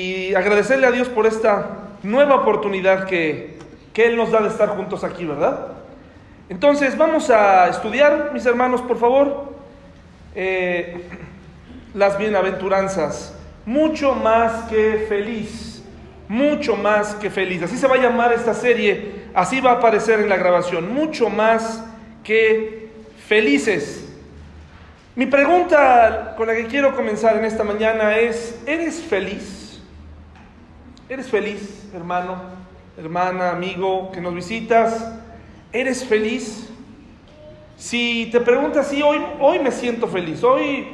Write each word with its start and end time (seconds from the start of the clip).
y 0.00 0.34
agradecerle 0.34 0.86
a 0.86 0.90
Dios 0.90 1.08
por 1.08 1.26
esta 1.26 1.78
nueva 2.02 2.36
oportunidad 2.36 3.04
que, 3.06 3.58
que 3.92 4.06
Él 4.06 4.16
nos 4.16 4.30
da 4.30 4.40
de 4.40 4.48
estar 4.48 4.70
juntos 4.70 5.04
aquí, 5.04 5.24
¿verdad? 5.24 5.68
Entonces 6.48 6.96
vamos 6.96 7.30
a 7.30 7.68
estudiar, 7.68 8.30
mis 8.32 8.46
hermanos, 8.46 8.80
por 8.82 8.98
favor, 8.98 9.54
eh, 10.34 11.04
las 11.94 12.18
bienaventuranzas. 12.18 13.36
Mucho 13.66 14.14
más 14.14 14.68
que 14.68 15.06
feliz, 15.08 15.84
mucho 16.28 16.76
más 16.76 17.14
que 17.16 17.30
feliz. 17.30 17.62
Así 17.62 17.76
se 17.76 17.86
va 17.86 17.96
a 17.96 17.98
llamar 17.98 18.32
esta 18.32 18.54
serie, 18.54 19.26
así 19.34 19.60
va 19.60 19.72
a 19.72 19.74
aparecer 19.74 20.20
en 20.20 20.28
la 20.28 20.36
grabación. 20.36 20.92
Mucho 20.92 21.28
más 21.28 21.84
que 22.24 22.88
felices. 23.28 24.08
Mi 25.14 25.26
pregunta 25.26 26.34
con 26.36 26.46
la 26.46 26.54
que 26.54 26.66
quiero 26.66 26.96
comenzar 26.96 27.36
en 27.36 27.44
esta 27.44 27.64
mañana 27.64 28.16
es, 28.16 28.58
¿eres 28.66 29.02
feliz? 29.02 29.59
¿Eres 31.10 31.28
feliz, 31.28 31.90
hermano, 31.92 32.36
hermana, 32.96 33.50
amigo 33.50 34.12
que 34.12 34.20
nos 34.20 34.32
visitas? 34.32 35.12
¿Eres 35.72 36.04
feliz? 36.04 36.70
Si 37.76 38.28
te 38.30 38.40
preguntas 38.40 38.86
si 38.86 39.02
hoy, 39.02 39.20
hoy 39.40 39.58
me 39.58 39.72
siento 39.72 40.06
feliz, 40.06 40.44
hoy, 40.44 40.86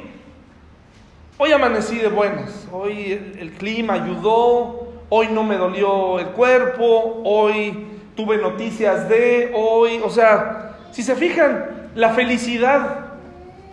hoy 1.37 1.51
amanecí 1.51 1.99
de 1.99 2.07
buenas, 2.07 2.67
hoy 2.71 3.11
el, 3.11 3.37
el 3.37 3.51
clima 3.51 3.93
ayudó, 3.93 4.87
hoy 5.09 5.27
no 5.27 5.43
me 5.43 5.55
dolió 5.55 6.17
el 6.17 6.29
cuerpo, 6.29 7.21
hoy 7.23 7.85
tuve 8.15 8.37
noticias 8.37 9.07
de, 9.07 9.51
hoy, 9.53 10.01
o 10.03 10.09
sea, 10.09 10.77
si 10.93 11.03
se 11.03 11.15
fijan, 11.15 11.91
la 11.93 12.09
felicidad 12.13 13.11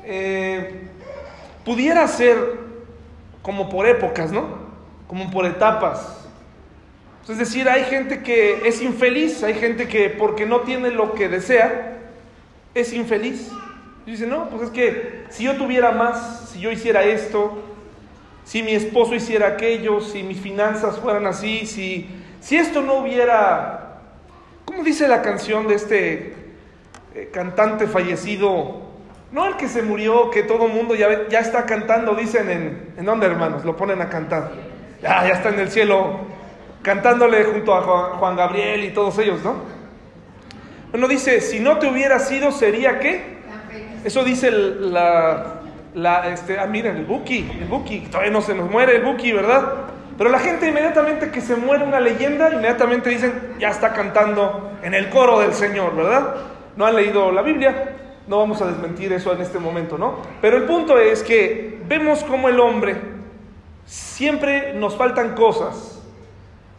eh, 0.05 0.91
pudiera 1.65 2.07
ser 2.07 2.37
como 3.41 3.71
por 3.71 3.87
épocas, 3.87 4.31
¿no? 4.31 4.45
Como 5.09 5.31
por 5.31 5.47
etapas. 5.47 6.21
Es 7.29 7.39
decir, 7.39 7.69
hay 7.71 7.85
gente 7.85 8.23
que 8.23 8.69
es 8.69 8.83
infeliz, 8.83 9.43
hay 9.43 9.55
gente 9.55 9.89
que 9.89 10.11
porque 10.11 10.45
no 10.45 10.61
tiene 10.61 10.91
lo 10.91 11.15
que 11.15 11.29
desea, 11.29 12.01
es 12.75 12.93
infeliz. 12.93 13.51
Y 14.05 14.11
dice, 14.11 14.27
no, 14.27 14.51
pues 14.51 14.65
es 14.65 14.71
que 14.71 15.25
si 15.31 15.45
yo 15.45 15.57
tuviera 15.57 15.91
más, 15.93 16.51
si 16.51 16.61
yo 16.61 16.71
hiciera 16.71 17.03
esto, 17.03 17.63
si 18.45 18.63
mi 18.63 18.75
esposo 18.75 19.15
hiciera 19.15 19.49
aquello, 19.49 20.03
si 20.03 20.23
mis 20.23 20.39
finanzas 20.39 20.99
fueran 20.99 21.27
así, 21.27 21.65
si, 21.65 22.07
si 22.41 22.59
esto 22.59 22.83
no 22.83 22.97
hubiera, 22.97 24.01
¿cómo 24.67 24.85
dice 24.85 25.09
la 25.09 25.23
canción 25.23 25.67
de 25.67 25.77
este 25.77 26.35
eh, 27.15 27.31
cantante 27.33 27.87
fallecido? 27.87 28.83
No 29.33 29.47
el 29.47 29.57
que 29.57 29.69
se 29.69 29.81
murió, 29.81 30.31
que 30.31 30.43
todo 30.43 30.67
el 30.67 30.75
mundo 30.75 30.95
ya, 30.95 31.27
ya 31.31 31.41
está 31.41 31.65
cantando, 31.65 32.15
dicen 32.15 32.51
en, 32.51 32.93
¿en 32.99 33.05
dónde 33.07 33.25
hermanos? 33.25 33.65
Lo 33.65 33.79
ponen 33.79 34.03
a 34.03 34.11
cantar. 34.11 34.53
Ya, 35.01 35.27
ya 35.27 35.33
está 35.33 35.49
en 35.49 35.61
el 35.61 35.71
cielo 35.71 36.34
cantándole 36.85 37.43
junto 37.45 37.75
a 37.75 37.81
Juan 38.19 38.37
Gabriel 38.37 38.85
y 38.85 38.91
todos 38.91 39.19
ellos, 39.19 39.43
¿no? 39.43 39.55
Bueno, 40.91 41.09
dice, 41.09 41.41
si 41.41 41.59
no 41.59 41.79
te 41.79 41.89
hubiera 41.89 42.21
sido, 42.21 42.53
¿sería 42.53 43.01
qué? 43.01 43.39
Eso 44.05 44.23
dice 44.23 44.51
la, 44.53 45.63
la 45.95 46.29
este, 46.29 46.59
ah, 46.59 46.67
miren, 46.67 46.99
el 46.99 47.07
Buki, 47.07 47.51
el 47.59 47.65
Buki, 47.65 48.01
todavía 48.03 48.31
no 48.31 48.43
se 48.43 48.55
nos 48.55 48.71
muere 48.71 48.97
el 48.97 49.03
Buki, 49.03 49.33
¿verdad? 49.33 49.73
Pero 50.19 50.29
la 50.31 50.39
gente 50.39 50.69
inmediatamente 50.69 51.31
que 51.31 51.41
se 51.41 51.57
muere 51.57 51.85
una 51.85 52.01
leyenda, 52.01 52.53
inmediatamente 52.53 53.09
dicen, 53.09 53.55
ya 53.59 53.71
está 53.71 53.95
cantando 53.95 54.79
en 54.83 54.93
el 54.93 55.09
coro 55.09 55.41
del 55.41 55.55
Señor, 55.55 55.97
¿verdad? 55.97 56.35
No 56.77 56.85
han 56.85 56.95
leído 56.95 57.33
la 57.33 57.41
Biblia, 57.41 57.97
no 58.29 58.39
vamos 58.39 58.61
a 58.61 58.67
desmentir 58.67 59.11
eso 59.15 59.33
en 59.33 59.41
este 59.41 59.59
momento, 59.59 59.97
¿no? 59.97 60.19
Pero 60.43 60.59
el 60.59 60.65
punto 60.65 60.99
es 60.99 61.23
que 61.23 61.81
vemos 61.89 62.23
como 62.25 62.51
el 62.51 62.61
hombre 62.61 62.97
siempre 63.87 64.75
nos 64.75 64.97
faltan 64.97 65.35
cosas, 65.35 65.94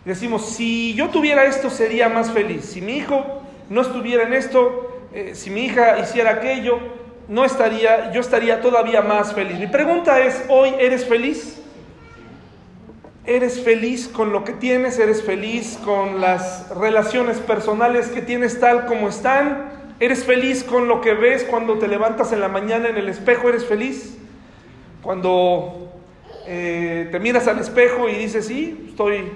Decimos, 0.06 0.50
si 0.50 0.94
yo 0.94 1.10
tuviera 1.10 1.46
esto 1.46 1.72
sería 1.72 2.10
más 2.10 2.32
feliz. 2.32 2.66
Si 2.66 2.80
mi 2.80 2.98
hijo 2.98 3.42
no 3.70 3.82
estuviera 3.82 4.24
en 4.24 4.34
esto, 4.34 5.08
eh, 5.14 5.32
si 5.34 5.50
mi 5.50 5.66
hija 5.66 5.98
hiciera 6.00 6.32
aquello, 6.32 6.80
no 7.28 7.44
estaría, 7.44 8.12
yo 8.12 8.22
estaría 8.22 8.62
todavía 8.62 9.02
más 9.02 9.34
feliz. 9.34 9.58
Mi 9.58 9.68
pregunta 9.68 10.20
es, 10.20 10.44
hoy 10.48 10.74
eres 10.80 11.06
feliz? 11.06 11.60
¿Eres 13.26 13.60
feliz 13.64 14.08
con 14.08 14.32
lo 14.32 14.44
que 14.44 14.54
tienes? 14.54 15.00
¿Eres 15.00 15.24
feliz 15.24 15.80
con 15.84 16.22
las 16.22 16.70
relaciones 16.70 17.40
personales 17.40 18.10
que 18.10 18.22
tienes 18.22 18.60
tal 18.60 18.86
como 18.86 19.10
están? 19.10 19.72
¿Eres 20.00 20.24
feliz 20.24 20.64
con 20.64 20.88
lo 20.88 21.02
que 21.02 21.16
ves 21.16 21.44
cuando 21.44 21.80
te 21.80 21.88
levantas 21.88 22.32
en 22.32 22.42
la 22.42 22.50
mañana 22.50 22.90
en 22.90 22.98
el 22.98 23.10
espejo? 23.10 23.50
¿Eres 23.50 23.66
feliz? 23.66 24.18
Cuando 25.02 25.92
eh, 26.46 27.10
te 27.12 27.20
miras 27.20 27.48
al 27.48 27.58
espejo 27.58 28.08
y 28.08 28.14
dices, 28.14 28.46
sí, 28.46 28.86
estoy 28.90 29.32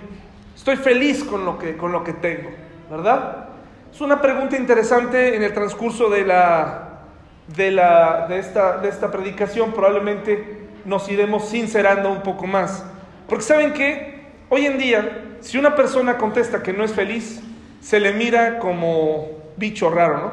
Estoy 0.69 0.94
feliz 0.94 1.24
con 1.24 1.46
lo 1.46 1.57
que, 1.57 1.75
con 1.78 1.91
lo 1.91 2.03
que 2.03 2.13
tengo, 2.13 2.52
¿verdad? 2.91 3.47
Es 3.91 4.00
una 4.02 4.22
pregunta 4.22 4.56
interesante 4.56 5.35
en 5.35 5.41
el 5.41 5.52
transcurso 5.52 6.12
de, 6.12 6.24
la, 6.24 7.00
de, 7.47 7.72
la, 7.72 8.28
de, 8.28 8.38
esta, 8.38 8.78
de 8.78 8.88
esta 8.90 9.09
predicación. 9.09 9.72
Probablemente 9.74 10.68
nos 10.85 11.09
iremos 11.09 11.50
sincerando 11.50 12.12
un 12.12 12.22
poco 12.22 12.46
más. 12.46 12.85
Porque 13.28 13.44
saben 13.44 13.74
que 13.74 14.28
hoy 14.50 14.68
en 14.68 14.78
día, 14.78 15.38
si 15.40 15.58
una 15.58 15.75
persona 15.75 16.19
contesta 16.19 16.62
que 16.62 16.72
no 16.72 16.84
es 16.84 16.94
feliz, 16.94 17.41
se 17.81 18.00
le 18.00 18.13
mira 18.13 18.59
como 18.59 19.25
bicho 19.58 19.90
raro, 19.90 20.18
¿no? 20.19 20.31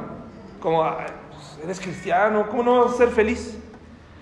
Como, 0.60 0.82
pues, 1.30 1.60
eres 1.64 1.80
cristiano, 1.80 2.46
¿cómo 2.50 2.62
no 2.62 2.84
vas 2.84 2.92
a 2.92 2.98
ser 2.98 3.08
feliz? 3.08 3.56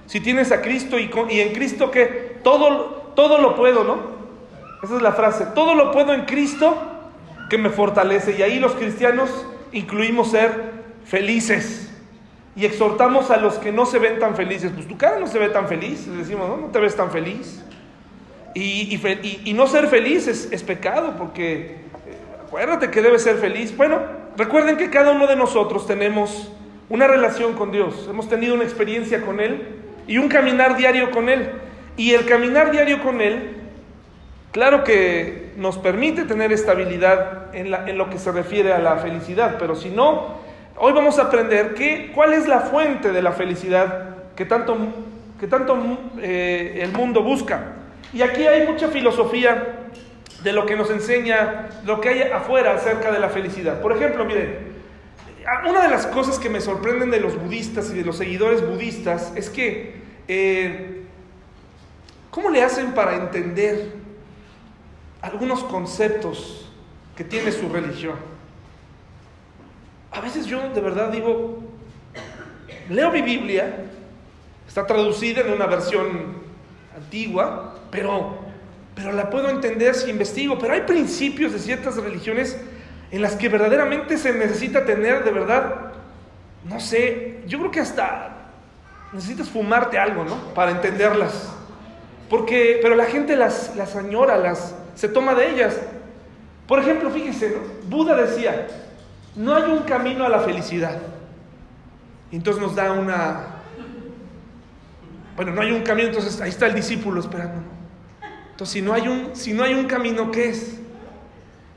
Si 0.07 0.21
tienes 0.21 0.53
a 0.53 0.63
Cristo 0.63 0.97
y, 0.97 1.11
y 1.31 1.41
en 1.41 1.53
Cristo 1.53 1.91
que 1.91 2.39
todo, 2.45 3.11
todo 3.17 3.39
lo 3.39 3.57
puedo, 3.57 3.83
¿no? 3.83 4.14
Esa 4.85 4.97
es 4.97 5.03
la 5.03 5.13
frase. 5.13 5.47
Todo 5.55 5.75
lo 5.75 5.93
puedo 5.93 6.13
en 6.13 6.27
Cristo 6.27 6.77
que 7.49 7.57
me 7.57 7.71
fortalece. 7.71 8.37
Y 8.39 8.43
ahí 8.43 8.59
los 8.61 8.73
cristianos 8.73 9.31
incluimos 9.73 10.31
ser 10.31 10.73
felices. 11.07 11.91
Y 12.55 12.67
exhortamos 12.67 13.31
a 13.31 13.39
los 13.39 13.55
que 13.55 13.73
no 13.73 13.87
se 13.87 13.99
ven 13.99 14.19
tan 14.19 14.37
felices. 14.37 14.73
Pues 14.75 14.87
tu 14.87 14.99
cara 14.99 15.19
no 15.19 15.27
se 15.27 15.39
ve 15.39 15.49
tan 15.49 15.69
feliz. 15.69 16.07
Decimos, 16.07 16.51
no, 16.51 16.59
no 16.59 16.67
te 16.67 16.79
ves 16.81 16.95
tan 16.95 17.11
feliz. 17.11 17.65
Y, 18.55 19.01
y, 19.45 19.55
no 19.55 19.67
ser 19.67 19.89
feliz 19.89 20.29
es, 20.29 20.53
es 20.53 20.63
pecado 20.63 21.15
porque 21.19 21.57
eh, 21.57 21.79
acuérdate 22.47 22.91
que 22.91 23.01
debes 23.01 23.23
ser 23.23 23.39
feliz. 23.39 23.75
Bueno, 23.77 24.01
recuerden 24.37 24.77
que 24.77 24.91
cada 24.91 25.13
uno 25.13 25.27
de 25.27 25.35
nosotros 25.35 25.87
tenemos 25.87 26.53
una 26.91 27.09
relación 27.09 27.55
con 27.55 27.73
Dios. 27.73 28.07
Hemos 28.09 28.29
tenido 28.29 28.55
una 28.55 28.65
experiencia 28.65 29.23
con 29.23 29.41
Él 29.41 29.81
y 30.07 30.19
un 30.19 30.29
caminar 30.29 30.77
diario 30.77 31.11
con 31.11 31.31
Él. 31.31 31.51
Y 31.97 32.13
el 32.13 32.27
caminar 32.27 32.71
diario 32.71 33.03
con 33.03 33.23
Él 33.23 33.64
Claro 34.55 34.85
que 34.85 35.51
nos 35.57 35.79
permite 35.79 36.27
tener 36.27 36.53
estabilidad 36.53 37.53
en, 37.57 37.99
lo 37.99 38.09
que 38.09 38.21
se 38.21 38.31
refiere 38.31 38.73
a 38.73 38.79
la 38.79 38.99
felicidad, 38.99 39.57
pero 39.59 39.75
si 39.75 39.91
no, 39.91 40.37
hoy 40.77 40.93
vamos 40.93 41.19
a 41.19 41.23
aprender 41.23 41.75
que, 41.75 42.13
cuál 42.15 42.35
es 42.35 42.47
la 42.47 42.61
fuente 42.61 43.11
de 43.11 43.21
la 43.21 43.33
felicidad 43.33 44.11
que 44.37 44.45
tanto, 44.45 44.77
que 45.41 45.49
tanto 45.49 45.77
eh, 46.23 46.79
el 46.83 46.93
mundo 46.93 47.25
busca. 47.25 47.73
Y 48.13 48.23
aquí 48.23 48.47
hay 48.47 48.65
mucha 48.65 48.87
filosofía 48.87 49.89
de 50.45 50.53
lo 50.53 50.67
que 50.67 50.77
nos 50.77 50.89
enseña, 50.89 51.71
lo 51.85 52.01
que 52.01 52.11
hay 52.11 52.23
afuera 52.23 52.75
acerca 52.75 53.11
de 53.11 53.19
la 53.19 53.31
felicidad. 53.31 53.81
Por 53.81 53.91
ejemplo, 53.91 54.25
miren, 54.25 54.57
una 55.69 55.83
de 55.83 55.89
las 55.89 56.07
cosas 56.07 56.39
que 56.39 56.49
me 56.49 56.61
sorprenden 56.61 57.11
de 57.11 57.19
los 57.19 57.37
budistas 57.43 57.91
y 57.91 57.95
de 57.95 58.05
los 58.05 58.19
seguidores 58.19 58.65
budistas 58.65 59.33
es 59.35 59.51
que, 59.51 59.97
eh, 60.29 61.03
¿cómo 62.31 62.51
le 62.51 62.63
hacen 62.63 62.93
para 62.93 63.17
entender 63.17 64.04
algunos 65.25 65.65
conceptos 65.65 66.67
que 67.17 67.25
tiene 67.25 67.51
su 67.51 67.71
religión. 67.71 68.17
A 70.13 70.21
veces 70.21 70.45
yo 70.45 70.69
de 70.69 70.81
verdad 70.83 71.11
digo, 71.11 71.61
leo 72.91 73.11
mi 73.11 73.23
Biblia, 73.23 73.87
está 74.69 74.87
traducida 74.87 75.41
en 75.41 75.53
una 75.53 75.65
versión 75.65 76.43
antigua, 76.95 77.75
pero, 77.91 78.37
pero 78.95 79.13
la 79.13 79.31
puedo 79.31 79.49
entender 79.49 79.95
si 79.95 80.11
investigo. 80.11 80.59
Pero 80.59 80.75
hay 80.75 80.83
principios 80.83 81.55
de 81.55 81.59
ciertas 81.59 81.97
religiones 81.97 82.61
en 83.11 83.23
las 83.23 83.35
que 83.35 83.49
verdaderamente 83.49 84.19
se 84.19 84.35
necesita 84.35 84.85
tener 84.85 85.25
de 85.25 85.31
verdad, 85.31 85.93
no 86.65 86.81
sé, 86.81 87.41
yo 87.47 87.59
creo 87.61 87.71
que 87.71 87.81
hasta 87.81 88.51
necesitas 89.15 89.49
fumarte 89.49 89.99
algo, 89.99 90.25
¿no? 90.25 90.37
Para 90.53 90.71
entenderlas. 90.73 91.51
Porque, 92.29 92.79
pero 92.83 92.95
la 92.95 93.07
gente 93.07 93.37
las, 93.37 93.75
las 93.75 93.97
añora, 93.97 94.37
las, 94.37 94.75
se 94.95 95.09
toma 95.09 95.35
de 95.35 95.51
ellas. 95.51 95.81
Por 96.67 96.79
ejemplo, 96.79 97.11
fíjense, 97.11 97.57
Buda 97.89 98.17
decía, 98.17 98.67
no 99.37 99.55
hay 99.55 99.71
un 99.71 99.81
camino 99.81 100.25
a 100.25 100.29
la 100.29 100.41
felicidad. 100.41 100.99
entonces 102.31 102.63
nos 102.63 102.75
da 102.75 102.93
una... 102.93 103.47
Bueno, 105.37 105.53
no 105.53 105.61
hay 105.63 105.73
un 105.73 105.83
camino, 105.83 106.09
entonces 106.09 106.41
ahí 106.41 106.51
está 106.51 106.67
el 106.67 106.75
discípulo 106.75 107.21
esperando. 107.21 107.61
Entonces, 108.51 108.73
si 108.73 108.83
no 108.83 108.93
hay 108.93 109.09
un, 109.09 109.35
si 109.35 109.53
no 109.53 109.65
hay 109.65 109.75
un 109.75 109.87
camino, 109.87 110.31
¿qué 110.31 110.51
es? 110.51 110.79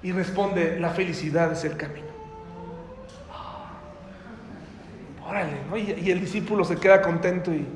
Y 0.03 0.11
responde, 0.11 0.79
la 0.79 0.91
felicidad 0.91 1.51
es 1.51 1.63
el 1.63 1.75
camino. 1.75 2.05
Órale, 5.27 5.53
¿no? 5.67 5.75
Y, 5.75 5.91
y 5.91 6.11
el 6.11 6.19
discípulo 6.19 6.63
se 6.63 6.77
queda 6.77 7.01
contento 7.01 7.51
y, 7.51 7.67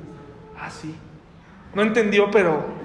ah, 0.60 0.70
sí. 0.70 0.96
No 1.74 1.82
entendió, 1.82 2.30
pero 2.30 2.81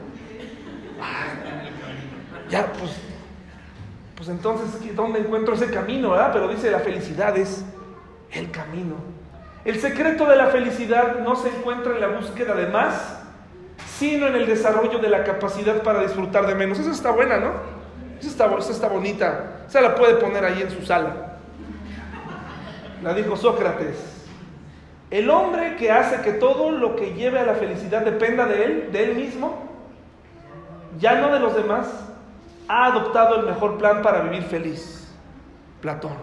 ya, 2.50 2.72
pues, 2.72 2.92
pues 4.16 4.28
entonces, 4.28 4.94
¿dónde 4.94 5.20
encuentro 5.20 5.54
ese 5.54 5.70
camino? 5.70 6.10
¿verdad? 6.10 6.30
Pero 6.32 6.48
dice, 6.48 6.70
la 6.70 6.80
felicidad 6.80 7.36
es 7.36 7.64
el 8.32 8.50
camino. 8.50 8.94
El 9.64 9.80
secreto 9.80 10.26
de 10.26 10.36
la 10.36 10.46
felicidad 10.46 11.18
no 11.20 11.34
se 11.34 11.48
encuentra 11.48 11.94
en 11.94 12.00
la 12.00 12.08
búsqueda 12.08 12.54
de 12.54 12.68
más, 12.68 13.20
sino 13.98 14.28
en 14.28 14.36
el 14.36 14.46
desarrollo 14.46 14.98
de 14.98 15.08
la 15.08 15.24
capacidad 15.24 15.82
para 15.82 16.02
disfrutar 16.02 16.46
de 16.46 16.54
menos. 16.54 16.78
Esa 16.78 16.92
está 16.92 17.10
buena, 17.10 17.38
¿no? 17.38 17.52
Esa 18.20 18.28
está, 18.28 18.56
esa 18.58 18.72
está 18.72 18.88
bonita. 18.88 19.64
Esa 19.68 19.80
la 19.80 19.94
puede 19.96 20.14
poner 20.14 20.44
ahí 20.44 20.62
en 20.62 20.70
su 20.70 20.86
sala. 20.86 21.38
La 23.02 23.12
dijo 23.12 23.36
Sócrates. 23.36 24.16
El 25.10 25.30
hombre 25.30 25.76
que 25.76 25.90
hace 25.90 26.22
que 26.22 26.32
todo 26.32 26.70
lo 26.70 26.96
que 26.96 27.14
lleve 27.14 27.38
a 27.38 27.44
la 27.44 27.54
felicidad 27.54 28.02
dependa 28.02 28.46
de 28.46 28.64
él, 28.64 28.88
de 28.92 29.04
él 29.04 29.14
mismo, 29.16 29.66
ya 30.98 31.16
no 31.16 31.32
de 31.32 31.38
los 31.38 31.54
demás, 31.54 31.86
ha 32.68 32.86
adoptado 32.86 33.40
el 33.40 33.46
mejor 33.46 33.78
plan 33.78 34.02
para 34.02 34.22
vivir 34.22 34.42
feliz. 34.42 35.08
Platón. 35.80 36.16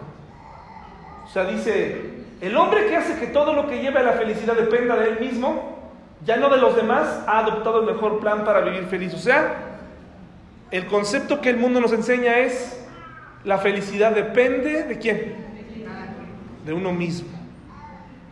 O 1.24 1.28
sea, 1.28 1.44
dice, 1.44 2.24
el 2.40 2.56
hombre 2.56 2.86
que 2.86 2.96
hace 2.96 3.18
que 3.18 3.28
todo 3.28 3.54
lo 3.54 3.66
que 3.66 3.80
lleve 3.80 4.00
a 4.00 4.02
la 4.02 4.12
felicidad 4.12 4.54
dependa 4.54 4.96
de 4.96 5.10
él 5.10 5.20
mismo, 5.20 5.90
ya 6.24 6.36
no 6.36 6.48
de 6.48 6.58
los 6.58 6.76
demás, 6.76 7.22
ha 7.26 7.38
adoptado 7.38 7.80
el 7.80 7.86
mejor 7.86 8.20
plan 8.20 8.44
para 8.44 8.60
vivir 8.60 8.84
feliz. 8.86 9.14
O 9.14 9.18
sea, 9.18 9.54
el 10.70 10.86
concepto 10.86 11.40
que 11.40 11.50
el 11.50 11.56
mundo 11.56 11.80
nos 11.80 11.92
enseña 11.92 12.38
es, 12.38 12.84
la 13.44 13.58
felicidad 13.58 14.12
depende 14.12 14.84
de 14.84 14.98
quién? 14.98 15.44
De 16.64 16.72
uno 16.72 16.92
mismo. 16.92 17.28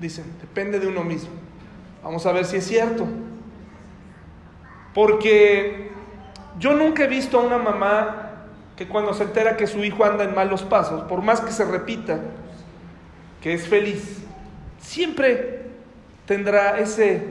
Dicen, 0.00 0.25
depende 0.41 0.81
de 0.81 0.88
uno 0.88 1.05
mismo. 1.05 1.31
Vamos 2.03 2.26
a 2.26 2.32
ver 2.32 2.44
si 2.44 2.56
es 2.56 2.67
cierto. 2.67 3.06
Porque 4.93 5.92
yo 6.58 6.75
nunca 6.75 7.04
he 7.04 7.06
visto 7.06 7.38
a 7.38 7.43
una 7.43 7.58
mamá 7.58 8.31
que 8.76 8.88
cuando 8.88 9.14
se 9.14 9.25
entera 9.25 9.56
que 9.56 9.66
su 9.66 9.84
hijo 9.84 10.04
anda 10.04 10.25
en 10.25 10.34
malos 10.34 10.62
pasos, 10.62 11.02
por 11.02 11.22
más 11.22 11.40
que 11.40 11.52
se 11.52 11.64
repita 11.64 12.19
que 13.40 13.54
es 13.54 13.66
feliz, 13.66 14.22
siempre 14.78 15.62
tendrá 16.26 16.78
ese, 16.78 17.22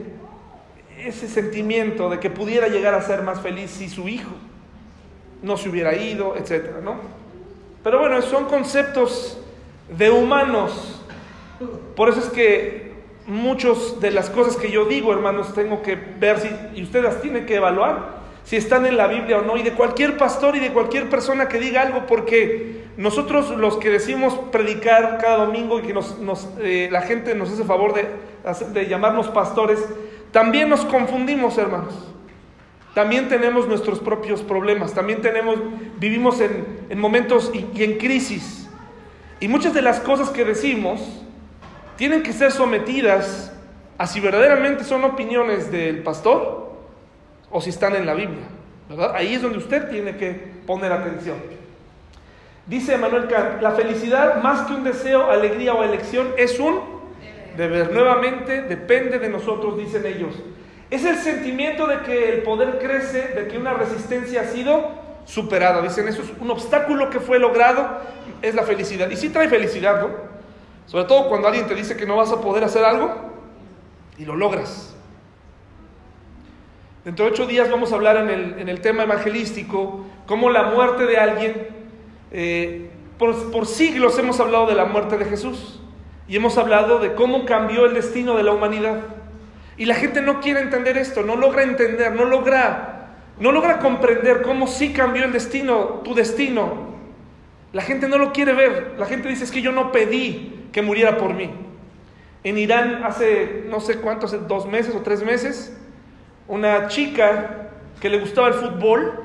ese 0.98 1.28
sentimiento 1.28 2.10
de 2.10 2.20
que 2.20 2.30
pudiera 2.30 2.68
llegar 2.68 2.94
a 2.94 3.02
ser 3.02 3.22
más 3.22 3.40
feliz 3.40 3.70
si 3.70 3.88
su 3.88 4.08
hijo 4.08 4.32
no 5.42 5.56
se 5.56 5.68
hubiera 5.68 5.94
ido, 5.96 6.36
etcétera, 6.36 6.80
¿no? 6.82 6.96
Pero 7.82 7.98
bueno, 7.98 8.22
son 8.22 8.44
conceptos 8.44 9.38
de 9.88 10.10
humanos 10.10 11.02
por 11.96 12.08
eso 12.08 12.20
es 12.20 12.26
que 12.26 12.92
muchas 13.26 14.00
de 14.00 14.10
las 14.10 14.30
cosas 14.30 14.56
que 14.56 14.70
yo 14.70 14.86
digo, 14.86 15.12
hermanos, 15.12 15.54
tengo 15.54 15.82
que 15.82 15.94
ver 15.94 16.40
si, 16.40 16.48
y 16.74 16.82
ustedes 16.82 17.20
tienen 17.20 17.46
que 17.46 17.56
evaluar, 17.56 18.21
si 18.44 18.56
están 18.56 18.86
en 18.86 18.96
la 18.96 19.06
Biblia 19.06 19.38
o 19.38 19.42
no, 19.42 19.56
y 19.56 19.62
de 19.62 19.72
cualquier 19.72 20.16
pastor 20.16 20.56
y 20.56 20.60
de 20.60 20.72
cualquier 20.72 21.08
persona 21.08 21.48
que 21.48 21.58
diga 21.58 21.82
algo, 21.82 22.06
porque 22.06 22.82
nosotros 22.96 23.50
los 23.50 23.76
que 23.76 23.90
decimos 23.90 24.34
predicar 24.50 25.18
cada 25.20 25.46
domingo 25.46 25.78
y 25.78 25.82
que 25.82 25.94
eh, 26.60 26.88
la 26.90 27.02
gente 27.02 27.34
nos 27.34 27.50
hace 27.50 27.64
favor 27.64 27.94
de, 27.94 28.86
llamarnos 28.88 29.28
pastores, 29.28 29.78
también 30.32 30.68
nos 30.68 30.84
confundimos, 30.84 31.56
hermanos. 31.58 32.08
También 32.94 33.28
tenemos 33.28 33.66
nuestros 33.66 34.00
propios 34.00 34.42
problemas, 34.42 34.92
también 34.92 35.22
tenemos, 35.22 35.56
vivimos 35.98 36.40
en, 36.40 36.66
en 36.90 36.98
momentos 36.98 37.50
y, 37.54 37.66
y 37.74 37.84
en 37.84 37.96
crisis. 37.96 38.68
Y 39.40 39.48
muchas 39.48 39.72
de 39.72 39.80
las 39.80 39.98
cosas 40.00 40.28
que 40.28 40.44
decimos, 40.44 41.00
tienen 41.96 42.22
que 42.22 42.32
ser 42.32 42.52
sometidas 42.52 43.52
a 43.96 44.06
si 44.06 44.20
verdaderamente 44.20 44.84
son 44.84 45.04
opiniones 45.04 45.70
del 45.70 46.02
pastor 46.02 46.61
o 47.52 47.60
si 47.60 47.70
están 47.70 47.94
en 47.94 48.06
la 48.06 48.14
Biblia. 48.14 48.44
¿verdad? 48.88 49.12
Ahí 49.14 49.34
es 49.34 49.42
donde 49.42 49.58
usted 49.58 49.88
tiene 49.88 50.16
que 50.16 50.32
poner 50.66 50.92
atención. 50.92 51.36
Dice 52.66 52.96
Manuel 52.96 53.26
Kant, 53.28 53.60
la 53.60 53.72
felicidad 53.72 54.42
más 54.42 54.66
que 54.66 54.74
un 54.74 54.84
deseo, 54.84 55.30
alegría 55.30 55.74
o 55.74 55.82
elección 55.82 56.28
es 56.36 56.58
un 56.58 56.80
deber. 57.56 57.92
Nuevamente 57.92 58.62
depende 58.62 59.18
de 59.18 59.28
nosotros, 59.28 59.76
dicen 59.76 60.06
ellos. 60.06 60.34
Es 60.90 61.04
el 61.04 61.16
sentimiento 61.16 61.86
de 61.86 62.00
que 62.00 62.28
el 62.32 62.42
poder 62.42 62.78
crece, 62.78 63.28
de 63.28 63.48
que 63.48 63.58
una 63.58 63.72
resistencia 63.72 64.42
ha 64.42 64.44
sido 64.44 64.90
superada. 65.24 65.82
Dicen, 65.82 66.06
eso 66.06 66.22
es 66.22 66.28
un 66.38 66.50
obstáculo 66.50 67.10
que 67.10 67.18
fue 67.18 67.38
logrado, 67.38 67.98
es 68.42 68.54
la 68.54 68.62
felicidad. 68.62 69.10
Y 69.10 69.16
sí 69.16 69.30
trae 69.30 69.48
felicidad, 69.48 70.00
¿no? 70.00 70.10
Sobre 70.86 71.04
todo 71.04 71.28
cuando 71.28 71.48
alguien 71.48 71.66
te 71.66 71.74
dice 71.74 71.96
que 71.96 72.06
no 72.06 72.16
vas 72.16 72.30
a 72.30 72.40
poder 72.40 72.64
hacer 72.64 72.84
algo 72.84 73.10
y 74.18 74.24
lo 74.24 74.36
logras. 74.36 74.91
Dentro 77.04 77.24
de 77.24 77.32
ocho 77.32 77.46
días 77.46 77.68
vamos 77.68 77.90
a 77.90 77.96
hablar 77.96 78.16
en 78.16 78.30
el, 78.30 78.60
en 78.60 78.68
el 78.68 78.80
tema 78.80 79.02
evangelístico, 79.02 80.06
cómo 80.26 80.50
la 80.50 80.62
muerte 80.62 81.04
de 81.04 81.16
alguien, 81.16 81.66
eh, 82.30 82.90
por, 83.18 83.66
siglos 83.66 84.16
hemos 84.20 84.38
hablado 84.38 84.66
de 84.66 84.76
la 84.76 84.84
muerte 84.84 85.18
de 85.18 85.24
Jesús 85.24 85.80
y 86.28 86.36
hemos 86.36 86.58
hablado 86.58 87.00
de 87.00 87.14
cómo 87.14 87.44
cambió 87.44 87.86
el 87.86 87.94
destino 87.94 88.36
de 88.36 88.44
la 88.44 88.52
humanidad. 88.52 89.00
Y 89.76 89.86
la 89.86 89.96
gente 89.96 90.22
no 90.22 90.40
quiere 90.40 90.60
entender 90.60 90.96
esto, 90.96 91.22
no 91.22 91.34
logra 91.34 91.64
entender, 91.64 92.14
no 92.14 92.24
logra, 92.24 93.16
no 93.40 93.50
logra 93.50 93.80
comprender 93.80 94.42
cómo 94.42 94.68
sí 94.68 94.92
cambió 94.92 95.24
el 95.24 95.32
destino, 95.32 96.02
tu 96.04 96.14
destino. 96.14 96.92
La 97.72 97.82
gente 97.82 98.06
no 98.06 98.18
lo 98.18 98.32
quiere 98.32 98.52
ver. 98.52 98.94
La 98.98 99.06
gente 99.06 99.28
dice 99.28 99.42
es 99.42 99.50
que 99.50 99.62
yo 99.62 99.72
no 99.72 99.90
pedí 99.90 100.68
que 100.70 100.82
muriera 100.82 101.16
por 101.16 101.34
mí. 101.34 101.50
En 102.44 102.58
Irán 102.58 103.02
hace 103.02 103.64
no 103.68 103.80
sé 103.80 103.96
cuántos, 103.96 104.46
dos 104.46 104.66
meses 104.66 104.94
o 104.94 105.00
tres 105.00 105.24
meses, 105.24 105.76
una 106.52 106.86
chica 106.86 107.70
que 107.98 108.10
le 108.10 108.18
gustaba 108.18 108.48
el 108.48 108.52
fútbol 108.52 109.22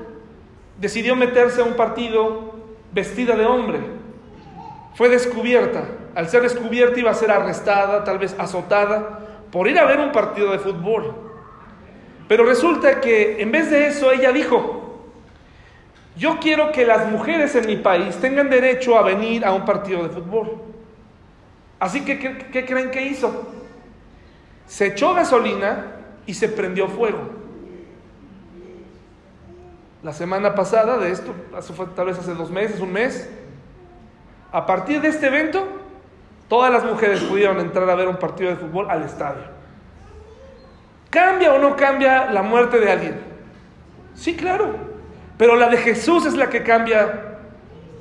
decidió 0.80 1.14
meterse 1.14 1.60
a 1.60 1.66
un 1.66 1.74
partido 1.74 2.54
vestida 2.94 3.36
de 3.36 3.46
hombre. 3.46 3.80
Fue 4.94 5.10
descubierta. 5.10 5.84
Al 6.16 6.30
ser 6.30 6.44
descubierta 6.44 6.98
iba 6.98 7.12
a 7.12 7.14
ser 7.14 7.30
arrestada, 7.30 8.06
tal 8.06 8.18
vez 8.18 8.34
azotada, 8.40 9.20
por 9.52 9.68
ir 9.68 9.78
a 9.78 9.84
ver 9.84 10.00
un 10.00 10.14
partido 10.14 10.54
de 10.54 10.60
fútbol. 10.60 11.16
Pero 12.30 12.46
resulta 12.46 13.02
que 13.02 13.42
en 13.42 13.52
vez 13.52 13.72
de 13.72 13.88
eso 13.88 14.10
ella 14.10 14.32
dijo, 14.32 15.02
yo 16.16 16.40
quiero 16.40 16.72
que 16.72 16.86
las 16.86 17.12
mujeres 17.12 17.54
en 17.56 17.68
mi 17.68 17.76
país 17.76 18.16
tengan 18.22 18.50
derecho 18.50 18.98
a 18.98 19.02
venir 19.02 19.44
a 19.44 19.52
un 19.52 19.66
partido 19.66 20.02
de 20.04 20.10
fútbol. 20.12 20.62
Así 21.78 22.06
que, 22.06 22.18
¿qué, 22.20 22.66
creen 22.66 22.90
que 22.90 23.02
hizo? 23.02 23.52
Se 24.66 24.86
echó 24.88 25.14
gasolina 25.14 25.97
y 26.28 26.34
se 26.36 26.50
prendió 26.50 26.88
fuego. 26.88 27.20
La 30.04 30.14
semana 30.14 30.54
pasada 30.54 30.98
de 31.00 31.12
esto, 31.12 31.34
tal 31.96 32.06
vez 32.06 32.20
hace 32.20 32.36
dos 32.36 32.52
meses, 32.52 32.80
un 32.80 32.94
mes, 32.94 33.28
a 34.52 34.66
partir 34.66 35.02
de 35.02 35.08
este 35.08 35.28
evento, 35.28 35.68
todas 36.48 36.72
las 36.72 36.86
mujeres 36.86 37.22
pudieron 37.22 37.60
entrar 37.60 37.90
a 37.90 37.96
ver 37.96 38.08
un 38.08 38.18
partido 38.18 38.52
de 38.52 38.58
fútbol 38.58 38.90
al 38.90 39.04
estadio. 39.04 39.44
¿Cambia 41.10 41.54
o 41.54 41.60
no 41.60 41.76
cambia 41.76 42.30
la 42.32 42.44
muerte 42.44 42.80
de 42.80 42.92
alguien? 42.92 43.20
Sí, 44.14 44.36
claro. 44.36 44.76
Pero 45.38 45.56
la 45.56 45.70
de 45.70 45.78
Jesús 45.78 46.26
es 46.26 46.36
la 46.36 46.50
que 46.50 46.64
cambia 46.64 47.40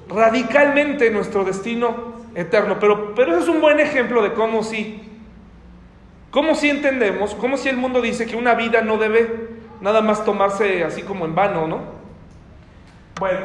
radicalmente 0.09 1.11
nuestro 1.11 1.45
destino 1.45 2.15
eterno. 2.35 2.79
Pero, 2.81 3.15
pero 3.15 3.33
eso 3.33 3.41
es 3.41 3.49
un 3.49 3.61
buen 3.61 3.81
ejemplo 3.81 4.23
de 4.23 4.33
cómo 4.33 4.63
sí, 4.63 5.03
cómo 6.31 6.55
sí 6.55 6.71
entendemos, 6.71 7.35
cómo 7.35 7.57
si 7.57 7.69
el 7.69 7.77
mundo 7.77 8.01
dice 8.01 8.27
que 8.27 8.37
una 8.37 8.55
vida 8.55 8.83
no 8.83 8.99
debe 8.99 9.49
nada 9.81 10.01
más 10.01 10.25
tomarse 10.25 10.85
así 10.85 11.03
como 11.03 11.25
en 11.25 11.35
vano, 11.35 11.67
¿no? 11.67 11.81
Bueno, 13.19 13.41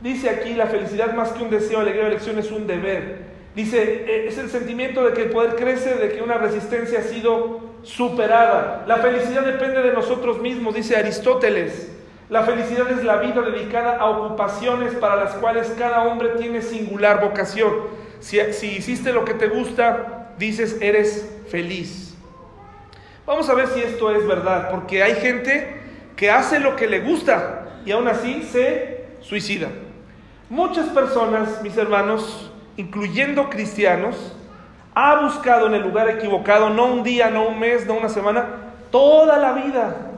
dice 0.00 0.30
aquí 0.30 0.54
la 0.54 0.66
felicidad 0.66 1.14
más 1.14 1.30
que 1.32 1.42
un 1.42 1.50
deseo, 1.50 1.80
alegría 1.80 2.04
o 2.04 2.06
elección 2.06 2.38
es 2.38 2.50
un 2.50 2.66
deber. 2.66 3.32
Dice, 3.54 3.82
eh, 3.82 4.26
es 4.28 4.38
el 4.38 4.48
sentimiento 4.48 5.04
de 5.04 5.12
que 5.12 5.24
el 5.24 5.30
poder 5.30 5.56
crece, 5.56 5.94
de 5.94 6.12
que 6.12 6.22
una 6.22 6.38
resistencia 6.38 7.00
ha 7.00 7.02
sido 7.02 7.60
superada. 7.82 8.84
La 8.86 8.96
felicidad 8.96 9.42
depende 9.42 9.82
de 9.82 9.92
nosotros 9.92 10.40
mismos, 10.40 10.74
dice 10.74 10.96
Aristóteles. 10.96 11.90
La 12.30 12.44
felicidad 12.44 12.90
es 12.90 13.04
la 13.04 13.16
vida 13.16 13.42
dedicada 13.42 13.98
a 13.98 14.06
ocupaciones 14.06 14.94
para 14.94 15.16
las 15.16 15.34
cuales 15.34 15.74
cada 15.78 16.04
hombre 16.04 16.30
tiene 16.38 16.62
singular 16.62 17.20
vocación. 17.20 17.72
Si, 18.20 18.38
hiciste 18.38 19.12
lo 19.12 19.26
que 19.26 19.34
te 19.34 19.48
gusta, 19.48 20.30
dices, 20.38 20.78
eres 20.80 21.28
feliz. 21.52 22.14
Vamos 23.26 23.46
a 23.50 23.54
ver 23.54 23.68
si 23.68 23.80
esto 23.80 24.10
es 24.10 24.26
verdad, 24.26 24.70
porque 24.70 25.02
hay 25.02 25.16
gente 25.16 25.82
que 26.16 26.30
hace 26.30 26.58
lo 26.58 26.76
que 26.76 26.86
le 26.86 27.00
gusta 27.00 27.80
y 27.84 27.92
aún 27.92 28.08
así 28.08 28.42
se 28.42 29.04
suicida. 29.20 29.68
Muchas 30.48 30.88
personas, 30.88 31.62
mis 31.62 31.76
hermanos, 31.76 32.50
incluyendo 32.78 33.50
cristianos, 33.50 34.34
ha 34.94 35.20
buscado 35.20 35.66
en 35.66 35.74
el 35.74 35.82
lugar 35.82 36.08
equivocado, 36.08 36.70
no 36.70 36.86
un 36.86 37.02
día, 37.02 37.30
no 37.30 37.46
un 37.46 37.60
mes, 37.60 37.86
no 37.86 37.94
una 37.94 38.08
semana, 38.08 38.46
toda 38.90 39.36
la 39.36 39.52
vida 39.52 40.08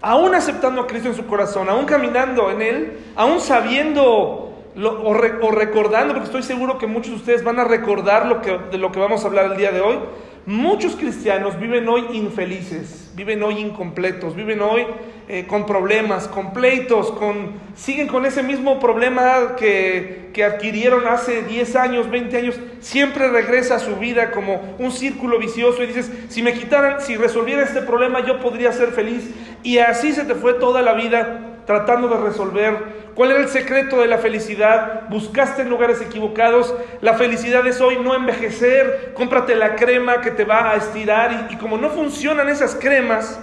aún 0.00 0.32
aceptando 0.36 0.82
a 0.82 0.86
Cristo 0.86 1.08
en 1.08 1.16
su 1.16 1.26
corazón, 1.26 1.68
aún 1.68 1.84
caminando 1.84 2.52
en 2.52 2.62
Él, 2.62 2.98
aún 3.16 3.40
sabiendo 3.40 4.48
o, 4.76 5.14
recordando, 5.50 6.14
porque 6.14 6.26
estoy 6.26 6.42
seguro 6.44 6.78
que 6.78 6.86
muchos 6.86 7.10
de 7.10 7.16
ustedes 7.16 7.42
van 7.42 7.58
a 7.58 7.64
recordar 7.64 8.26
lo 8.26 8.40
que, 8.40 8.56
de 8.70 8.78
lo 8.78 8.92
que 8.92 9.00
vamos 9.00 9.24
a 9.24 9.26
hablar 9.26 9.46
el 9.46 9.56
día 9.56 9.72
de 9.72 9.80
hoy, 9.80 9.98
Muchos 10.48 10.96
cristianos 10.96 11.60
viven 11.60 11.86
hoy 11.90 12.06
infelices, 12.14 13.12
viven 13.14 13.42
hoy 13.42 13.58
incompletos, 13.58 14.34
viven 14.34 14.62
hoy 14.62 14.86
eh, 15.28 15.44
con 15.46 15.66
problemas, 15.66 16.26
con 16.26 16.54
pleitos, 16.54 17.12
con, 17.12 17.52
siguen 17.76 18.08
con 18.08 18.24
ese 18.24 18.42
mismo 18.42 18.80
problema 18.80 19.56
que, 19.58 20.30
que 20.32 20.44
adquirieron 20.44 21.06
hace 21.06 21.42
10 21.42 21.76
años, 21.76 22.08
20 22.08 22.34
años. 22.38 22.54
Siempre 22.80 23.28
regresa 23.28 23.74
a 23.74 23.78
su 23.78 23.96
vida 23.96 24.30
como 24.30 24.74
un 24.78 24.90
círculo 24.90 25.38
vicioso 25.38 25.82
y 25.82 25.88
dices, 25.88 26.10
si 26.30 26.42
me 26.42 26.54
quitaran, 26.54 27.02
si 27.02 27.16
resolviera 27.16 27.62
este 27.62 27.82
problema, 27.82 28.24
yo 28.24 28.40
podría 28.40 28.72
ser 28.72 28.92
feliz. 28.92 29.30
Y 29.62 29.76
así 29.76 30.14
se 30.14 30.24
te 30.24 30.34
fue 30.34 30.54
toda 30.54 30.80
la 30.80 30.94
vida 30.94 31.47
tratando 31.68 32.08
de 32.08 32.16
resolver 32.16 32.98
¿Cuál 33.18 33.32
era 33.32 33.40
el 33.40 33.48
secreto 33.48 34.00
de 34.00 34.06
la 34.06 34.18
felicidad? 34.18 35.08
Buscaste 35.08 35.62
en 35.62 35.70
lugares 35.70 36.00
equivocados. 36.00 36.72
La 37.00 37.14
felicidad 37.14 37.66
es 37.66 37.80
hoy 37.80 37.98
no 38.00 38.14
envejecer. 38.14 39.10
Cómprate 39.14 39.56
la 39.56 39.74
crema 39.74 40.20
que 40.20 40.30
te 40.30 40.44
va 40.44 40.70
a 40.70 40.76
estirar. 40.76 41.48
Y, 41.50 41.56
como 41.56 41.78
no 41.78 41.90
funcionan 41.90 42.48
esas 42.48 42.76
cremas, 42.76 43.40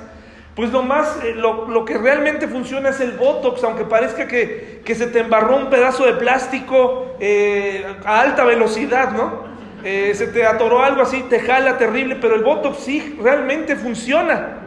pues 0.56 0.72
lo 0.72 0.82
más, 0.82 1.20
eh, 1.26 1.34
lo, 1.36 1.84
que 1.84 1.98
realmente 1.98 2.48
funciona 2.48 2.88
es 2.88 3.02
el 3.02 3.18
Botox, 3.18 3.66
aunque 3.66 3.84
parezca 3.84 4.30
que, 4.30 4.82
se 4.86 5.08
te 5.08 5.20
embarró 5.20 5.58
un 5.58 5.70
pedazo 5.70 6.06
de 6.06 6.14
plástico 6.14 7.18
eh, 7.20 7.86
a 8.06 8.22
alta 8.22 8.46
velocidad, 8.46 9.12
¿no? 9.12 9.44
Eh, 9.84 10.14
se 10.16 10.28
te 10.28 10.46
atoró 10.46 10.82
algo 10.86 11.02
así, 11.02 11.26
te 11.30 11.42
jala 11.42 11.78
terrible, 11.78 12.16
pero 12.16 12.36
el 12.36 12.46
Botox 12.46 12.78
sí 12.78 13.20
realmente 13.22 13.76
funciona. 13.76 14.65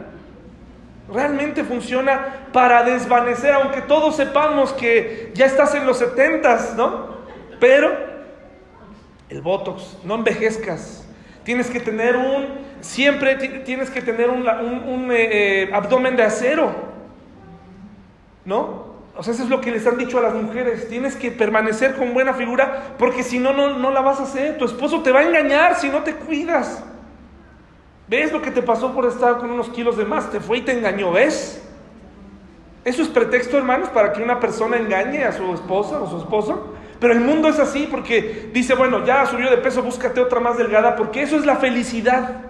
Realmente 1.11 1.63
funciona 1.63 2.47
para 2.53 2.83
desvanecer, 2.83 3.53
aunque 3.53 3.81
todos 3.81 4.15
sepamos 4.15 4.73
que 4.73 5.31
ya 5.33 5.45
estás 5.45 5.73
en 5.75 5.85
los 5.85 5.97
setentas, 5.97 6.75
¿no? 6.75 7.17
Pero 7.59 7.91
el 9.29 9.41
Botox, 9.41 9.97
no 10.03 10.15
envejezcas. 10.15 11.07
Tienes 11.43 11.69
que 11.69 11.79
tener 11.79 12.15
un, 12.15 12.47
siempre 12.81 13.35
tienes 13.35 13.89
que 13.89 14.01
tener 14.01 14.29
un, 14.29 15.11
eh, 15.11 15.63
eh, 15.63 15.69
abdomen 15.73 16.15
de 16.15 16.23
acero, 16.23 16.73
¿no? 18.45 18.89
O 19.15 19.23
sea, 19.23 19.33
eso 19.33 19.43
es 19.43 19.49
lo 19.49 19.59
que 19.59 19.71
les 19.71 19.85
han 19.85 19.97
dicho 19.97 20.17
a 20.19 20.21
las 20.21 20.33
mujeres. 20.33 20.87
Tienes 20.87 21.15
que 21.15 21.31
permanecer 21.31 21.95
con 21.95 22.13
buena 22.13 22.33
figura 22.33 22.95
porque 22.97 23.23
si 23.23 23.37
no, 23.37 23.51
no, 23.51 23.77
no 23.77 23.91
la 23.91 24.01
vas 24.01 24.19
a 24.19 24.23
hacer. 24.23 24.57
Tu 24.57 24.65
esposo 24.65 25.01
te 25.01 25.11
va 25.11 25.19
a 25.19 25.23
engañar 25.23 25.75
si 25.75 25.89
no 25.89 26.03
te 26.03 26.15
cuidas. 26.15 26.83
¿Ves 28.09 28.31
lo 28.31 28.41
que 28.41 28.49
te 28.49 28.63
pasó 28.63 28.91
por 28.91 29.05
estar 29.05 29.37
con 29.37 29.51
unos 29.51 29.69
kilos 29.69 29.95
de 29.95 30.03
más? 30.03 30.31
Te 30.31 30.39
fue 30.39 30.57
y 30.57 30.61
te 30.61 30.71
engañó, 30.71 31.11
¿ves? 31.11 31.63
Eso 32.83 33.03
es 33.03 33.07
pretexto, 33.07 33.57
hermanos, 33.57 33.89
para 33.89 34.13
que 34.13 34.23
una 34.23 34.39
persona 34.39 34.77
engañe 34.77 35.23
a 35.23 35.31
su 35.31 35.53
esposa 35.53 36.01
o 36.01 36.09
su 36.09 36.17
esposo. 36.17 36.73
Pero 36.99 37.13
el 37.13 37.19
mundo 37.21 37.47
es 37.47 37.59
así 37.59 37.87
porque 37.89 38.49
dice, 38.51 38.73
bueno, 38.73 39.05
ya 39.05 39.25
subió 39.27 39.49
de 39.51 39.57
peso, 39.57 39.83
búscate 39.83 40.19
otra 40.19 40.39
más 40.39 40.57
delgada, 40.57 40.95
porque 40.95 41.21
eso 41.21 41.37
es 41.37 41.45
la 41.45 41.57
felicidad. 41.57 42.41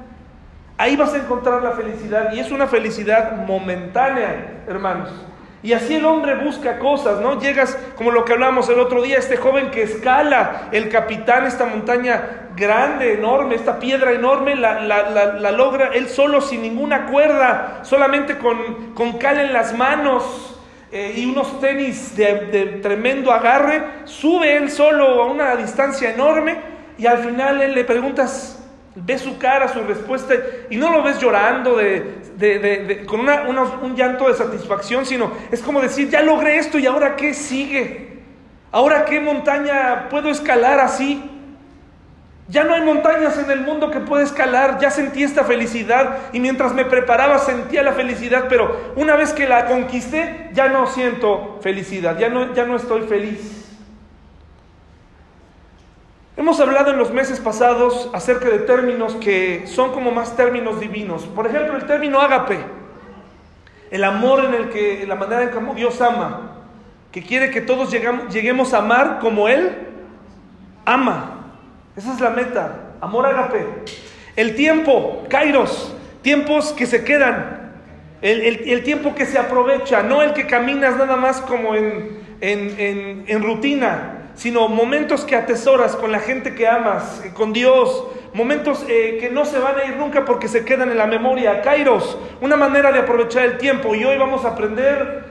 Ahí 0.78 0.96
vas 0.96 1.13
a 1.13 1.18
encontrar 1.18 1.62
la 1.62 1.72
felicidad 1.72 2.32
y 2.32 2.39
es 2.39 2.51
una 2.51 2.66
felicidad 2.68 3.46
momentánea, 3.46 4.63
hermanos. 4.66 5.10
Y 5.62 5.74
así 5.74 5.96
el 5.96 6.06
hombre 6.06 6.36
busca 6.36 6.80
cosas, 6.80 7.20
¿no? 7.20 7.39
Llegas, 7.39 7.78
como 7.96 8.12
lo 8.12 8.24
que 8.24 8.32
hablamos 8.32 8.70
el 8.70 8.80
otro 8.80 9.01
día, 9.01 9.18
este 9.18 9.36
joven 9.36 9.72
que 9.72 9.84
escala 9.84 10.70
el 10.72 10.88
capitán, 10.88 11.46
esta 11.46 11.66
montaña 11.66 12.50
grande, 12.56 13.13
enorme, 13.13 13.56
esta 13.56 13.78
piedra 13.78 14.13
enorme, 14.13 14.56
la, 14.56 15.51
logra 15.51 15.89
él 15.94 16.08
solo, 16.08 16.39
sin 16.39 16.62
ninguna 16.62 17.08
cuerda, 17.08 17.80
solamente 17.84 18.38
con, 18.38 18.94
con 18.94 19.18
cal 19.18 19.38
en 19.39 19.51
las 19.51 19.75
manos 19.75 20.58
eh, 20.94 21.13
y 21.18 21.25
unos 21.25 21.60
tenis 21.60 22.16
de, 22.16 22.46
de 22.46 22.66
tremendo 22.82 23.32
agarre, 23.34 23.84
sube 24.06 24.56
él 24.56 24.72
solo 24.72 25.22
a 25.22 25.25
una 25.25 25.58
distancia 25.58 26.13
enorme 26.13 26.58
y 26.98 27.06
al 27.06 27.18
final 27.20 27.62
él 27.62 27.75
le 27.75 27.84
preguntas, 27.84 28.60
Ves 28.96 29.22
su 29.22 29.38
cara, 29.38 29.68
su 29.68 29.82
respuesta, 29.82 30.34
y 30.70 30.75
no 30.75 30.92
lo 30.92 31.04
ves 31.04 31.20
llorando 31.20 31.78
de, 31.78 32.19
con 33.05 33.22
un 33.22 33.96
llanto 33.96 34.27
de 34.27 34.36
satisfacción, 34.36 35.05
sino 35.05 35.31
es 35.51 35.62
como 35.62 35.81
decir, 35.81 36.10
ya 36.10 36.22
logré 36.22 36.58
esto 36.58 36.77
y 36.77 36.86
ahora 36.86 37.15
qué 37.15 37.34
sigue. 37.34 38.10
Ahora 38.72 39.05
qué 39.05 39.19
montaña 39.19 40.10
puedo 40.10 40.29
escalar 40.29 40.79
así. 40.79 41.24
Ya 42.48 42.63
no 42.63 42.74
hay 42.74 42.81
montañas 42.81 43.38
en 43.38 43.51
el 43.51 43.62
mundo 43.62 43.91
que 43.91 44.00
pueda 44.00 44.24
escalar, 44.24 44.79
ya 44.79 44.89
sentí 44.89 45.22
esta 45.22 45.43
felicidad 45.43 46.17
y 46.34 46.39
mientras 46.39 46.74
me 46.74 46.84
preparaba 46.84 47.38
sentía 47.38 47.84
la 47.84 47.93
felicidad, 47.93 48.46
pero 48.50 48.93
una 48.96 49.15
vez 49.15 49.34
que 49.34 49.48
la 49.48 49.65
conquisté 49.65 50.50
ya 50.53 50.67
no 50.67 50.88
siento 50.88 51.60
felicidad, 51.62 52.17
ya 52.17 52.29
no, 52.29 52.55
ya 52.55 52.65
no 52.65 52.75
estoy 52.75 53.01
feliz. 53.01 53.59
Hemos 56.39 56.58
hablado 56.62 56.91
en 56.91 56.98
los 56.98 57.12
meses 57.12 57.38
pasados 57.41 58.10
acerca 58.13 58.48
de 58.48 58.60
términos 58.60 59.13
que 59.17 59.67
son 59.67 59.91
como 59.91 60.10
más 60.10 60.38
términos 60.38 60.79
divinos. 60.79 61.24
Por 61.24 61.46
ejemplo, 61.46 61.75
el 61.75 61.86
término 61.86 62.22
ágape, 62.22 62.60
el 63.91 64.05
amor 64.05 64.46
en 64.46 64.53
el 64.53 64.69
que, 64.69 65.03
la 65.05 65.15
manera 65.15 65.43
en 65.43 65.50
que 65.50 65.75
Dios 65.75 66.00
ama, 66.00 66.62
que 67.12 67.24
quiere 67.24 67.51
que 67.51 67.60
todos 67.60 67.91
lleguemos 67.91 68.74
a 68.74 68.77
amar 68.77 69.19
como 69.19 69.50
Él 69.50 69.69
ama. 70.86 71.51
Esa 71.98 72.13
es 72.13 72.22
la 72.22 72.29
meta, 72.29 72.93
amor 73.01 73.25
ágape. 73.25 73.65
El 74.38 74.55
tiempo, 74.55 75.25
kairos, 75.27 75.93
tiempos 76.22 76.72
que 76.72 76.86
se 76.86 77.03
quedan, 77.03 77.74
el, 78.22 78.84
tiempo 78.84 79.13
que 79.13 79.25
se 79.25 79.38
aprovecha, 79.38 80.03
no 80.03 80.22
el 80.22 80.31
que 80.31 80.48
caminas 80.48 80.96
nada 80.96 81.17
más 81.17 81.41
como 81.41 81.75
en, 81.75 82.22
en 82.39 83.43
rutina, 83.43 84.19
sino 84.39 84.69
momentos 84.69 85.25
que 85.25 85.36
atesoras 85.36 85.98
con 85.98 86.13
la 86.13 86.19
gente 86.19 86.55
que 86.55 86.65
amas, 86.65 87.22
eh, 87.25 87.34
con 87.34 87.51
Dios, 87.51 88.05
momentos 88.34 88.86
eh, 88.88 89.17
que 89.19 89.29
no 89.29 89.43
se 89.43 89.60
van 89.60 89.77
a 89.77 89.84
ir 89.84 89.98
nunca 89.98 90.24
porque 90.24 90.48
se 90.48 90.63
quedan 90.63 90.89
en 90.89 90.98
la 90.98 91.08
memoria. 91.08 91.62
Kairos, 91.62 92.17
una 92.39 92.55
manera 92.55 92.93
de 92.93 93.00
aprovechar 93.00 93.43
el 93.43 93.58
tiempo. 93.58 93.93
Y 93.96 94.05
hoy 94.05 94.17
vamos 94.17 94.46
a 94.46 94.51
aprender 94.51 95.25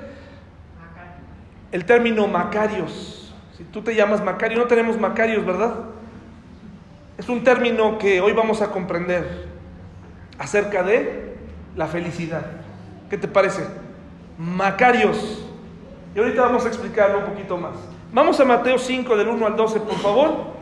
el 1.72 1.86
término 1.86 2.28
Macarios. 2.28 3.34
Si 3.56 3.64
tú 3.64 3.80
te 3.80 3.94
llamas 3.94 4.22
Macario, 4.22 4.58
no 4.58 4.66
tenemos 4.66 4.98
Macarios, 4.98 5.46
¿verdad? 5.46 5.74
Es 7.16 7.30
un 7.30 7.42
término 7.42 7.96
que 7.96 8.20
hoy 8.20 8.34
vamos 8.34 8.60
a 8.60 8.70
comprender 8.70 9.46
acerca 10.38 10.82
de 10.82 11.34
la 11.76 11.86
felicidad. 11.86 12.44
¿Qué 13.08 13.16
te 13.16 13.26
parece? 13.26 13.64
Macarios. 14.36 15.46
Y 16.14 16.18
ahorita 16.18 16.42
vamos 16.42 16.66
a 16.66 16.68
explicarlo 16.68 17.20
un 17.20 17.24
poquito 17.24 17.56
más. 17.56 17.72
Vamos 18.12 18.40
a 18.40 18.44
Mateo 18.44 18.78
5 18.78 19.16
del 19.16 19.28
1 19.28 19.46
al 19.46 19.56
12, 19.56 19.80
por 19.80 19.98
favor. 19.98 20.58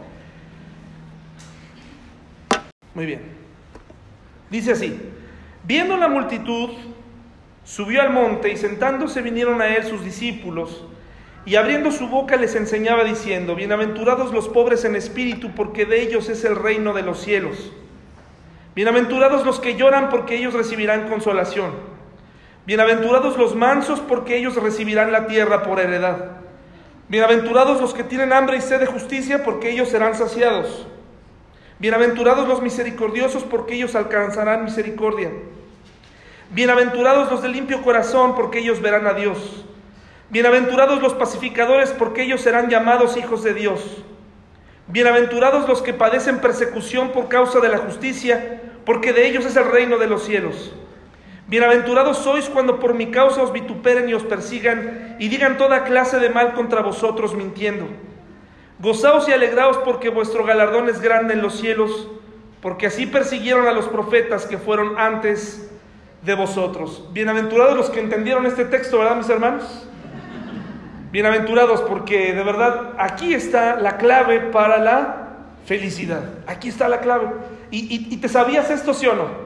Muy 2.94 3.06
bien. 3.06 3.22
Dice 4.50 4.72
así, 4.72 5.00
viendo 5.64 5.96
la 5.96 6.08
multitud, 6.08 6.70
subió 7.64 8.02
al 8.02 8.10
monte 8.10 8.50
y 8.50 8.56
sentándose 8.56 9.22
vinieron 9.22 9.60
a 9.60 9.68
él 9.68 9.84
sus 9.84 10.04
discípulos 10.04 10.84
y 11.44 11.54
abriendo 11.54 11.92
su 11.92 12.08
boca 12.08 12.36
les 12.36 12.56
enseñaba 12.56 13.04
diciendo, 13.04 13.54
bienaventurados 13.54 14.32
los 14.32 14.48
pobres 14.48 14.84
en 14.84 14.96
espíritu, 14.96 15.52
porque 15.54 15.84
de 15.84 16.02
ellos 16.02 16.28
es 16.28 16.44
el 16.44 16.56
reino 16.56 16.92
de 16.92 17.02
los 17.02 17.20
cielos. 17.20 17.72
Bienaventurados 18.74 19.46
los 19.46 19.60
que 19.60 19.76
lloran, 19.76 20.08
porque 20.08 20.36
ellos 20.36 20.54
recibirán 20.54 21.08
consolación. 21.08 21.70
Bienaventurados 22.66 23.38
los 23.38 23.54
mansos, 23.54 24.00
porque 24.00 24.36
ellos 24.36 24.56
recibirán 24.56 25.12
la 25.12 25.28
tierra 25.28 25.62
por 25.62 25.78
heredad. 25.78 26.35
Bienaventurados 27.08 27.80
los 27.80 27.94
que 27.94 28.02
tienen 28.02 28.32
hambre 28.32 28.56
y 28.56 28.60
sed 28.60 28.80
de 28.80 28.86
justicia, 28.86 29.44
porque 29.44 29.70
ellos 29.70 29.88
serán 29.88 30.16
saciados. 30.16 30.88
Bienaventurados 31.78 32.48
los 32.48 32.60
misericordiosos, 32.62 33.44
porque 33.44 33.74
ellos 33.74 33.94
alcanzarán 33.94 34.64
misericordia. 34.64 35.30
Bienaventurados 36.50 37.30
los 37.30 37.42
de 37.42 37.48
limpio 37.48 37.82
corazón, 37.82 38.34
porque 38.34 38.58
ellos 38.58 38.80
verán 38.80 39.06
a 39.06 39.12
Dios. 39.12 39.64
Bienaventurados 40.30 41.00
los 41.00 41.14
pacificadores, 41.14 41.90
porque 41.90 42.22
ellos 42.22 42.40
serán 42.40 42.70
llamados 42.70 43.16
hijos 43.16 43.44
de 43.44 43.54
Dios. 43.54 44.02
Bienaventurados 44.88 45.68
los 45.68 45.82
que 45.82 45.94
padecen 45.94 46.40
persecución 46.40 47.10
por 47.12 47.28
causa 47.28 47.60
de 47.60 47.68
la 47.68 47.78
justicia, 47.78 48.62
porque 48.84 49.12
de 49.12 49.28
ellos 49.28 49.44
es 49.46 49.54
el 49.54 49.70
reino 49.70 49.98
de 49.98 50.08
los 50.08 50.24
cielos. 50.24 50.72
Bienaventurados 51.48 52.18
sois 52.18 52.48
cuando 52.48 52.80
por 52.80 52.94
mi 52.94 53.12
causa 53.12 53.40
os 53.40 53.52
vituperen 53.52 54.08
y 54.08 54.14
os 54.14 54.24
persigan 54.24 55.14
y 55.20 55.28
digan 55.28 55.56
toda 55.56 55.84
clase 55.84 56.18
de 56.18 56.28
mal 56.28 56.54
contra 56.54 56.82
vosotros 56.82 57.36
mintiendo. 57.36 57.86
Gozaos 58.80 59.28
y 59.28 59.32
alegraos 59.32 59.78
porque 59.78 60.08
vuestro 60.08 60.44
galardón 60.44 60.88
es 60.88 61.00
grande 61.00 61.34
en 61.34 61.42
los 61.42 61.56
cielos, 61.56 62.08
porque 62.60 62.88
así 62.88 63.06
persiguieron 63.06 63.68
a 63.68 63.72
los 63.72 63.86
profetas 63.86 64.44
que 64.44 64.58
fueron 64.58 64.98
antes 64.98 65.70
de 66.22 66.34
vosotros. 66.34 67.08
Bienaventurados 67.12 67.76
los 67.76 67.90
que 67.90 68.00
entendieron 68.00 68.44
este 68.44 68.64
texto, 68.64 68.98
¿verdad, 68.98 69.14
mis 69.14 69.28
hermanos? 69.28 69.88
Bienaventurados 71.12 71.80
porque 71.82 72.34
de 72.34 72.42
verdad 72.42 72.94
aquí 72.98 73.34
está 73.34 73.76
la 73.76 73.98
clave 73.98 74.40
para 74.40 74.78
la 74.78 75.28
felicidad. 75.64 76.24
Aquí 76.48 76.70
está 76.70 76.88
la 76.88 76.98
clave. 76.98 77.28
¿Y, 77.70 78.12
y 78.12 78.16
te 78.16 78.28
sabías 78.28 78.68
esto, 78.68 78.92
sí 78.92 79.06
o 79.06 79.14
no? 79.14 79.45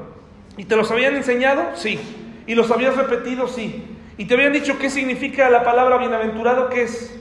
¿Y 0.60 0.66
te 0.66 0.76
los 0.76 0.90
habían 0.90 1.16
enseñado? 1.16 1.70
Sí. 1.74 1.98
¿Y 2.46 2.54
los 2.54 2.70
habías 2.70 2.94
repetido? 2.94 3.48
Sí. 3.48 3.82
¿Y 4.18 4.26
te 4.26 4.34
habían 4.34 4.52
dicho 4.52 4.78
qué 4.78 4.90
significa 4.90 5.48
la 5.48 5.64
palabra 5.64 5.96
bienaventurado? 5.96 6.68
¿Qué 6.68 6.82
es? 6.82 7.18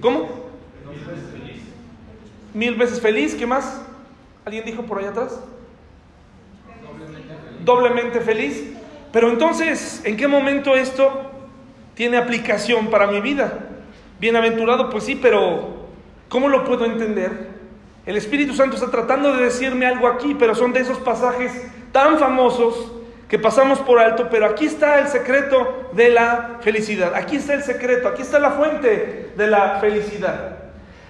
¿Cómo? 0.00 0.46
Mil 2.54 2.74
veces 2.76 3.02
feliz. 3.02 3.34
¿Qué 3.34 3.46
más? 3.46 3.82
¿Alguien 4.46 4.64
dijo 4.64 4.84
por 4.84 4.98
allá 4.98 5.10
atrás? 5.10 5.38
doblemente 7.62 8.22
feliz. 8.22 8.64
Pero 9.12 9.28
entonces, 9.28 10.00
¿en 10.06 10.16
qué 10.16 10.26
momento 10.26 10.74
esto 10.74 11.32
tiene 11.94 12.16
aplicación 12.16 12.86
para 12.86 13.08
mi 13.08 13.20
vida? 13.20 13.58
Bienaventurado, 14.18 14.88
pues 14.88 15.04
sí, 15.04 15.18
pero 15.20 15.84
¿cómo 16.30 16.48
lo 16.48 16.64
puedo 16.64 16.86
entender? 16.86 17.53
El 18.06 18.16
Espíritu 18.16 18.54
Santo 18.54 18.76
está 18.76 18.90
tratando 18.90 19.34
de 19.34 19.44
decirme 19.44 19.86
algo 19.86 20.06
aquí, 20.06 20.36
pero 20.38 20.54
son 20.54 20.72
de 20.72 20.80
esos 20.80 20.98
pasajes 20.98 21.52
tan 21.90 22.18
famosos 22.18 22.92
que 23.28 23.38
pasamos 23.38 23.78
por 23.78 23.98
alto, 23.98 24.28
pero 24.30 24.46
aquí 24.46 24.66
está 24.66 24.98
el 24.98 25.08
secreto 25.08 25.88
de 25.92 26.10
la 26.10 26.58
felicidad, 26.60 27.14
aquí 27.14 27.36
está 27.36 27.54
el 27.54 27.62
secreto, 27.62 28.08
aquí 28.08 28.22
está 28.22 28.38
la 28.38 28.50
fuente 28.50 29.32
de 29.34 29.46
la 29.46 29.78
felicidad. 29.80 30.58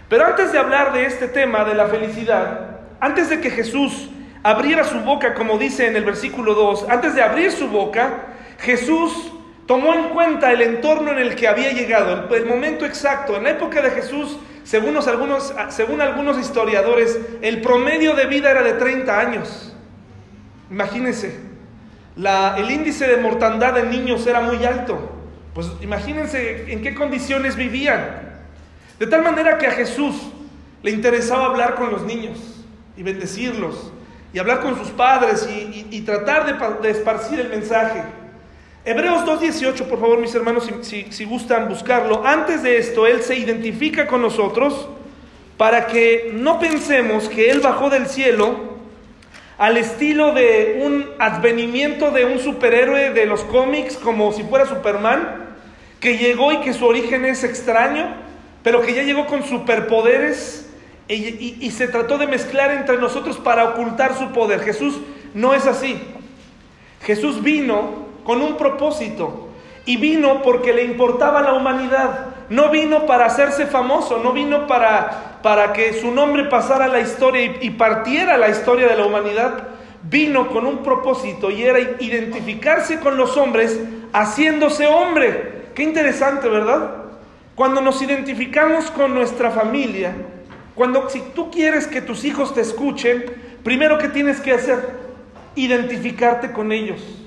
Pero 0.08 0.24
antes 0.24 0.52
de 0.52 0.58
hablar 0.58 0.92
de 0.92 1.06
este 1.06 1.26
tema 1.26 1.64
de 1.64 1.74
la 1.74 1.86
felicidad, 1.86 2.78
antes 3.00 3.28
de 3.28 3.40
que 3.40 3.50
Jesús 3.50 4.10
abriera 4.44 4.84
su 4.84 5.00
boca, 5.00 5.34
como 5.34 5.58
dice 5.58 5.88
en 5.88 5.96
el 5.96 6.04
versículo 6.04 6.54
2, 6.54 6.86
antes 6.88 7.14
de 7.14 7.22
abrir 7.22 7.50
su 7.50 7.68
boca, 7.68 8.26
Jesús 8.60 9.32
tomó 9.66 9.94
en 9.94 10.10
cuenta 10.10 10.52
el 10.52 10.62
entorno 10.62 11.10
en 11.10 11.18
el 11.18 11.34
que 11.34 11.48
había 11.48 11.72
llegado, 11.72 12.32
el, 12.34 12.46
momento 12.46 12.84
exacto. 12.84 13.36
En 13.36 13.44
la 13.44 13.50
época 13.50 13.82
de 13.82 13.90
Jesús, 13.90 14.38
según 14.64 14.96
algunos, 14.96 15.54
según 15.68 16.00
algunos 16.00 16.38
historiadores, 16.38 17.18
el 17.42 17.60
promedio 17.60 18.14
de 18.14 18.26
vida 18.26 18.50
era 18.50 18.62
de 18.62 18.72
30 18.72 19.18
años. 19.18 19.76
Imagínense, 20.70 21.38
el 22.16 22.70
índice 22.70 23.06
de 23.06 23.18
mortandad 23.18 23.78
en 23.78 23.90
niños 23.90 24.26
era 24.26 24.40
muy 24.40 24.64
alto. 24.64 25.10
Pues 25.54 25.70
imagínense 25.80 26.72
en 26.72 26.82
qué 26.82 26.94
condiciones 26.94 27.56
vivían. 27.56 28.24
De 28.98 29.06
tal 29.06 29.22
manera 29.22 29.58
que 29.58 29.66
a 29.66 29.72
Jesús 29.72 30.14
le 30.82 30.90
interesaba 30.90 31.46
hablar 31.46 31.74
con 31.76 31.90
los 31.90 32.02
niños 32.02 32.38
y 32.96 33.02
bendecirlos 33.02 33.92
y 34.32 34.38
hablar 34.38 34.60
con 34.60 34.76
sus 34.76 34.88
padres 34.88 35.48
y, 35.48 36.00
tratar 36.00 36.80
de, 36.80 36.90
esparcir 36.90 37.38
el 37.38 37.50
mensaje. 37.50 38.02
Hebreos 38.86 39.24
2.18, 39.24 39.86
por 39.86 39.98
favor, 39.98 40.18
mis 40.18 40.34
hermanos, 40.34 40.70
si, 40.82 41.24
gustan 41.24 41.70
buscarlo. 41.70 42.26
Antes 42.26 42.62
de 42.62 42.76
esto, 42.76 43.06
Él 43.06 43.22
se 43.22 43.34
identifica 43.34 44.06
con 44.06 44.20
nosotros 44.20 44.88
para 45.56 45.86
que 45.86 46.30
no 46.34 46.58
pensemos 46.58 47.30
que 47.30 47.50
Él 47.50 47.60
bajó 47.60 47.88
del 47.88 48.06
cielo 48.08 48.74
al 49.56 49.78
estilo 49.78 50.34
de 50.34 50.82
un 50.84 51.08
advenimiento 51.18 52.10
de 52.10 52.26
un 52.26 52.38
superhéroe 52.38 53.10
de 53.10 53.24
los 53.24 53.42
cómics, 53.44 53.96
como 53.96 54.32
si 54.32 54.42
fuera 54.42 54.66
Superman, 54.66 55.46
que 55.98 56.18
llegó 56.18 56.52
y 56.52 56.58
que 56.58 56.74
su 56.74 56.84
origen 56.84 57.24
es 57.24 57.42
extraño, 57.42 58.14
pero 58.62 58.82
que 58.82 58.92
ya 58.92 59.02
llegó 59.02 59.24
con 59.24 59.44
superpoderes 59.44 60.68
y, 61.08 61.70
se 61.70 61.88
trató 61.88 62.18
de 62.18 62.26
mezclar 62.26 62.70
entre 62.70 62.98
nosotros 62.98 63.38
para 63.38 63.64
ocultar 63.64 64.14
su 64.14 64.30
poder. 64.32 64.60
Jesús 64.60 65.00
no 65.32 65.54
es 65.54 65.66
así. 65.66 65.98
Jesús 67.02 67.42
vino 67.42 68.03
con 68.24 68.40
un 68.42 68.56
propósito 68.56 69.48
y 69.86 69.96
vino 69.96 70.42
porque 70.42 70.72
le 70.72 70.84
importaba 70.84 71.42
la 71.42 71.52
humanidad. 71.52 72.26
No 72.48 72.70
vino 72.70 73.06
para 73.06 73.26
hacerse 73.26 73.66
famoso, 73.66 74.18
no 74.18 74.32
vino 74.32 74.66
para, 74.66 75.38
para 75.42 75.72
que 75.72 75.92
su 75.94 76.10
nombre 76.10 76.44
pasara 76.44 76.86
a 76.86 76.88
la 76.88 77.00
historia 77.00 77.56
y 77.60 77.70
partiera 77.70 78.36
la 78.36 78.48
historia 78.48 78.88
de 78.88 78.96
la 78.96 79.06
humanidad. 79.06 79.68
Vino 80.02 80.48
con 80.48 80.66
un 80.66 80.78
propósito 80.78 81.50
y 81.50 81.62
era 81.62 81.78
identificarse 81.80 83.00
con 83.00 83.16
los 83.16 83.36
hombres 83.36 83.80
haciéndose 84.12 84.86
hombre. 84.86 85.70
Qué 85.74 85.82
interesante, 85.82 86.48
¿verdad? 86.48 86.90
Cuando 87.54 87.80
nos 87.80 88.02
identificamos 88.02 88.90
con 88.90 89.14
nuestra 89.14 89.50
familia, 89.50 90.14
cuando 90.74 91.08
si 91.08 91.20
tú 91.34 91.50
quieres 91.50 91.86
que 91.86 92.02
tus 92.02 92.24
hijos 92.24 92.54
te 92.54 92.60
escuchen, 92.60 93.24
primero 93.62 93.96
que 93.96 94.08
tienes 94.08 94.40
que 94.40 94.52
hacer, 94.52 94.78
identificarte 95.54 96.52
con 96.52 96.72
ellos. 96.72 97.23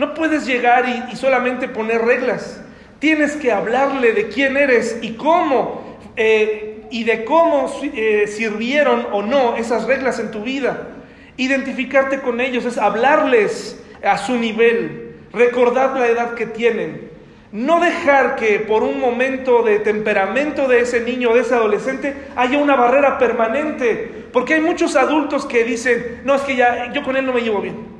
No 0.00 0.14
puedes 0.14 0.46
llegar 0.46 0.86
y, 1.12 1.14
solamente 1.14 1.68
poner 1.68 2.00
reglas. 2.00 2.58
Tienes 3.00 3.36
que 3.36 3.52
hablarle 3.52 4.14
de 4.14 4.28
quién 4.28 4.56
eres 4.56 4.98
y 5.02 5.12
cómo, 5.12 5.98
eh, 6.16 6.86
y 6.90 7.04
de 7.04 7.26
cómo 7.26 7.70
eh, 7.82 8.24
sirvieron 8.26 9.08
o 9.12 9.20
no 9.20 9.56
esas 9.56 9.84
reglas 9.84 10.18
en 10.18 10.30
tu 10.30 10.42
vida. 10.42 10.88
Identificarte 11.36 12.22
con 12.22 12.40
ellos 12.40 12.64
es 12.64 12.78
hablarles 12.78 13.78
a 14.02 14.16
su 14.16 14.38
nivel, 14.38 15.16
recordar 15.34 15.94
la 15.94 16.06
edad 16.06 16.32
que 16.32 16.46
tienen, 16.46 17.10
no 17.52 17.78
dejar 17.78 18.36
que 18.36 18.58
por 18.58 18.82
un 18.82 19.00
momento 19.00 19.62
de 19.62 19.80
temperamento 19.80 20.66
de 20.66 20.80
ese 20.80 21.02
niño 21.02 21.34
de 21.34 21.40
ese 21.40 21.56
adolescente 21.56 22.16
haya 22.36 22.56
una 22.56 22.74
barrera 22.74 23.18
permanente. 23.18 24.28
Porque 24.32 24.54
hay 24.54 24.62
muchos 24.62 24.96
adultos 24.96 25.44
que 25.44 25.62
dicen, 25.62 26.22
no, 26.24 26.36
es 26.36 26.40
que 26.40 26.56
ya 26.56 26.90
yo 26.94 27.02
con 27.02 27.18
él 27.18 27.26
no 27.26 27.34
me 27.34 27.42
llevo 27.42 27.60
bien. 27.60 27.99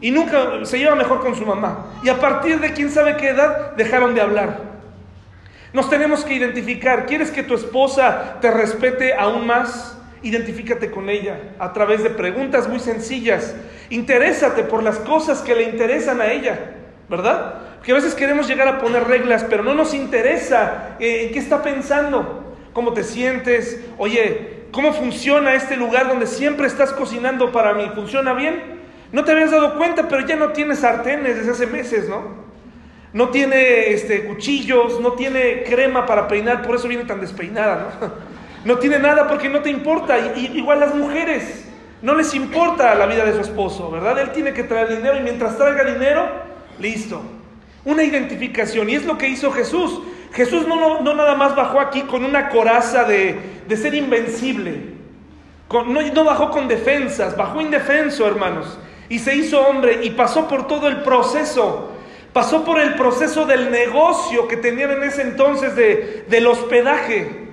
Y 0.00 0.10
nunca 0.10 0.64
se 0.64 0.78
lleva 0.78 0.94
mejor 0.94 1.20
con 1.20 1.34
su 1.34 1.44
mamá. 1.44 1.86
Y 2.02 2.08
a 2.08 2.18
partir 2.20 2.60
de 2.60 2.72
quién 2.72 2.90
sabe 2.90 3.16
qué 3.16 3.30
edad 3.30 3.72
dejaron 3.76 4.14
de 4.14 4.20
hablar. 4.20 4.68
Nos 5.72 5.90
tenemos 5.90 6.24
que 6.24 6.34
identificar. 6.34 7.06
¿Quieres 7.06 7.30
que 7.30 7.42
tu 7.42 7.54
esposa 7.54 8.38
te 8.40 8.50
respete 8.50 9.14
aún 9.14 9.46
más? 9.46 9.98
Identifícate 10.22 10.90
con 10.90 11.10
ella 11.10 11.54
a 11.58 11.72
través 11.72 12.02
de 12.02 12.10
preguntas 12.10 12.68
muy 12.68 12.80
sencillas. 12.80 13.54
Interésate 13.90 14.64
por 14.64 14.82
las 14.82 14.98
cosas 14.98 15.42
que 15.42 15.54
le 15.54 15.64
interesan 15.64 16.20
a 16.20 16.32
ella, 16.32 16.76
¿verdad? 17.08 17.54
Que 17.82 17.92
a 17.92 17.94
veces 17.94 18.14
queremos 18.14 18.48
llegar 18.48 18.66
a 18.68 18.78
poner 18.78 19.04
reglas, 19.04 19.44
pero 19.48 19.62
no 19.62 19.74
nos 19.74 19.94
interesa 19.94 20.96
eh, 20.98 21.26
en 21.26 21.32
qué 21.32 21.38
está 21.38 21.62
pensando, 21.62 22.56
cómo 22.72 22.92
te 22.92 23.04
sientes, 23.04 23.80
oye, 23.96 24.64
cómo 24.72 24.92
funciona 24.92 25.54
este 25.54 25.76
lugar 25.76 26.08
donde 26.08 26.26
siempre 26.26 26.66
estás 26.66 26.92
cocinando 26.92 27.52
para 27.52 27.74
mí, 27.74 27.90
¿funciona 27.94 28.32
bien? 28.32 28.77
No 29.10 29.24
te 29.24 29.32
habías 29.32 29.50
dado 29.50 29.76
cuenta, 29.76 30.06
pero 30.08 30.26
ya 30.26 30.36
no 30.36 30.48
tiene 30.52 30.76
sartenes 30.76 31.36
desde 31.36 31.52
hace 31.52 31.66
meses, 31.66 32.08
¿no? 32.08 32.46
No 33.12 33.30
tiene 33.30 33.90
este, 33.90 34.24
cuchillos, 34.24 35.00
no 35.00 35.12
tiene 35.12 35.64
crema 35.64 36.04
para 36.04 36.28
peinar, 36.28 36.62
por 36.62 36.76
eso 36.76 36.88
viene 36.88 37.04
tan 37.04 37.20
despeinada, 37.20 37.96
¿no? 38.00 38.28
No 38.64 38.76
tiene 38.78 38.98
nada 38.98 39.28
porque 39.28 39.48
no 39.48 39.60
te 39.60 39.70
importa. 39.70 40.18
Y, 40.36 40.58
igual 40.58 40.80
las 40.80 40.94
mujeres, 40.94 41.64
no 42.02 42.14
les 42.14 42.34
importa 42.34 42.94
la 42.96 43.06
vida 43.06 43.24
de 43.24 43.32
su 43.32 43.40
esposo, 43.40 43.88
¿verdad? 43.90 44.18
Él 44.18 44.32
tiene 44.32 44.52
que 44.52 44.64
traer 44.64 44.88
dinero 44.96 45.16
y 45.16 45.22
mientras 45.22 45.56
traiga 45.56 45.84
dinero, 45.84 46.28
listo, 46.78 47.22
una 47.84 48.02
identificación. 48.02 48.90
Y 48.90 48.96
es 48.96 49.06
lo 49.06 49.16
que 49.16 49.28
hizo 49.28 49.52
Jesús. 49.52 50.02
Jesús 50.32 50.66
no, 50.66 51.00
no, 51.00 51.14
nada 51.14 51.36
más 51.36 51.54
bajó 51.54 51.80
aquí 51.80 52.02
con 52.02 52.24
una 52.24 52.48
coraza 52.48 53.04
de, 53.04 53.62
ser 53.74 53.94
invencible. 53.94 54.94
no, 55.72 56.02
no 56.02 56.24
bajó 56.24 56.50
con 56.50 56.66
defensas, 56.66 57.36
bajó 57.36 57.60
indefenso, 57.60 58.26
hermanos. 58.26 58.76
Y 59.08 59.18
se 59.18 59.34
hizo 59.34 59.60
hombre 59.60 60.00
y 60.02 60.10
pasó 60.10 60.48
por 60.48 60.66
todo 60.66 60.88
el 60.88 61.02
proceso. 61.02 61.92
Pasó 62.32 62.64
por 62.64 62.78
el 62.78 62.94
proceso 62.94 63.46
del 63.46 63.70
negocio 63.70 64.48
que 64.48 64.56
tenían 64.56 64.90
en 64.90 65.02
ese 65.02 65.22
entonces 65.22 65.74
de, 65.74 66.24
del 66.28 66.46
hospedaje. 66.46 67.48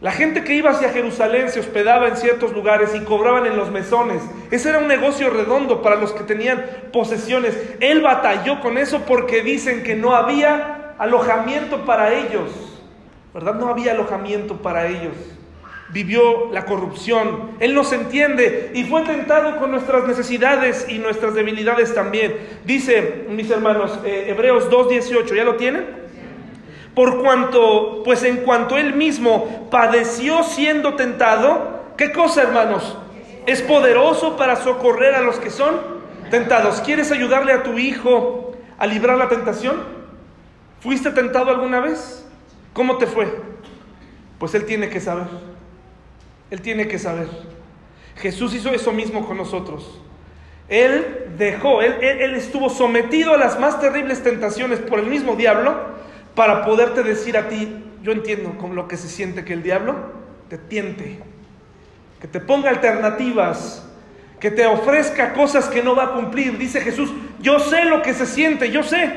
La 0.00 0.12
gente 0.12 0.44
que 0.44 0.54
iba 0.54 0.70
hacia 0.70 0.90
Jerusalén 0.90 1.48
se 1.48 1.60
hospedaba 1.60 2.08
en 2.08 2.16
ciertos 2.16 2.52
lugares 2.52 2.94
y 2.94 3.00
cobraban 3.00 3.46
en 3.46 3.56
los 3.56 3.70
mesones. 3.70 4.22
Ese 4.50 4.68
era 4.68 4.78
un 4.78 4.86
negocio 4.86 5.30
redondo 5.30 5.82
para 5.82 5.96
los 5.96 6.12
que 6.12 6.24
tenían 6.24 6.64
posesiones. 6.92 7.56
Él 7.80 8.02
batalló 8.02 8.60
con 8.60 8.76
eso 8.76 9.00
porque 9.06 9.42
dicen 9.42 9.82
que 9.82 9.94
no 9.94 10.14
había 10.14 10.94
alojamiento 10.98 11.84
para 11.84 12.12
ellos. 12.12 12.50
¿Verdad? 13.32 13.54
No 13.54 13.68
había 13.68 13.92
alojamiento 13.92 14.58
para 14.58 14.86
ellos. 14.88 15.14
Vivió 15.90 16.50
la 16.52 16.64
corrupción. 16.64 17.52
Él 17.60 17.74
nos 17.74 17.92
entiende 17.92 18.72
y 18.74 18.84
fue 18.84 19.02
tentado 19.02 19.58
con 19.58 19.70
nuestras 19.70 20.06
necesidades 20.06 20.86
y 20.88 20.98
nuestras 20.98 21.34
debilidades 21.34 21.94
también. 21.94 22.36
Dice, 22.64 23.26
mis 23.28 23.50
hermanos, 23.50 23.98
eh, 24.04 24.26
Hebreos 24.28 24.70
2.18, 24.70 25.36
¿ya 25.36 25.44
lo 25.44 25.56
tienen? 25.56 26.04
Por 26.94 27.22
cuanto, 27.22 28.02
pues 28.04 28.22
en 28.22 28.38
cuanto 28.38 28.78
él 28.78 28.94
mismo 28.94 29.68
padeció 29.70 30.42
siendo 30.44 30.94
tentado, 30.94 31.82
¿qué 31.96 32.12
cosa, 32.12 32.42
hermanos? 32.42 32.96
Es 33.46 33.62
poderoso 33.62 34.36
para 34.36 34.56
socorrer 34.56 35.14
a 35.14 35.20
los 35.20 35.36
que 35.36 35.50
son 35.50 35.76
tentados. 36.30 36.80
¿Quieres 36.80 37.10
ayudarle 37.10 37.52
a 37.52 37.62
tu 37.62 37.78
hijo 37.78 38.52
a 38.78 38.86
librar 38.86 39.18
la 39.18 39.28
tentación? 39.28 39.82
¿Fuiste 40.80 41.10
tentado 41.10 41.50
alguna 41.50 41.80
vez? 41.80 42.24
¿Cómo 42.72 42.96
te 42.98 43.06
fue? 43.06 43.26
Pues 44.38 44.54
él 44.54 44.64
tiene 44.64 44.88
que 44.88 45.00
saber. 45.00 45.26
Él 46.54 46.62
tiene 46.62 46.86
que 46.86 47.00
saber. 47.00 47.26
Jesús 48.14 48.54
hizo 48.54 48.70
eso 48.70 48.92
mismo 48.92 49.26
con 49.26 49.36
nosotros. 49.36 50.00
Él 50.68 51.32
dejó, 51.36 51.82
él, 51.82 51.96
él, 52.00 52.36
estuvo 52.36 52.70
sometido 52.70 53.34
a 53.34 53.38
las 53.38 53.58
más 53.58 53.80
terribles 53.80 54.22
tentaciones 54.22 54.78
por 54.78 55.00
el 55.00 55.06
mismo 55.06 55.34
diablo 55.34 55.74
para 56.36 56.64
poderte 56.64 57.02
decir 57.02 57.36
a 57.36 57.48
ti, 57.48 57.84
yo 58.04 58.12
entiendo 58.12 58.56
con 58.56 58.76
lo 58.76 58.86
que 58.86 58.96
se 58.96 59.08
siente 59.08 59.44
que 59.44 59.52
el 59.52 59.64
diablo 59.64 59.96
te 60.48 60.56
tiente, 60.56 61.18
que 62.20 62.28
te 62.28 62.38
ponga 62.38 62.70
alternativas, 62.70 63.84
que 64.38 64.52
te 64.52 64.64
ofrezca 64.64 65.32
cosas 65.32 65.66
que 65.66 65.82
no 65.82 65.96
va 65.96 66.04
a 66.04 66.12
cumplir. 66.12 66.56
Dice 66.56 66.80
Jesús, 66.82 67.10
yo 67.40 67.58
sé 67.58 67.84
lo 67.84 68.00
que 68.00 68.14
se 68.14 68.26
siente, 68.26 68.70
yo 68.70 68.84
sé. 68.84 69.12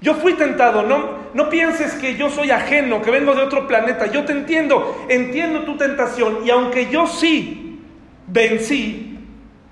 Yo 0.00 0.14
fui 0.14 0.32
tentado, 0.32 0.82
no, 0.82 1.19
no 1.34 1.48
pienses 1.48 1.94
que 1.94 2.16
yo 2.16 2.30
soy 2.30 2.50
ajeno, 2.50 3.02
que 3.02 3.10
vengo 3.10 3.34
de 3.34 3.42
otro 3.42 3.68
planeta. 3.68 4.06
Yo 4.06 4.24
te 4.24 4.32
entiendo, 4.32 5.06
entiendo 5.08 5.62
tu 5.62 5.76
tentación. 5.76 6.38
Y 6.44 6.50
aunque 6.50 6.90
yo 6.90 7.06
sí 7.06 7.80
vencí, 8.26 9.18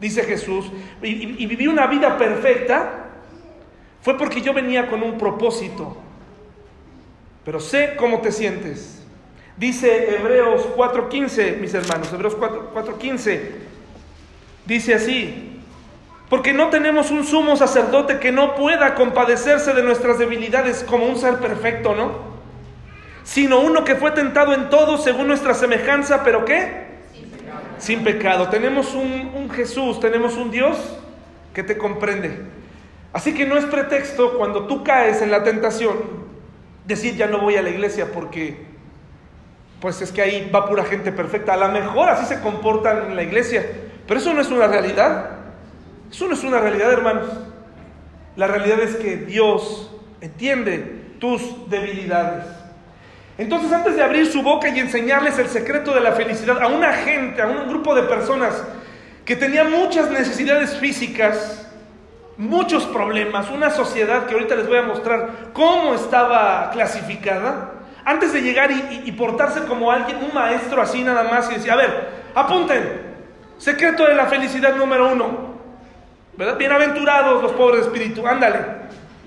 dice 0.01 0.23
Jesús, 0.23 0.71
y, 1.03 1.47
viví 1.47 1.67
una 1.67 1.87
vida 1.87 2.17
perfecta, 2.17 3.07
fue 4.01 4.17
porque 4.17 4.41
yo 4.41 4.55
venía 4.55 4.89
con 4.89 5.03
un 5.03 5.19
propósito. 5.19 5.97
Pero 7.45 7.61
sé 7.61 7.95
cómo 7.97 8.21
te 8.21 8.31
sientes. 8.31 9.03
Dice 9.57 10.15
Hebreos 10.15 10.69
4.15, 10.77 11.59
mis 11.59 11.75
hermanos, 11.75 12.13
Hebreos 12.13 12.37
4.15, 12.39 13.41
dice 14.65 14.95
así, 14.95 15.58
porque 16.29 16.53
no 16.53 16.69
tenemos 16.69 17.11
un 17.11 17.25
sumo 17.25 17.57
sacerdote 17.57 18.19
que 18.19 18.33
no 18.33 18.55
pueda 18.55 18.95
compadecerse 18.95 19.73
de 19.73 19.83
nuestras 19.83 20.19
debilidades 20.19 20.85
como 20.85 21.07
un 21.07 21.17
ser 21.17 21.39
perfecto, 21.39 21.95
¿no? 21.95 22.29
Sino 23.25 23.61
uno 23.61 23.85
que 23.85 23.95
fue 23.95 24.11
tentado 24.11 24.53
en 24.53 24.69
todo 24.69 24.99
según 24.99 25.27
nuestra 25.27 25.55
semejanza, 25.55 26.23
pero 26.25 26.45
¿qué? 26.45 26.87
Sin 27.79 28.05
pecado. 28.05 28.49
Tenemos 28.49 28.95
un, 28.95 29.33
un 29.35 29.51
Jesús, 29.51 30.01
tenemos 30.01 30.37
un 30.37 30.51
Dios 30.51 30.77
que 31.55 31.63
te 31.63 31.79
comprende. 31.79 32.43
Así 33.13 33.33
que 33.35 33.47
no 33.47 33.57
es 33.57 33.65
pretexto 33.65 34.37
cuando 34.37 34.67
tú 34.67 34.85
caes 34.85 35.23
en 35.23 35.31
la 35.31 35.43
tentación 35.43 36.29
decir 36.85 37.17
ya 37.17 37.27
no 37.27 37.39
voy 37.39 37.57
a 37.57 37.63
la 37.63 37.71
iglesia 37.71 38.13
porque 38.13 38.67
pues 39.81 40.03
es 40.03 40.11
que 40.11 40.23
ahí 40.23 40.51
va 40.55 40.67
pura 40.67 40.85
gente 40.85 41.13
perfecta. 41.13 41.55
A 41.55 41.57
lo 41.57 41.69
mejor 41.69 42.09
así 42.09 42.27
se 42.27 42.41
comportan 42.41 43.07
en 43.11 43.17
la 43.17 43.23
iglesia, 43.23 43.65
pero 44.07 44.21
eso 44.21 44.35
no 44.35 44.41
es 44.41 44.51
una 44.51 44.67
realidad. 44.67 45.38
Eso 46.11 46.27
no 46.27 46.35
es 46.35 46.45
una 46.45 46.61
realidad, 46.61 46.93
hermanos. 46.93 47.29
La 48.37 48.47
realidad 48.47 48.81
es 48.81 48.97
que 48.97 49.17
Dios 49.17 49.91
entiende 50.21 51.15
tus 51.19 51.69
debilidades. 51.69 52.45
Entonces, 53.37 53.73
antes 53.73 53.97
de 53.97 54.03
abrir 54.03 54.27
su 54.27 54.43
boca 54.43 54.69
y 54.69 54.79
enseñarles 54.81 55.39
el 55.39 55.49
secreto 55.49 55.95
de 55.95 56.01
la 56.01 56.13
felicidad 56.13 56.61
a 56.61 56.67
una 56.67 56.93
gente, 56.93 57.41
a 57.41 57.47
un 57.47 57.69
grupo 57.69 57.95
de 57.95 58.03
personas 58.03 58.65
que 59.25 59.37
tenía 59.37 59.65
muchas 59.65 60.11
necesidades 60.11 60.77
físicas, 60.79 61.69
muchos 62.37 62.85
problemas, 62.87 63.51
una 63.51 63.71
sociedad 63.71 64.27
que 64.27 64.35
ahorita 64.35 64.57
les 64.57 64.67
voy 64.67 64.79
a 64.79 64.83
mostrar 64.83 65.51
cómo 65.53 65.95
estaba 65.95 66.71
clasificada, 66.71 67.73
antes 68.05 68.33
de 68.33 68.41
llegar 68.41 68.71
y, 68.73 69.13
portarse 69.13 69.65
como 69.67 69.93
alguien, 69.93 70.17
un 70.25 70.33
maestro 70.33 70.81
así 70.81 71.03
nada 71.03 71.25
más 71.25 71.51
y 71.51 71.55
decir, 71.57 71.71
a 71.71 71.77
ver, 71.77 72.09
apunten, 72.35 73.03
secreto 73.59 74.07
de 74.07 74.15
la 74.15 74.27
felicidad 74.27 74.77
número 74.77 75.13
uno, 75.13 75.48
¿verdad? 76.39 76.57
Bienaventurados 76.57 77.43
los 77.43 77.51
pobres 77.53 77.81
de 77.81 77.87
espíritu, 77.87 78.25
ándale, 78.25 78.61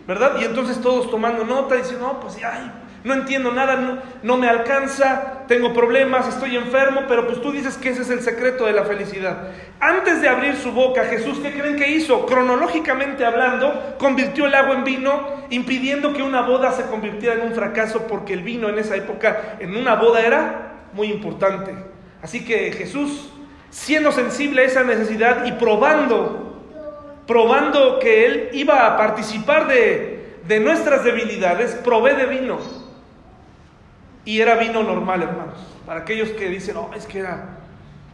¿verdad? 0.07 0.37
Y 0.39 0.45
entonces 0.45 0.79
todos 0.79 1.11
tomando 1.11 1.43
nota 1.43 1.75
diciendo, 1.75 2.07
no, 2.07 2.19
pues 2.21 2.37
ay, 2.41 2.71
no 3.03 3.13
entiendo 3.13 3.51
nada, 3.51 3.75
no, 3.75 3.97
no, 4.23 4.37
me 4.37 4.47
alcanza, 4.47 5.43
tengo 5.45 5.73
problemas, 5.73 6.29
estoy 6.29 6.55
enfermo, 6.55 7.01
pero 7.09 7.27
pues 7.27 7.41
tú 7.41 7.51
dices 7.51 7.75
que 7.75 7.89
ese 7.89 8.03
es 8.03 8.09
el 8.11 8.21
secreto 8.21 8.65
de 8.65 8.71
la 8.71 8.85
felicidad. 8.85 9.49
Antes 9.81 10.21
de 10.21 10.29
abrir 10.29 10.55
su 10.55 10.71
boca, 10.71 11.03
Jesús, 11.03 11.37
¿qué 11.43 11.51
creen 11.51 11.75
que 11.75 11.89
hizo? 11.91 12.25
Cronológicamente 12.25 13.25
hablando, 13.25 13.97
convirtió 13.99 14.45
el 14.45 14.55
agua 14.55 14.75
en 14.75 14.85
vino, 14.85 15.27
impidiendo 15.49 16.13
que 16.13 16.23
una 16.23 16.43
boda 16.43 16.71
se 16.71 16.83
convirtiera 16.83 17.35
en 17.35 17.41
un 17.41 17.53
fracaso, 17.53 18.07
porque 18.07 18.31
el 18.31 18.41
vino 18.41 18.69
en 18.69 18.79
esa 18.79 18.95
época, 18.95 19.57
en 19.59 19.75
una 19.75 19.95
boda, 19.95 20.21
era 20.21 20.85
muy 20.93 21.11
importante. 21.11 21.75
Así 22.21 22.45
que 22.45 22.71
Jesús, 22.71 23.33
siendo 23.69 24.13
sensible 24.13 24.61
a 24.61 24.65
esa 24.65 24.83
necesidad 24.85 25.43
y 25.43 25.51
probando, 25.53 26.50
probando 27.27 27.99
que 27.99 28.25
Él 28.25 28.49
iba 28.53 28.87
a 28.87 28.97
participar 28.97 29.67
de, 29.67 30.37
de 30.47 30.59
nuestras 30.59 31.03
debilidades, 31.03 31.73
provee 31.75 32.15
de 32.15 32.25
vino. 32.25 32.59
Y 34.25 34.39
era 34.41 34.55
vino 34.55 34.83
normal, 34.83 35.23
hermanos. 35.23 35.57
Para 35.85 36.01
aquellos 36.01 36.29
que 36.29 36.49
dicen, 36.49 36.75
no, 36.75 36.91
es 36.95 37.05
que 37.05 37.19
era, 37.19 37.57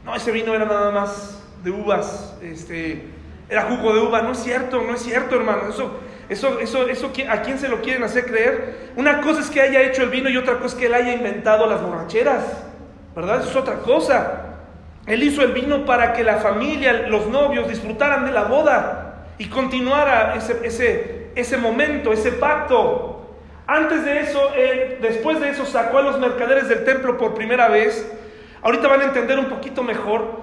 no, 0.05 0.15
ese 0.15 0.31
vino 0.31 0.53
era 0.53 0.65
nada 0.65 0.91
más 0.91 1.43
de 1.63 1.71
uvas, 1.71 2.37
este, 2.41 3.07
era 3.49 3.63
jugo 3.63 3.93
de 3.93 3.99
uva. 4.01 4.21
No 4.21 4.31
es 4.31 4.39
cierto, 4.39 4.81
no 4.81 4.93
es 4.93 5.01
cierto, 5.01 5.35
hermanos. 5.35 5.75
Eso, 5.75 5.99
eso, 6.29 6.59
eso, 6.59 6.87
eso, 6.87 7.11
¿a 7.29 7.41
quién 7.41 7.59
se 7.59 7.67
lo 7.67 7.81
quieren 7.81 8.03
hacer 8.03 8.25
creer? 8.25 8.91
Una 8.95 9.21
cosa 9.21 9.41
es 9.41 9.49
que 9.49 9.61
haya 9.61 9.81
hecho 9.81 10.03
el 10.03 10.09
vino 10.09 10.29
y 10.29 10.37
otra 10.37 10.55
cosa 10.55 10.67
es 10.67 10.75
que 10.75 10.85
él 10.87 10.93
haya 10.93 11.13
inventado 11.13 11.67
las 11.67 11.81
borracheras, 11.81 12.43
¿verdad? 13.15 13.41
Eso 13.41 13.49
es 13.49 13.55
otra 13.55 13.79
cosa. 13.79 14.46
Él 15.07 15.23
hizo 15.23 15.41
el 15.41 15.53
vino 15.53 15.85
para 15.85 16.11
que 16.11 16.23
la 16.23 16.35
familia, 16.35 17.07
los 17.07 17.27
novios 17.27 17.69
disfrutaran 17.69 18.25
de 18.25 18.31
la 18.33 18.43
boda 18.43 19.25
y 19.37 19.45
continuara 19.45 20.35
ese, 20.35 20.59
ese, 20.63 21.29
ese 21.33 21.57
momento, 21.57 22.11
ese 22.11 22.33
pacto. 22.33 23.25
Antes 23.65 24.03
de 24.03 24.19
eso, 24.19 24.51
después 25.01 25.39
de 25.39 25.49
eso, 25.49 25.65
sacó 25.65 25.99
a 25.99 26.01
los 26.01 26.19
mercaderes 26.19 26.67
del 26.67 26.83
templo 26.83 27.17
por 27.17 27.33
primera 27.35 27.69
vez. 27.69 28.13
Ahorita 28.61 28.89
van 28.89 29.01
a 29.01 29.05
entender 29.05 29.39
un 29.39 29.45
poquito 29.45 29.81
mejor 29.81 30.41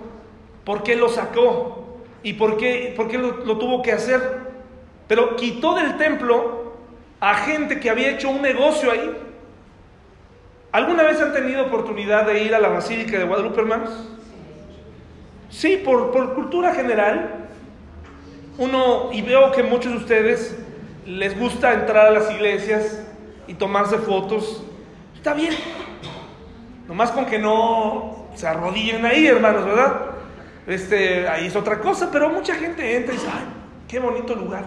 por 0.65 0.83
qué 0.83 0.97
lo 0.97 1.11
sacó 1.11 1.99
y 2.23 2.33
por 2.33 2.57
qué, 2.57 2.95
por 2.97 3.09
qué 3.09 3.19
lo, 3.19 3.45
lo 3.45 3.59
tuvo 3.59 3.83
que 3.83 3.93
hacer. 3.93 4.21
Pero 5.09 5.37
quitó 5.37 5.75
del 5.75 5.99
templo 5.99 6.73
a 7.21 7.35
gente 7.35 7.81
que 7.81 7.91
había 7.91 8.09
hecho 8.11 8.31
un 8.31 8.41
negocio 8.41 8.91
ahí. 8.91 9.15
¿Alguna 10.73 11.03
vez 11.03 11.21
han 11.21 11.35
tenido 11.35 11.67
oportunidad 11.67 12.27
de 12.27 12.43
ir 12.43 12.55
a 12.55 12.59
la 12.59 12.69
Basílica 12.69 13.19
de 13.19 13.25
Guadalupe, 13.25 13.61
hermanos? 13.61 14.14
Sí, 15.55 15.81
por, 15.85 16.11
por 16.11 16.35
cultura 16.35 16.75
general. 16.75 17.47
Uno, 18.59 19.11
y 19.13 19.23
veo 19.23 19.53
que 19.53 19.63
muchos 19.63 19.93
de 19.93 19.99
ustedes 19.99 20.59
les 21.07 21.39
gusta 21.39 21.73
entrar 21.73 22.07
a 22.07 22.11
las 22.11 22.29
iglesias 22.33 23.01
y 23.47 23.55
tomarse 23.55 23.99
fotos, 23.99 24.65
está 25.15 25.33
bien. 25.33 25.55
Nomás 26.89 27.13
con 27.13 27.27
que 27.27 27.39
no 27.39 28.27
se 28.35 28.49
arrodillen 28.49 29.07
ahí, 29.07 29.29
hermanos, 29.29 29.65
¿verdad? 29.65 30.01
Este, 30.67 31.29
ahí 31.29 31.47
es 31.47 31.55
otra 31.55 31.79
cosa, 31.79 32.11
pero 32.11 32.31
mucha 32.31 32.57
gente 32.57 32.97
entra 32.97 33.15
y 33.15 33.17
dice, 33.17 33.29
ay, 33.33 33.45
qué 33.87 34.01
bonito 34.01 34.35
lugar, 34.35 34.65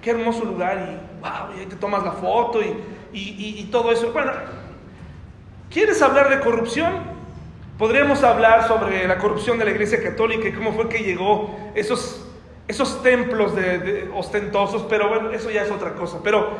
qué 0.00 0.10
hermoso 0.10 0.44
lugar, 0.44 0.88
y 0.88 1.20
wow, 1.20 1.56
y 1.56 1.60
ahí 1.60 1.66
te 1.66 1.76
tomas 1.76 2.04
la 2.04 2.12
foto 2.12 2.62
y, 2.62 2.76
y, 3.12 3.56
y 3.58 3.64
todo 3.72 3.90
eso. 3.90 4.12
Bueno, 4.12 4.32
¿quieres 5.68 6.00
hablar 6.00 6.30
de 6.30 6.38
corrupción? 6.40 7.21
Podríamos 7.82 8.22
hablar 8.22 8.68
sobre 8.68 9.08
la 9.08 9.18
corrupción 9.18 9.58
de 9.58 9.64
la 9.64 9.72
Iglesia 9.72 10.00
Católica 10.00 10.46
y 10.46 10.52
cómo 10.52 10.72
fue 10.72 10.88
que 10.88 10.98
llegó 11.00 11.50
esos, 11.74 12.24
esos 12.68 13.02
templos 13.02 13.56
de, 13.56 14.08
ostentosos, 14.14 14.86
pero 14.88 15.08
bueno, 15.08 15.32
eso 15.32 15.50
ya 15.50 15.62
es 15.62 15.70
otra 15.72 15.94
cosa. 15.94 16.20
Pero 16.22 16.50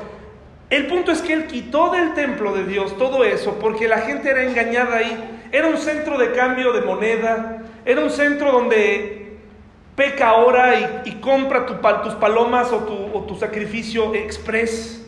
el 0.68 0.88
punto 0.88 1.12
es 1.12 1.22
que 1.22 1.32
él 1.32 1.46
quitó 1.46 1.92
del 1.92 2.14
templo 2.14 2.52
de 2.52 2.64
Dios 2.64 2.98
todo 2.98 3.22
eso 3.22 3.56
porque 3.60 3.86
la 3.86 3.98
gente 3.98 4.30
era 4.30 4.42
engañada 4.42 4.96
ahí. 4.96 5.46
Era 5.52 5.68
un 5.68 5.78
centro 5.78 6.18
de 6.18 6.32
cambio 6.32 6.72
de 6.72 6.80
moneda, 6.80 7.62
era 7.84 8.00
un 8.00 8.10
centro 8.10 8.50
donde 8.50 9.36
peca 9.94 10.30
ahora 10.30 11.02
y, 11.04 11.20
compra 11.20 11.66
tus 12.02 12.14
palomas 12.14 12.72
o 12.72 12.78
tu, 13.28 13.36
sacrificio 13.36 14.12
express, 14.12 15.06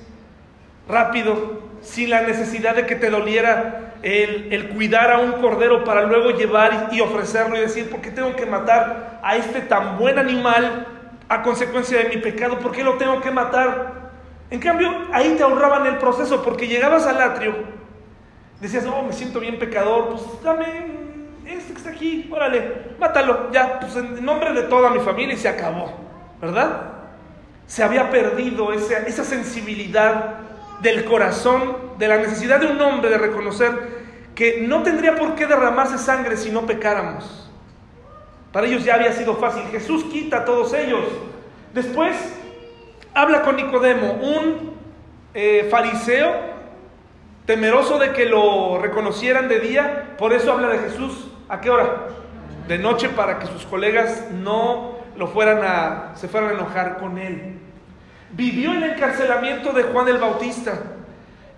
rápido, 0.89 1.59
sin 1.85 2.11
la 2.11 2.23
necesidad 2.23 2.75
de 2.75 2.87
que 2.87 2.97
te 2.97 3.11
doliera 3.11 3.95
el, 4.03 4.71
cuidar 4.75 5.11
a 5.13 5.19
un 5.19 5.33
cordero 5.33 5.85
para 5.85 6.03
luego 6.03 6.31
llevar 6.31 6.89
y, 6.93 7.01
ofrecerlo 7.01 7.57
y 7.57 7.61
decir, 7.61 7.91
¿por 7.91 8.01
qué 8.01 8.11
tengo 8.11 8.35
que 8.35 8.47
matar 8.47 9.21
a 9.23 9.37
este 9.37 9.61
tan 9.61 9.99
buen 9.99 10.19
animal 10.19 10.87
a 11.29 11.43
consecuencia 11.43 11.99
de 11.99 12.09
mi 12.09 12.17
pecado? 12.19 12.59
¿Por 12.59 12.73
qué 12.73 12.83
lo 12.83 12.95
tengo 12.95 13.21
que 13.21 13.31
matar? 13.31 14.11
En 14.51 14.61
cambio, 14.61 14.91
ahí 15.13 15.35
te 15.37 15.43
ahorraban 15.43 15.87
el 15.87 15.97
proceso 15.99 16.43
porque 16.43 16.67
llegabas 16.67 17.07
al 17.07 17.21
atrio, 17.21 17.55
decías, 18.61 18.87
oh, 18.87 19.03
me 19.03 19.13
siento 19.13 19.41
bien 19.41 19.59
pecador, 19.59 20.11
pues 20.11 20.23
dame 20.43 20.65
este 21.47 21.73
que 21.73 21.79
está 21.79 21.91
aquí, 21.91 22.29
órale, 22.31 22.95
mátalo, 22.99 23.51
ya, 23.53 23.81
pues 23.81 23.97
en 23.97 24.25
nombre 24.25 24.53
de 24.53 24.63
toda 24.63 24.91
mi 24.91 25.01
familia 25.01 25.35
y 25.35 25.39
se 25.39 25.49
acabó, 25.49 25.93
¿verdad? 26.41 26.93
Se 27.67 27.83
había 27.83 28.11
perdido 28.11 28.73
esa 28.73 29.25
sensibilidad 29.25 30.45
del 30.81 31.05
corazón, 31.05 31.77
de 31.99 32.09
la 32.09 32.19
necesidad 32.19 32.61
de 32.61 32.67
un 32.67 32.81
hombre 32.81 33.11
de 33.11 33.19
reconocer 33.19 34.05
que 34.35 34.61
no 34.61 34.83
tendría 34.83 35.17
por 35.17 35.35
qué 35.35 35.47
derramarse 35.47 35.99
sangre 35.99 36.37
si 36.37 36.51
no 36.51 36.67
pecáramos. 36.67 37.51
Para 38.53 38.67
ellos 38.67 38.85
ya 38.85 38.95
había 38.95 39.13
sido 39.13 39.37
fácil. 39.37 39.63
Jesús 39.71 40.05
quita 40.05 40.39
a 40.39 40.45
todos 40.45 40.75
ellos. 40.75 41.05
Después 41.73 42.17
habla 43.13 43.43
con 43.43 43.57
Nicodemo, 43.57 44.13
un 44.13 44.75
eh, 45.35 45.67
fariseo 45.71 46.55
temeroso 47.47 47.99
de 47.99 48.13
que 48.13 48.27
lo 48.27 48.79
reconocieran 48.81 49.49
de 49.49 49.61
día, 49.61 50.15
por 50.19 50.33
eso 50.33 50.53
habla 50.53 50.69
de 50.69 50.79
Jesús. 50.79 51.29
¿A 51.49 51.61
qué 51.61 51.71
hora? 51.71 52.07
De 52.69 52.79
noche 52.79 53.09
para 53.09 53.39
que 53.39 53.47
sus 53.47 53.67
colegas 53.67 54.31
no 54.33 54.99
lo 55.17 55.29
fueran 55.29 55.63
a, 55.63 56.13
se 56.15 56.29
fueran 56.29 56.51
a 56.51 56.53
enojar 56.55 56.99
con 56.99 57.19
él. 57.19 57.61
Vivió 58.37 58.73
el 58.73 58.83
encarcelamiento 58.83 59.73
de 59.73 59.85
Juan 59.85 60.09
el 60.09 60.19
Bautista 60.19 60.81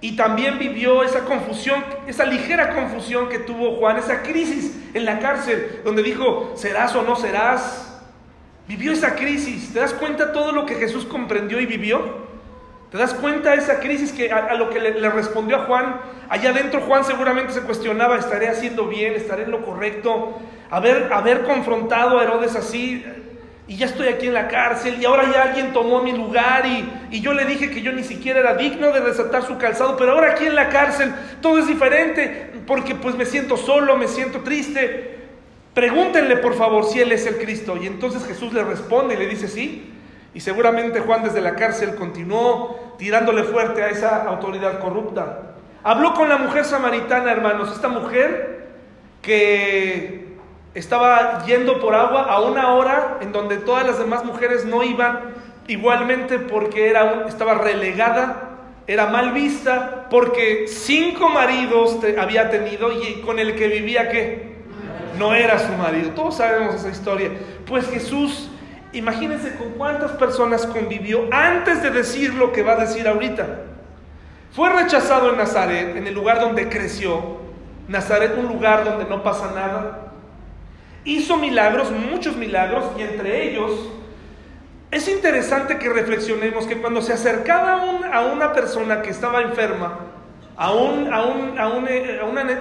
y 0.00 0.14
también 0.14 0.58
vivió 0.58 1.02
esa 1.02 1.24
confusión, 1.24 1.82
esa 2.06 2.26
ligera 2.26 2.74
confusión 2.74 3.28
que 3.30 3.38
tuvo 3.38 3.76
Juan, 3.76 3.96
esa 3.96 4.22
crisis 4.22 4.76
en 4.92 5.06
la 5.06 5.18
cárcel, 5.18 5.80
donde 5.84 6.02
dijo, 6.02 6.52
¿serás 6.54 6.94
o 6.94 7.02
no 7.02 7.16
serás? 7.16 7.98
Vivió 8.68 8.92
esa 8.92 9.14
crisis. 9.14 9.72
¿Te 9.72 9.78
das 9.80 9.94
cuenta 9.94 10.32
todo 10.32 10.52
lo 10.52 10.66
que 10.66 10.74
Jesús 10.74 11.06
comprendió 11.06 11.60
y 11.60 11.66
vivió? 11.66 12.26
¿Te 12.90 12.98
das 12.98 13.14
cuenta 13.14 13.54
esa 13.54 13.80
crisis 13.80 14.12
que 14.12 14.30
a, 14.30 14.54
lo 14.54 14.68
que 14.70 14.80
le, 14.80 15.10
respondió 15.10 15.56
a 15.56 15.64
Juan? 15.66 16.00
Allá 16.28 16.50
adentro 16.50 16.82
Juan 16.82 17.04
seguramente 17.04 17.52
se 17.52 17.62
cuestionaba, 17.62 18.18
¿estaré 18.18 18.48
haciendo 18.48 18.86
bien? 18.86 19.14
¿Estaré 19.14 19.44
en 19.44 19.50
lo 19.50 19.64
correcto? 19.64 20.38
Haber, 20.70 21.12
haber 21.12 21.44
confrontado 21.44 22.18
a 22.18 22.22
Herodes 22.22 22.54
así, 22.54 23.04
y 23.68 23.76
ya 23.76 23.86
estoy 23.86 24.08
aquí 24.08 24.26
en 24.26 24.34
la 24.34 24.46
cárcel 24.48 24.96
y 25.00 25.04
ahora 25.04 25.30
ya 25.32 25.42
alguien 25.42 25.72
tomó 25.72 26.00
mi 26.00 26.12
lugar 26.12 26.66
y, 26.66 27.16
y, 27.16 27.20
yo 27.20 27.32
le 27.32 27.44
dije 27.44 27.70
que 27.70 27.82
yo 27.82 27.92
ni 27.92 28.04
siquiera 28.04 28.38
era 28.38 28.54
digno 28.54 28.92
de 28.92 29.00
desatar 29.00 29.44
su 29.44 29.58
calzado, 29.58 29.96
pero 29.96 30.12
ahora 30.12 30.32
aquí 30.32 30.46
en 30.46 30.54
la 30.54 30.68
cárcel 30.68 31.12
todo 31.40 31.58
es 31.58 31.66
diferente 31.66 32.52
porque 32.66 32.94
pues 32.94 33.16
me 33.16 33.24
siento 33.24 33.56
solo, 33.56 33.96
me 33.96 34.08
siento 34.08 34.40
triste. 34.40 35.16
Pregúntenle 35.74 36.36
por 36.38 36.54
favor 36.54 36.84
si 36.84 37.00
Él 37.00 37.12
es 37.12 37.26
el 37.26 37.36
Cristo. 37.36 37.76
Y 37.76 37.86
entonces 37.86 38.24
Jesús 38.26 38.52
le 38.52 38.64
responde 38.64 39.14
y 39.14 39.18
le 39.18 39.26
dice 39.26 39.48
sí. 39.48 39.92
Y 40.32 40.40
seguramente 40.40 41.00
Juan 41.00 41.22
desde 41.22 41.40
la 41.40 41.54
cárcel 41.54 41.94
continuó 41.94 42.94
tirándole 42.98 43.44
fuerte 43.44 43.82
a 43.82 43.88
esa 43.88 44.24
autoridad 44.24 44.80
corrupta. 44.80 45.54
Habló 45.82 46.14
con 46.14 46.28
la 46.28 46.38
mujer 46.38 46.64
samaritana, 46.64 47.30
hermanos, 47.30 47.72
esta 47.72 47.88
mujer 47.88 48.66
que 49.22 50.25
estaba 50.76 51.42
yendo 51.46 51.80
por 51.80 51.94
agua 51.94 52.24
a 52.24 52.42
una 52.42 52.74
hora 52.74 53.16
en 53.22 53.32
donde 53.32 53.56
todas 53.56 53.86
las 53.86 53.98
demás 53.98 54.26
mujeres 54.26 54.66
no 54.66 54.82
iban 54.82 55.34
igualmente 55.68 56.38
porque 56.38 56.90
era 56.90 57.24
estaba 57.26 57.54
relegada, 57.54 58.58
era 58.86 59.06
mal 59.06 59.32
vista, 59.32 60.06
porque 60.10 60.66
cinco 60.68 61.30
maridos 61.30 61.96
había 62.20 62.50
tenido 62.50 62.92
y 62.92 63.22
con 63.22 63.38
el 63.38 63.56
que 63.56 63.68
vivía 63.68 64.10
que 64.10 64.56
no 65.18 65.34
era 65.34 65.58
su 65.58 65.72
marido. 65.72 66.10
Todos 66.10 66.36
sabemos 66.36 66.74
esa 66.74 66.90
historia. 66.90 67.30
Pues 67.66 67.88
Jesús, 67.88 68.50
imagínense 68.92 69.56
con 69.56 69.70
cuántas 69.70 70.10
personas 70.12 70.66
convivió 70.66 71.26
antes 71.32 71.82
de 71.82 71.90
decir 71.90 72.34
lo 72.34 72.52
que 72.52 72.62
va 72.62 72.72
a 72.72 72.76
decir 72.76 73.08
ahorita. 73.08 73.46
Fue 74.52 74.68
rechazado 74.68 75.30
en 75.30 75.38
Nazaret, 75.38 75.96
en 75.96 76.06
el 76.06 76.12
lugar 76.12 76.38
donde 76.38 76.68
creció. 76.68 77.38
Nazaret, 77.88 78.36
un 78.36 78.46
lugar 78.46 78.84
donde 78.84 79.06
no 79.06 79.22
pasa 79.22 79.52
nada 79.54 80.02
hizo 81.06 81.38
milagros, 81.38 81.90
muchos 81.90 82.36
milagros, 82.36 82.84
y 82.98 83.02
entre 83.02 83.48
ellos 83.48 83.88
es 84.90 85.08
interesante 85.08 85.78
que 85.78 85.88
reflexionemos 85.88 86.66
que 86.66 86.80
cuando 86.80 87.02
se 87.02 87.12
acercaba 87.12 87.82
a 88.12 88.26
una 88.26 88.52
persona 88.52 89.02
que 89.02 89.10
estaba 89.10 89.42
enferma, 89.42 89.98
a, 90.56 90.72
una, 90.72 91.22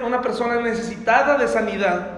una, 0.04 0.22
persona 0.22 0.60
necesitada 0.60 1.38
de 1.38 1.48
sanidad, 1.48 2.10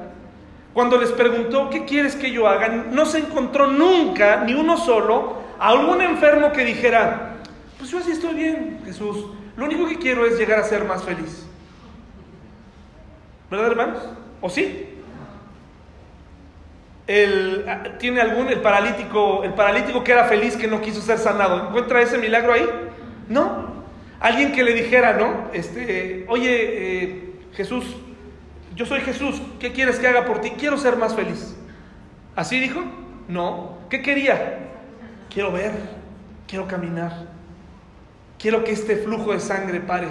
cuando 0.72 0.98
les 0.98 1.12
preguntó, 1.12 1.70
¿qué 1.70 1.84
quieres 1.84 2.16
que 2.16 2.30
yo 2.30 2.48
haga? 2.48 2.68
No 2.68 3.06
se 3.06 3.18
encontró 3.18 3.66
nunca, 3.66 4.44
ni 4.44 4.54
uno 4.54 4.76
solo, 4.76 5.38
a 5.58 5.68
algún 5.68 6.00
enfermo 6.00 6.52
que 6.52 6.64
dijera, 6.64 7.36
pues 7.78 7.90
yo 7.90 7.98
así 7.98 8.12
estoy 8.12 8.34
bien, 8.34 8.80
Jesús, 8.84 9.26
lo 9.56 9.64
único 9.64 9.86
que 9.88 9.98
quiero 9.98 10.26
es 10.26 10.38
llegar 10.38 10.58
a 10.58 10.64
ser 10.64 10.84
más 10.84 11.02
feliz. 11.04 11.46
¿Verdad, 13.50 13.68
hermanos? 13.68 14.02
¿O 14.40 14.50
sí? 14.50 14.87
El, 17.08 17.64
tiene 17.98 18.20
algún, 18.20 18.48
el 18.48 18.60
paralítico, 18.60 19.42
el 19.42 19.54
paralítico 19.54 20.04
que 20.04 20.12
era 20.12 20.24
feliz 20.24 20.56
que 20.56 20.68
no 20.68 20.82
quiso 20.82 21.00
ser 21.00 21.18
sanado. 21.18 21.68
¿Encuentra 21.68 22.02
ese 22.02 22.18
milagro 22.18 22.52
ahí? 22.52 22.68
No. 23.28 23.78
Alguien 24.20 24.52
que 24.52 24.62
le 24.62 24.74
dijera, 24.74 25.14
¿no? 25.14 25.48
Este, 25.54 26.26
oye, 26.28 26.50
eh, 26.50 27.32
Jesús, 27.54 27.96
yo 28.76 28.84
soy 28.84 29.00
Jesús, 29.00 29.40
¿qué 29.58 29.72
quieres 29.72 29.98
que 29.98 30.06
haga 30.06 30.26
por 30.26 30.42
ti? 30.42 30.50
Quiero 30.50 30.76
ser 30.76 30.96
más 30.96 31.14
feliz. 31.14 31.56
¿Así 32.36 32.60
dijo? 32.60 32.84
No. 33.26 33.78
¿Qué 33.88 34.02
quería? 34.02 34.58
Quiero 35.30 35.50
ver, 35.50 35.72
quiero 36.46 36.68
caminar, 36.68 37.26
quiero 38.38 38.64
que 38.64 38.72
este 38.72 38.96
flujo 38.96 39.32
de 39.32 39.40
sangre 39.40 39.80
pare. 39.80 40.08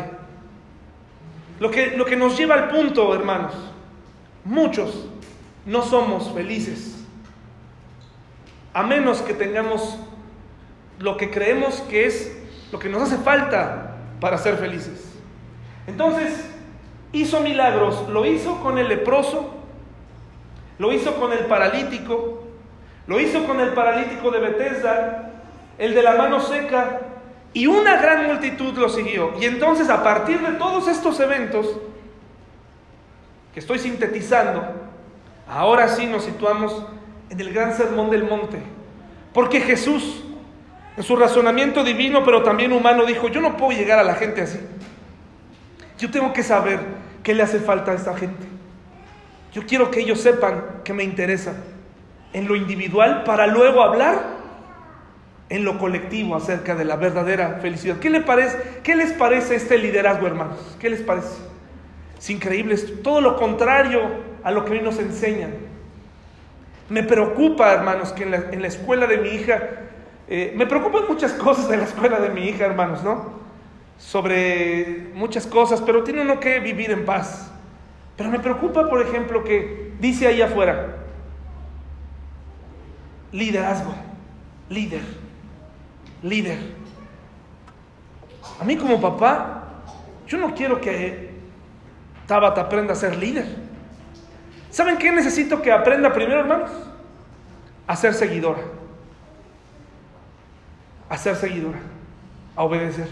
Lo 1.60 1.70
que, 1.70 1.96
lo 1.96 2.06
que 2.06 2.16
nos 2.16 2.38
lleva 2.38 2.56
al 2.56 2.70
punto, 2.70 3.14
hermanos, 3.14 3.54
muchos 4.44 5.10
no 5.68 5.84
somos 5.84 6.32
felices. 6.32 6.96
A 8.74 8.84
menos 8.84 9.22
que 9.22 9.34
tengamos 9.34 9.98
lo 11.00 11.18
que 11.18 11.30
creemos 11.30 11.82
que 11.82 12.06
es 12.06 12.36
lo 12.72 12.80
que 12.80 12.90
nos 12.90 13.04
hace 13.04 13.18
falta 13.18 13.98
para 14.20 14.38
ser 14.38 14.56
felices. 14.58 15.14
Entonces, 15.86 16.50
hizo 17.12 17.42
milagros, 17.42 18.08
lo 18.10 18.26
hizo 18.26 18.62
con 18.62 18.78
el 18.78 18.88
leproso, 18.88 19.54
lo 20.80 20.92
hizo 20.94 21.16
con 21.16 21.34
el 21.34 21.46
paralítico, 21.46 22.44
lo 23.06 23.20
hizo 23.20 23.46
con 23.46 23.60
el 23.60 23.74
paralítico 23.74 24.32
de 24.32 24.40
Bethesda, 24.40 25.32
el 25.78 25.94
de 25.94 26.02
la 26.02 26.16
mano 26.16 26.40
seca, 26.40 27.02
y 27.54 27.68
una 27.68 28.02
gran 28.02 28.28
multitud 28.28 28.74
lo 28.78 28.88
siguió. 28.88 29.34
Y 29.40 29.46
entonces, 29.46 29.90
a 29.90 30.04
partir 30.04 30.40
de 30.40 30.54
todos 30.54 30.88
estos 30.88 31.20
eventos 31.20 31.68
que 33.54 33.60
estoy 33.60 33.80
sintetizando, 33.80 34.77
Ahora 35.50 35.88
sí 35.88 36.06
nos 36.06 36.24
situamos 36.24 36.86
en 37.30 37.40
el 37.40 37.54
gran 37.54 37.74
sermón 37.74 38.10
del 38.10 38.24
monte. 38.24 38.58
Porque 39.34 39.62
Jesús, 39.62 40.24
en 40.96 41.04
su 41.04 41.16
razonamiento 41.16 41.84
divino, 41.84 42.24
pero 42.24 42.44
también 42.44 42.74
humano, 42.74 43.06
dijo, 43.06 43.28
yo 43.30 43.42
no 43.42 43.56
puedo 43.56 43.78
llegar 43.78 44.00
a 44.00 44.04
la 44.04 44.16
gente 44.16 44.42
así. 44.42 44.60
Yo 45.98 46.12
tengo 46.12 46.34
que 46.34 46.44
saber 46.44 46.80
qué 47.24 47.34
le 47.34 47.44
hace 47.44 47.60
falta 47.60 47.92
a 47.92 47.96
esta 47.96 48.16
gente. 48.16 48.46
Yo 49.54 49.66
quiero 49.66 49.90
que 49.90 50.02
ellos 50.02 50.20
sepan 50.20 50.64
que 50.84 50.94
me 50.94 51.04
interesa 51.04 51.54
en 52.34 52.48
lo 52.48 52.56
individual 52.56 53.24
para 53.24 53.48
luego 53.48 53.82
hablar 53.82 54.38
en 55.50 55.64
lo 55.64 55.78
colectivo 55.78 56.36
acerca 56.36 56.76
de 56.76 56.86
la 56.86 56.98
verdadera 56.98 57.60
felicidad. 57.62 57.98
¿Qué, 58.00 58.10
le 58.10 58.22
parece, 58.22 58.82
¿Qué 58.84 58.96
les 58.96 59.14
parece 59.14 59.56
este 59.56 59.78
liderazgo, 59.78 60.28
hermanos? 60.28 60.78
¿Qué 60.80 60.90
les 60.90 61.02
parece? 61.02 61.38
Es 62.18 62.30
increíble, 62.30 62.76
es 62.76 63.02
todo 63.02 63.22
lo 63.22 63.38
contrario 63.38 64.27
a 64.48 64.52
lo 64.52 64.64
que 64.64 64.72
hoy 64.72 64.82
nos 64.82 64.98
enseñan. 64.98 65.52
Me 66.88 67.04
preocupa, 67.04 67.74
hermanos, 67.74 68.14
que 68.14 68.24
en 68.24 68.62
la, 68.62 68.68
escuela 68.70 69.06
de 69.06 69.18
mi 69.18 69.28
hija, 69.28 69.62
eh, 70.30 70.54
me 70.56 70.66
preocupan 70.66 71.04
muchas 71.10 71.34
cosas 71.34 71.70
en 71.70 71.80
la 71.80 71.86
escuela 71.86 72.22
de 72.22 72.30
mi 72.30 72.48
hija, 72.48 72.66
hermanos, 72.66 73.04
¿no? 73.04 73.42
Sobre 73.98 75.10
muchas 75.14 75.46
cosas, 75.46 75.82
pero 75.82 76.02
tiene 76.06 76.22
uno 76.22 76.40
que 76.40 76.62
vivir 76.62 76.92
en 76.92 77.04
paz. 77.04 77.52
Pero 78.16 78.30
me 78.30 78.40
preocupa, 78.40 78.90
por 78.90 79.02
ejemplo, 79.02 79.44
que 79.44 79.92
dice 80.00 80.28
ahí 80.28 80.42
afuera, 80.42 80.96
liderazgo, 83.34 83.94
líder, 84.70 85.02
líder. 86.24 86.60
A 88.62 88.64
mí 88.64 88.78
como 88.78 89.02
papá, 89.02 89.84
yo 90.26 90.38
no 90.38 90.56
quiero 90.56 90.80
que 90.80 91.32
Tabata 92.28 92.62
aprenda 92.62 92.94
a 92.94 92.96
ser 92.96 93.18
líder. 93.18 93.67
¿Saben 94.70 94.98
qué 94.98 95.12
necesito 95.12 95.62
que 95.62 95.72
aprenda 95.72 96.14
primero, 96.14 96.42
hermanos? 96.42 96.72
A 97.88 97.96
ser 97.96 98.14
seguidora. 98.14 98.62
A 101.10 101.18
ser 101.18 101.36
seguidora. 101.36 101.80
A 102.56 102.64
obedecer. 102.64 103.08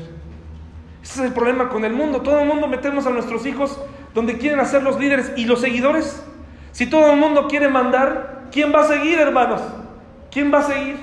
Ese 1.02 1.20
es 1.20 1.26
el 1.28 1.34
problema 1.34 1.70
con 1.70 1.86
el 1.86 1.94
mundo. 1.94 2.22
Todo 2.22 2.40
el 2.40 2.48
mundo 2.48 2.68
metemos 2.68 3.06
a 3.06 3.12
nuestros 3.12 3.46
hijos 3.46 3.80
donde 4.14 4.38
quieren 4.38 4.60
hacer 4.60 4.82
los 4.82 5.00
líderes 5.00 5.32
y 5.36 5.46
los 5.46 5.62
seguidores. 5.62 6.24
Si 6.72 6.88
todo 6.88 7.12
el 7.12 7.18
mundo 7.18 7.48
quiere 7.48 7.68
mandar, 7.68 8.48
¿quién 8.52 8.74
va 8.74 8.82
a 8.82 8.88
seguir, 8.88 9.20
hermanos? 9.20 9.62
¿Quién 10.32 10.54
va 10.54 10.60
a 10.60 10.64
seguir? 10.64 10.98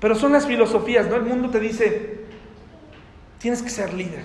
Pero 0.00 0.14
son 0.14 0.32
las 0.32 0.46
filosofías, 0.46 1.06
¿no? 1.06 1.16
El 1.16 1.22
mundo 1.22 1.50
te 1.50 1.60
dice, 1.60 2.24
tienes 3.38 3.62
que 3.62 3.70
ser 3.70 3.92
líder 3.92 4.24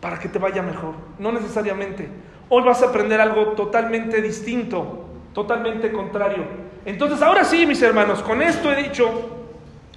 para 0.00 0.18
que 0.18 0.28
te 0.28 0.38
vaya 0.38 0.62
mejor. 0.62 0.94
No 1.18 1.32
necesariamente. 1.32 2.08
Hoy 2.50 2.62
vas 2.62 2.82
a 2.82 2.86
aprender 2.86 3.20
algo 3.20 3.48
totalmente 3.48 4.22
distinto, 4.22 5.04
totalmente 5.34 5.92
contrario. 5.92 6.44
Entonces, 6.86 7.20
ahora 7.20 7.44
sí, 7.44 7.66
mis 7.66 7.82
hermanos, 7.82 8.22
con 8.22 8.40
esto 8.40 8.72
he 8.72 8.82
dicho, 8.82 9.06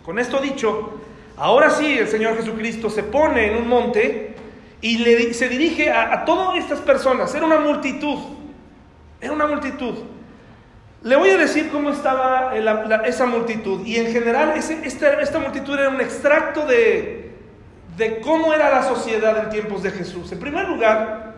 con 0.03 0.19
esto 0.19 0.39
dicho, 0.39 0.99
ahora 1.37 1.69
sí 1.69 1.97
el 1.97 2.09
Señor 2.09 2.35
Jesucristo 2.35 2.89
se 2.89 3.03
pone 3.03 3.51
en 3.51 3.61
un 3.61 3.67
monte 3.69 4.35
y 4.81 4.97
le, 4.97 5.33
se 5.33 5.47
dirige 5.47 5.91
a, 5.91 6.25
todas 6.25 6.57
estas 6.57 6.79
personas. 6.79 7.33
Era 7.33 7.45
una 7.45 7.59
multitud, 7.59 8.17
era 9.21 9.31
una 9.31 9.47
multitud. 9.47 9.93
Le 11.03 11.15
voy 11.15 11.29
a 11.29 11.37
decir 11.37 11.69
cómo 11.71 11.91
estaba 11.91 12.53
esa 13.05 13.25
multitud. 13.25 13.85
Y 13.85 13.95
en 13.95 14.11
general, 14.11 14.53
esta, 14.57 15.21
esta 15.21 15.39
multitud 15.39 15.79
era 15.79 15.87
un 15.87 16.01
extracto 16.01 16.65
de, 16.65 17.31
de 17.95 18.19
cómo 18.19 18.53
era 18.53 18.69
la 18.69 18.83
sociedad 18.83 19.45
en 19.45 19.49
tiempos 19.49 19.83
de 19.83 19.91
Jesús. 19.91 20.31
En 20.31 20.39
primer 20.39 20.67
lugar, 20.67 21.30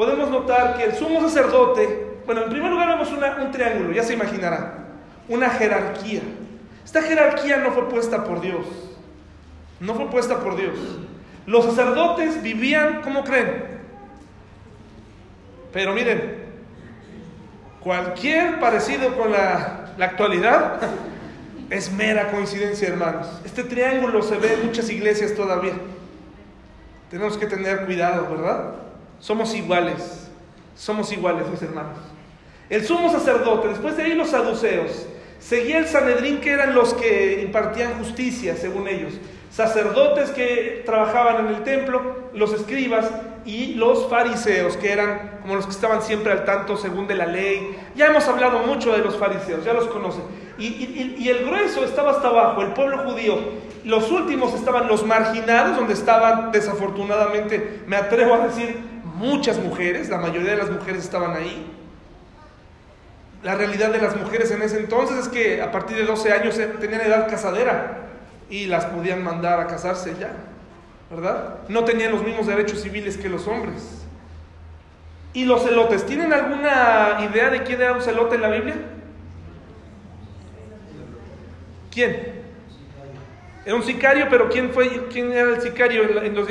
podemos 0.00 0.30
notar 0.30 0.78
que 0.78 0.84
el 0.84 0.94
sumo 0.94 1.20
sacerdote, 1.20 2.16
bueno, 2.24 2.44
en 2.44 2.48
primer 2.48 2.70
lugar 2.70 2.88
vemos 2.88 3.10
un 3.12 3.50
triángulo, 3.52 3.92
ya 3.92 4.02
se 4.02 4.14
imaginarán, 4.14 4.72
una 5.28 5.50
jerarquía. 5.50 6.22
Esta 6.82 7.02
jerarquía 7.02 7.58
no 7.58 7.70
fue 7.72 7.86
puesta 7.86 8.24
por 8.24 8.40
Dios, 8.40 8.64
no 9.78 9.92
fue 9.92 10.08
puesta 10.08 10.40
por 10.40 10.56
Dios. 10.56 10.72
Los 11.44 11.66
sacerdotes 11.66 12.42
vivían, 12.42 13.02
¿cómo 13.02 13.24
creen? 13.24 13.62
Pero 15.70 15.92
miren, 15.92 16.44
cualquier 17.80 18.58
parecido 18.58 19.14
con 19.18 19.32
la 19.32 19.92
actualidad 20.00 20.80
es 21.68 21.92
mera 21.92 22.30
coincidencia, 22.30 22.88
hermanos. 22.88 23.38
Este 23.44 23.64
triángulo 23.64 24.22
se 24.22 24.38
ve 24.38 24.54
en 24.54 24.64
muchas 24.64 24.88
iglesias 24.88 25.34
todavía. 25.34 25.74
Tenemos 27.10 27.36
que 27.36 27.44
tener 27.44 27.84
cuidado, 27.84 28.30
¿verdad? 28.30 28.89
Somos 29.20 29.54
iguales, 29.54 30.30
somos 30.74 31.12
iguales, 31.12 31.46
mis 31.48 31.60
hermanos. 31.60 31.98
El 32.70 32.86
sumo 32.86 33.10
sacerdote, 33.10 33.68
después 33.68 33.96
de 33.96 34.04
ahí 34.04 34.14
los 34.14 34.30
saduceos, 34.30 35.06
seguía 35.38 35.78
el 35.78 35.86
Sanedrín, 35.86 36.40
que 36.40 36.52
eran 36.52 36.74
los 36.74 36.94
que 36.94 37.42
impartían 37.42 37.98
justicia, 37.98 38.56
según 38.56 38.88
ellos. 38.88 39.12
Sacerdotes 39.50 40.30
que 40.30 40.82
trabajaban 40.86 41.46
en 41.46 41.54
el 41.54 41.64
templo, 41.64 42.30
los 42.32 42.54
escribas 42.54 43.10
y 43.44 43.74
los 43.74 44.08
fariseos, 44.08 44.76
que 44.78 44.92
eran 44.92 45.40
como 45.42 45.56
los 45.56 45.66
que 45.66 45.72
estaban 45.72 46.00
siempre 46.00 46.32
al 46.32 46.44
tanto 46.44 46.76
según 46.76 47.06
de 47.06 47.16
la 47.16 47.26
ley. 47.26 47.76
Ya 47.96 48.06
hemos 48.06 48.26
hablado 48.26 48.60
mucho 48.60 48.92
de 48.92 48.98
los 48.98 49.16
fariseos, 49.16 49.64
ya 49.64 49.74
los 49.74 49.88
conocen. 49.88 50.22
Y, 50.58 51.16
y 51.18 51.28
el 51.28 51.44
grueso 51.44 51.84
estaba 51.84 52.12
hasta 52.12 52.28
abajo, 52.28 52.62
el 52.62 52.72
pueblo 52.72 52.98
judío. 52.98 53.38
Los 53.84 54.10
últimos 54.10 54.54
estaban 54.54 54.88
los 54.88 55.04
marginados, 55.04 55.76
donde 55.76 55.94
estaban 55.94 56.52
desafortunadamente, 56.52 57.80
me 57.86 57.96
atrevo 57.96 58.34
a 58.34 58.46
decir, 58.46 58.78
muchas 59.20 59.58
mujeres, 59.58 60.08
la 60.08 60.16
mayoría 60.16 60.52
de 60.52 60.56
las 60.56 60.70
mujeres 60.70 61.04
estaban 61.04 61.36
ahí. 61.36 61.66
La 63.42 63.54
realidad 63.54 63.92
de 63.92 64.00
las 64.00 64.16
mujeres 64.16 64.50
en 64.50 64.62
ese 64.62 64.78
entonces 64.78 65.18
es 65.18 65.28
que 65.28 65.62
a 65.62 65.70
partir 65.70 65.96
de 65.98 66.04
12 66.04 66.32
años 66.32 66.58
tenían 66.80 67.02
edad 67.02 67.28
casadera 67.28 67.98
y 68.48 68.66
las 68.66 68.86
podían 68.86 69.22
mandar 69.22 69.60
a 69.60 69.66
casarse 69.66 70.14
ya, 70.18 70.32
¿verdad? 71.10 71.58
No 71.68 71.84
tenían 71.84 72.12
los 72.12 72.24
mismos 72.24 72.46
derechos 72.46 72.80
civiles 72.80 73.16
que 73.16 73.28
los 73.28 73.46
hombres. 73.46 74.04
¿Y 75.32 75.44
los 75.44 75.62
celotes? 75.62 76.04
¿Tienen 76.06 76.32
alguna 76.32 77.18
idea 77.30 77.50
de 77.50 77.62
quién 77.62 77.80
era 77.80 77.92
un 77.92 78.02
celote 78.02 78.34
en 78.34 78.42
la 78.42 78.48
Biblia? 78.48 78.76
¿Quién? 81.90 82.29
Era 83.64 83.74
un 83.74 83.82
sicario, 83.82 84.26
pero 84.30 84.48
¿quién, 84.48 84.70
fue, 84.70 85.06
quién 85.08 85.32
era 85.32 85.50
el 85.50 85.60
sicario? 85.60 86.02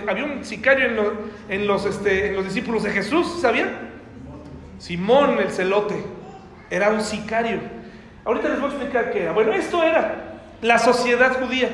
había 0.07 0.25
un 0.25 0.45
sicario 0.45 0.85
en 0.85 0.95
los, 0.95 1.07
en, 1.49 1.67
los, 1.67 1.85
este, 1.85 2.27
en 2.27 2.35
los 2.35 2.45
discípulos 2.45 2.83
de 2.83 2.91
Jesús, 2.91 3.41
¿sabían? 3.41 3.89
Simón 4.77 5.39
el 5.39 5.49
celote, 5.49 5.95
era 6.69 6.89
un 6.89 7.01
sicario. 7.01 7.59
Ahorita 8.25 8.49
les 8.49 8.59
voy 8.59 8.69
a 8.69 8.73
explicar 8.73 9.11
qué 9.11 9.23
era. 9.23 9.31
Bueno, 9.31 9.53
esto 9.53 9.81
era 9.81 10.39
la 10.61 10.77
sociedad 10.77 11.39
judía. 11.39 11.69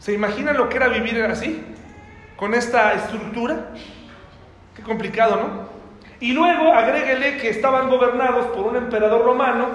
¿Se 0.00 0.12
imaginan 0.12 0.56
lo 0.56 0.68
que 0.68 0.76
era 0.76 0.88
vivir 0.88 1.22
así? 1.22 1.62
Con 2.36 2.54
esta 2.54 2.94
estructura. 2.94 3.68
Qué 4.74 4.82
complicado, 4.82 5.36
¿no? 5.36 5.68
Y 6.18 6.32
luego 6.32 6.72
agréguele 6.72 7.36
que 7.36 7.48
estaban 7.48 7.88
gobernados 7.88 8.46
por 8.46 8.66
un 8.66 8.76
emperador 8.76 9.24
romano 9.24 9.68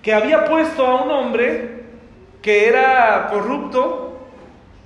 que 0.00 0.14
había 0.14 0.44
puesto 0.44 0.86
a 0.86 1.02
un 1.02 1.10
hombre 1.10 1.77
que 2.42 2.68
era 2.68 3.28
corrupto, 3.30 4.18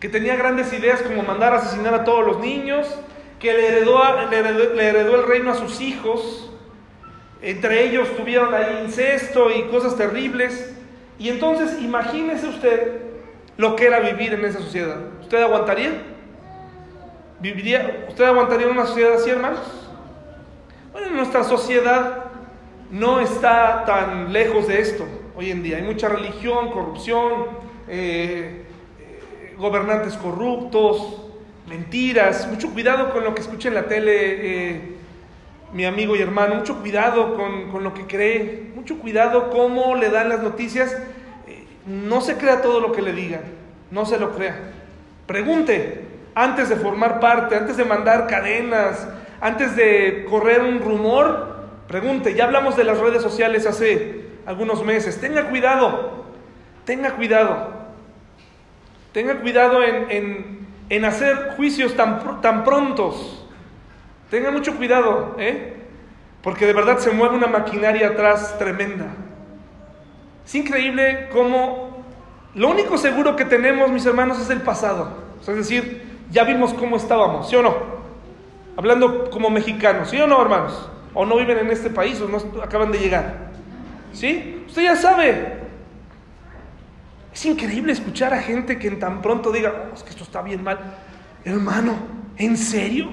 que 0.00 0.08
tenía 0.08 0.36
grandes 0.36 0.72
ideas 0.72 1.02
como 1.02 1.22
mandar 1.22 1.52
a 1.52 1.58
asesinar 1.58 1.94
a 1.94 2.04
todos 2.04 2.26
los 2.26 2.38
niños, 2.40 2.98
que 3.38 3.52
le 3.52 3.68
heredó, 3.68 4.00
le 4.30 4.88
heredó 4.88 5.16
el 5.16 5.26
reino 5.26 5.50
a 5.50 5.54
sus 5.54 5.80
hijos, 5.80 6.50
entre 7.40 7.84
ellos 7.84 8.08
tuvieron 8.16 8.54
ahí 8.54 8.82
incesto 8.84 9.50
y 9.50 9.64
cosas 9.64 9.96
terribles. 9.96 10.74
Y 11.18 11.28
entonces 11.28 11.80
imagínese 11.80 12.48
usted 12.48 13.00
lo 13.56 13.76
que 13.76 13.86
era 13.86 14.00
vivir 14.00 14.32
en 14.34 14.44
esa 14.44 14.60
sociedad. 14.60 14.98
¿Usted 15.20 15.42
aguantaría? 15.42 16.02
¿Viviría? 17.40 18.06
¿Usted 18.08 18.24
aguantaría 18.24 18.66
en 18.66 18.72
una 18.72 18.86
sociedad 18.86 19.14
así, 19.14 19.30
hermanos? 19.30 19.60
Bueno, 20.92 21.10
nuestra 21.10 21.42
sociedad 21.42 22.24
no 22.90 23.20
está 23.20 23.84
tan 23.84 24.32
lejos 24.32 24.68
de 24.68 24.80
esto 24.80 25.04
hoy 25.36 25.50
en 25.50 25.62
día. 25.62 25.76
Hay 25.76 25.82
mucha 25.82 26.08
religión, 26.08 26.70
corrupción, 26.70 27.32
eh, 27.88 28.64
eh, 28.98 29.54
gobernantes 29.58 30.14
corruptos, 30.14 31.22
mentiras. 31.66 32.48
Mucho 32.48 32.70
cuidado 32.70 33.12
con 33.12 33.24
lo 33.24 33.34
que 33.34 33.40
escucha 33.40 33.68
en 33.68 33.74
la 33.74 33.86
tele 33.86 34.12
eh, 34.14 34.80
mi 35.72 35.84
amigo 35.84 36.16
y 36.16 36.20
hermano. 36.20 36.56
Mucho 36.56 36.80
cuidado 36.80 37.34
con, 37.34 37.70
con, 37.70 37.84
lo 37.84 37.94
que 37.94 38.06
cree. 38.06 38.70
Mucho 38.74 38.98
cuidado 38.98 39.50
cómo 39.50 39.94
le 39.94 40.10
dan 40.10 40.28
las 40.28 40.42
noticias. 40.42 40.96
no 41.86 42.20
se 42.20 42.36
crea 42.36 42.62
todo 42.62 42.80
lo 42.80 42.92
que 42.92 43.02
le 43.02 43.12
digan. 43.12 43.42
No 43.90 44.06
se 44.06 44.18
lo 44.18 44.32
crea. 44.32 44.58
Pregunte 45.26 46.12
antes 46.34 46.68
de 46.68 46.76
formar 46.76 47.20
parte, 47.20 47.56
antes 47.56 47.76
de 47.76 47.84
mandar 47.84 48.26
cadenas, 48.26 49.06
antes 49.40 49.76
de 49.76 50.26
correr 50.28 50.62
un 50.62 50.80
rumor. 50.80 51.52
Pregunte. 51.88 52.34
Ya 52.34 52.44
hablamos 52.44 52.76
de 52.76 52.84
las 52.84 52.98
redes 52.98 53.22
sociales 53.22 53.66
hace 53.66 54.21
algunos 54.46 54.84
meses. 54.84 55.20
Tenga 55.20 55.48
cuidado, 55.48 56.24
tenga 56.84 57.12
cuidado. 57.16 57.82
Tenga 59.12 59.40
cuidado 59.40 59.82
en, 59.82 60.66
en, 60.88 61.04
hacer 61.04 61.54
juicios 61.56 61.94
tan, 61.94 62.40
tan 62.40 62.64
prontos. 62.64 63.46
Tenga 64.30 64.50
mucho 64.50 64.76
cuidado, 64.76 65.36
¿eh? 65.38 65.76
porque 66.42 66.66
de 66.66 66.72
verdad 66.72 66.98
se 66.98 67.10
mueve 67.10 67.36
una 67.36 67.46
maquinaria 67.46 68.08
atrás 68.08 68.58
tremenda. 68.58 69.06
Es 70.44 70.54
increíble 70.54 71.28
cómo 71.30 72.04
lo 72.54 72.68
único 72.68 72.98
seguro 72.98 73.36
que 73.36 73.44
tenemos, 73.44 73.90
mis 73.90 74.04
hermanos, 74.04 74.40
es 74.40 74.50
el 74.50 74.60
pasado. 74.60 75.10
es 75.40 75.46
decir, 75.46 76.02
ya 76.30 76.44
vimos 76.44 76.74
cómo 76.74 76.96
estábamos, 76.96 77.48
¿sí 77.48 77.56
o 77.56 77.62
no? 77.62 77.74
Hablando 78.76 79.30
como 79.30 79.50
mexicanos, 79.50 80.10
¿sí 80.10 80.20
o 80.20 80.26
no, 80.26 80.40
hermanos? 80.40 80.90
O 81.14 81.26
no 81.26 81.36
viven 81.36 81.58
en 81.58 81.70
este 81.70 81.90
país 81.90 82.20
o 82.20 82.28
no 82.28 82.38
acaban 82.62 82.90
de 82.90 82.98
llegar. 82.98 83.51
¿Sí? 84.12 84.64
Usted 84.66 84.82
ya 84.82 84.96
sabe. 84.96 85.62
Es 87.32 87.46
increíble 87.46 87.92
escuchar 87.92 88.34
a 88.34 88.42
gente 88.42 88.78
que 88.78 88.90
tan 88.92 89.22
pronto 89.22 89.50
diga, 89.50 89.88
oh, 89.90 89.94
es 89.94 90.02
que 90.02 90.10
esto 90.10 90.24
está 90.24 90.42
bien 90.42 90.62
mal. 90.62 90.78
Hermano, 91.44 91.96
¿en 92.36 92.56
serio? 92.56 93.08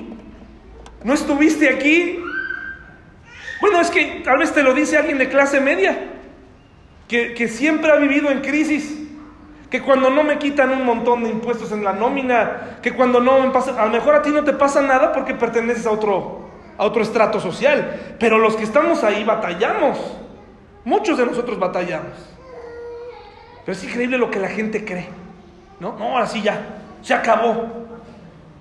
¿No 1.03 1.13
estuviste 1.13 1.69
aquí? 1.69 2.19
Bueno, 3.61 3.79
es 3.79 3.89
que 3.89 4.21
tal 4.23 4.37
vez 4.37 4.53
te 4.53 4.61
lo 4.61 4.73
dice 4.73 4.97
alguien 4.97 5.17
de 5.17 5.29
clase 5.29 5.61
media, 5.61 5.97
que, 7.07 7.33
que 7.33 7.47
siempre 7.47 7.91
ha 7.91 7.95
vivido 7.95 8.29
en 8.29 8.41
crisis, 8.41 8.97
que 9.69 9.81
cuando 9.81 10.09
no 10.09 10.23
me 10.23 10.37
quitan 10.37 10.71
un 10.71 10.85
montón 10.85 11.23
de 11.23 11.29
impuestos 11.29 11.71
en 11.71 11.83
la 11.83 11.93
nómina, 11.93 12.79
que 12.81 12.93
cuando 12.93 13.19
no 13.19 13.39
me 13.39 13.51
pasa, 13.51 13.81
a 13.81 13.85
lo 13.85 13.91
mejor 13.91 14.15
a 14.15 14.21
ti 14.21 14.31
no 14.31 14.43
te 14.43 14.53
pasa 14.53 14.81
nada 14.81 15.13
porque 15.13 15.33
perteneces 15.33 15.85
a 15.85 15.91
otro, 15.91 16.49
a 16.77 16.83
otro 16.85 17.01
estrato 17.01 17.39
social, 17.39 18.15
pero 18.19 18.37
los 18.37 18.55
que 18.55 18.63
estamos 18.63 19.03
ahí 19.03 19.23
batallamos. 19.23 19.97
Muchos 20.89 21.19
de 21.19 21.25
nosotros 21.27 21.59
batallamos. 21.59 22.13
Pero 23.63 23.77
es 23.77 23.83
increíble 23.83 24.17
lo 24.17 24.31
que 24.31 24.39
la 24.39 24.47
gente 24.47 24.83
cree. 24.83 25.07
No, 25.79 25.95
no, 25.99 26.17
así 26.17 26.41
ya, 26.41 26.81
se 27.03 27.13
acabó. 27.13 27.67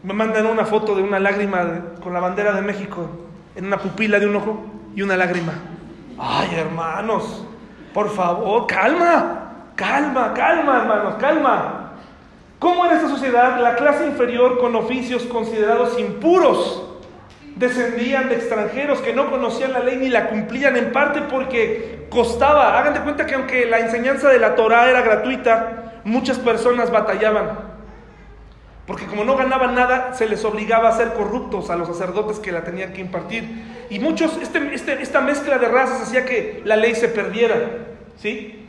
Me 0.03 0.13
mandan 0.13 0.45
una 0.45 0.67
foto 0.67 0.95
de 0.95 1.03
una 1.03 1.19
lágrima 1.19 1.95
con 2.03 2.13
la 2.13 2.21
bandera 2.21 2.53
de 2.53 2.61
México 2.61 3.09
en 3.57 3.65
una 3.65 3.79
pupila 3.79 4.19
de 4.19 4.27
un 4.27 4.37
ojo 4.37 4.63
y 4.95 5.01
una 5.01 5.17
lágrima. 5.17 5.55
Ay, 6.19 6.51
hermanos, 6.55 7.47
por 7.95 8.11
favor, 8.11 8.67
calma, 8.67 9.71
calma, 9.75 10.35
calma, 10.35 10.81
hermanos, 10.83 11.15
calma. 11.19 11.93
¿Cómo 12.59 12.85
en 12.85 12.93
esta 12.93 13.09
sociedad 13.09 13.59
la 13.59 13.75
clase 13.75 14.07
inferior 14.07 14.59
con 14.59 14.77
oficios 14.77 15.23
considerados 15.23 15.99
impuros 15.99 16.85
descendían 17.59 18.29
de 18.29 18.37
extranjeros 18.37 19.01
que 19.01 19.13
no 19.13 19.31
conocían 19.31 19.73
la 19.73 19.81
ley 19.81 19.97
ni 19.97 20.09
la 20.09 20.29
cumplían 20.29 20.77
en 20.77 20.93
parte 20.93 21.23
porque 21.23 22.07
costaba. 22.09 22.79
Hagan 22.79 22.95
de 22.95 23.01
cuenta 23.01 23.27
que 23.27 23.35
aunque 23.35 23.67
la 23.67 23.81
enseñanza 23.81 24.29
de 24.29 24.39
la 24.39 24.55
Torah 24.55 24.89
era 24.89 25.03
gratuita, 25.03 26.01
muchas 26.05 26.39
personas 26.39 26.91
batallaban. 26.91 27.79
Porque 28.87 29.07
como 29.07 29.25
no 29.25 29.37
ganaban 29.37 29.75
nada, 29.75 30.15
se 30.15 30.27
les 30.27 30.45
obligaba 30.45 30.89
a 30.89 30.93
ser 30.93 31.13
corruptos 31.13 31.69
a 31.69 31.77
los 31.77 31.89
sacerdotes 31.89 32.39
que 32.39 32.53
la 32.53 32.65
tenían 32.65 32.93
que 32.93 33.03
impartir. 33.03 33.87
Y 33.91 33.99
muchos, 33.99 34.39
este, 34.41 34.75
este, 34.75 35.03
esta 35.03 35.21
mezcla 35.21 35.59
de 35.59 35.69
razas 35.69 36.03
hacía 36.03 36.25
que 36.25 36.63
la 36.65 36.77
ley 36.77 36.95
se 36.95 37.09
perdiera. 37.09 37.57
¿Sí? 38.17 38.67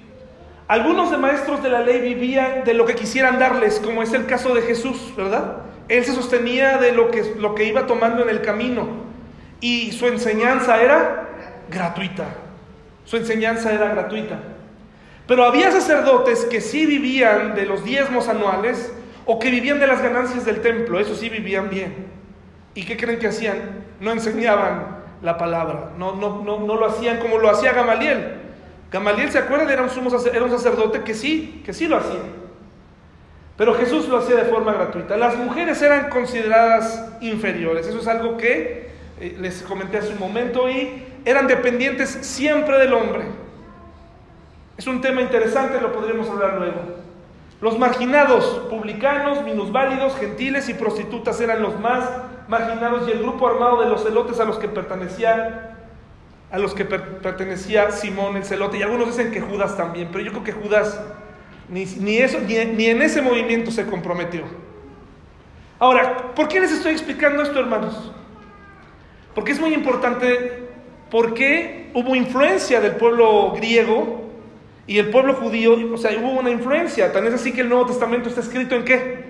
Algunos 0.68 1.10
de 1.10 1.18
maestros 1.18 1.64
de 1.64 1.70
la 1.70 1.82
ley 1.82 2.02
vivían 2.02 2.64
de 2.64 2.74
lo 2.74 2.86
que 2.86 2.96
quisieran 2.96 3.40
darles, 3.40 3.80
como 3.80 4.04
es 4.04 4.14
el 4.14 4.26
caso 4.26 4.54
de 4.54 4.62
Jesús, 4.62 5.14
¿verdad? 5.16 5.69
Él 5.90 6.06
se 6.06 6.14
sostenía 6.14 6.78
de 6.78 6.92
lo 6.92 7.12
que, 7.12 7.36
lo 7.38 7.56
que 7.56 7.66
iba 7.66 7.88
tomando 7.88 8.24
en 8.24 8.30
el 8.30 8.42
camino 8.42 8.88
y 9.60 9.92
su 9.92 10.08
enseñanza 10.08 10.82
era 10.82 11.28
gratuita. 11.70 12.26
Su 13.06 13.18
enseñanza 13.18 13.74
era 13.74 13.90
gratuita. 13.90 14.40
Pero 15.28 15.44
había 15.46 15.72
sacerdotes 15.72 16.46
que 16.46 16.62
sí 16.62 16.86
vivían 16.86 17.56
de 17.56 17.66
los 17.66 17.84
diezmos 17.84 18.28
anuales 18.28 18.94
o 19.26 19.40
que 19.40 19.52
vivían 19.52 19.80
de 19.80 19.88
las 19.88 20.02
ganancias 20.02 20.46
del 20.46 20.62
templo, 20.62 21.00
eso 21.00 21.16
sí 21.16 21.30
vivían 21.30 21.70
bien. 21.70 22.08
¿Y 22.74 22.86
qué 22.86 22.98
creen 22.98 23.20
que 23.20 23.28
hacían? 23.28 23.86
No 24.00 24.12
enseñaban 24.12 25.00
la 25.22 25.38
palabra, 25.38 25.92
no, 25.98 26.16
no, 26.16 26.42
no, 26.44 26.60
no 26.60 26.76
lo 26.76 26.86
hacían 26.86 27.20
como 27.20 27.38
lo 27.38 27.50
hacía 27.50 27.74
Gamaliel. 27.74 28.38
Gamaliel, 28.92 29.32
¿se 29.32 29.38
acuerdan? 29.38 29.70
Era 29.70 29.84
un, 29.84 29.90
sumo, 29.90 30.10
era 30.34 30.44
un 30.44 30.52
sacerdote 30.52 31.02
que 31.02 31.14
sí, 31.14 31.62
que 31.66 31.74
sí 31.74 31.88
lo 31.88 31.98
hacía. 31.98 32.22
Pero 33.60 33.74
Jesús 33.74 34.08
lo 34.08 34.20
hacía 34.20 34.38
de 34.38 34.46
forma 34.46 34.72
gratuita. 34.72 35.18
Las 35.18 35.36
mujeres 35.36 35.82
eran 35.82 36.10
consideradas 36.10 37.12
inferiores. 37.20 37.86
Eso 37.86 38.00
es 38.00 38.08
algo 38.08 38.38
que 38.38 38.90
eh, 39.20 39.36
les 39.38 39.64
comenté 39.64 39.98
hace 39.98 40.14
un 40.14 40.20
momento 40.20 40.70
y 40.70 41.04
eran 41.26 41.46
dependientes 41.46 42.10
siempre 42.22 42.78
del 42.78 42.94
hombre. 42.94 43.24
Es 44.78 44.88
un 44.88 45.02
tema 45.02 45.20
interesante, 45.20 45.82
lo 45.82 45.92
podremos 45.92 46.30
hablar 46.30 46.54
luego. 46.58 46.80
Los 47.60 47.78
marginados, 47.78 48.46
publicanos, 48.70 49.44
minusválidos, 49.44 50.16
gentiles 50.16 50.70
y 50.70 50.74
prostitutas 50.74 51.42
eran 51.42 51.62
los 51.62 51.78
más 51.82 52.10
marginados 52.48 53.10
y 53.10 53.12
el 53.12 53.20
grupo 53.20 53.46
armado 53.46 53.82
de 53.82 53.90
los 53.90 54.04
celotes 54.04 54.40
a 54.40 54.46
los 54.46 54.58
que 54.58 54.70
pertenecía 54.70 55.76
a 56.50 56.58
los 56.58 56.74
que 56.74 56.86
pertenecía 56.86 57.92
Simón 57.92 58.38
el 58.38 58.44
celote, 58.44 58.80
y 58.80 58.82
algunos 58.82 59.08
dicen 59.08 59.32
que 59.32 59.40
Judas 59.40 59.78
también, 59.78 60.10
pero 60.12 60.24
yo 60.24 60.32
creo 60.32 60.44
que 60.44 60.52
Judas 60.52 61.00
ni, 61.70 61.86
ni 61.86 62.18
eso, 62.18 62.40
ni, 62.40 62.54
ni 62.66 62.86
en 62.88 63.02
ese 63.02 63.22
movimiento 63.22 63.72
se 63.72 63.86
comprometió. 63.86 64.44
Ahora, 65.80 66.34
¿por 66.36 66.48
qué 66.48 66.60
les 66.60 66.72
estoy 66.72 66.92
explicando 66.92 67.42
esto, 67.42 67.60
hermanos? 67.60 68.12
Porque 69.34 69.52
es 69.52 69.60
muy 69.60 69.74
importante, 69.74 70.68
porque 71.10 71.90
hubo 71.94 72.16
influencia 72.16 72.82
del 72.82 72.94
pueblo 72.94 73.54
griego 73.56 74.30
y 74.88 74.98
el 74.98 75.10
pueblo 75.10 75.36
judío, 75.36 75.78
o 75.94 75.98
sea, 75.98 76.12
hubo 76.20 76.40
una 76.40 76.50
influencia. 76.50 77.14
Tan 77.14 77.26
es 77.28 77.34
así 77.34 77.54
que 77.54 77.62
el 77.62 77.70
Nuevo 77.70 77.86
Testamento 77.86 78.28
está 78.28 78.42
escrito 78.42 78.76
en 78.76 78.84
qué? 78.84 79.24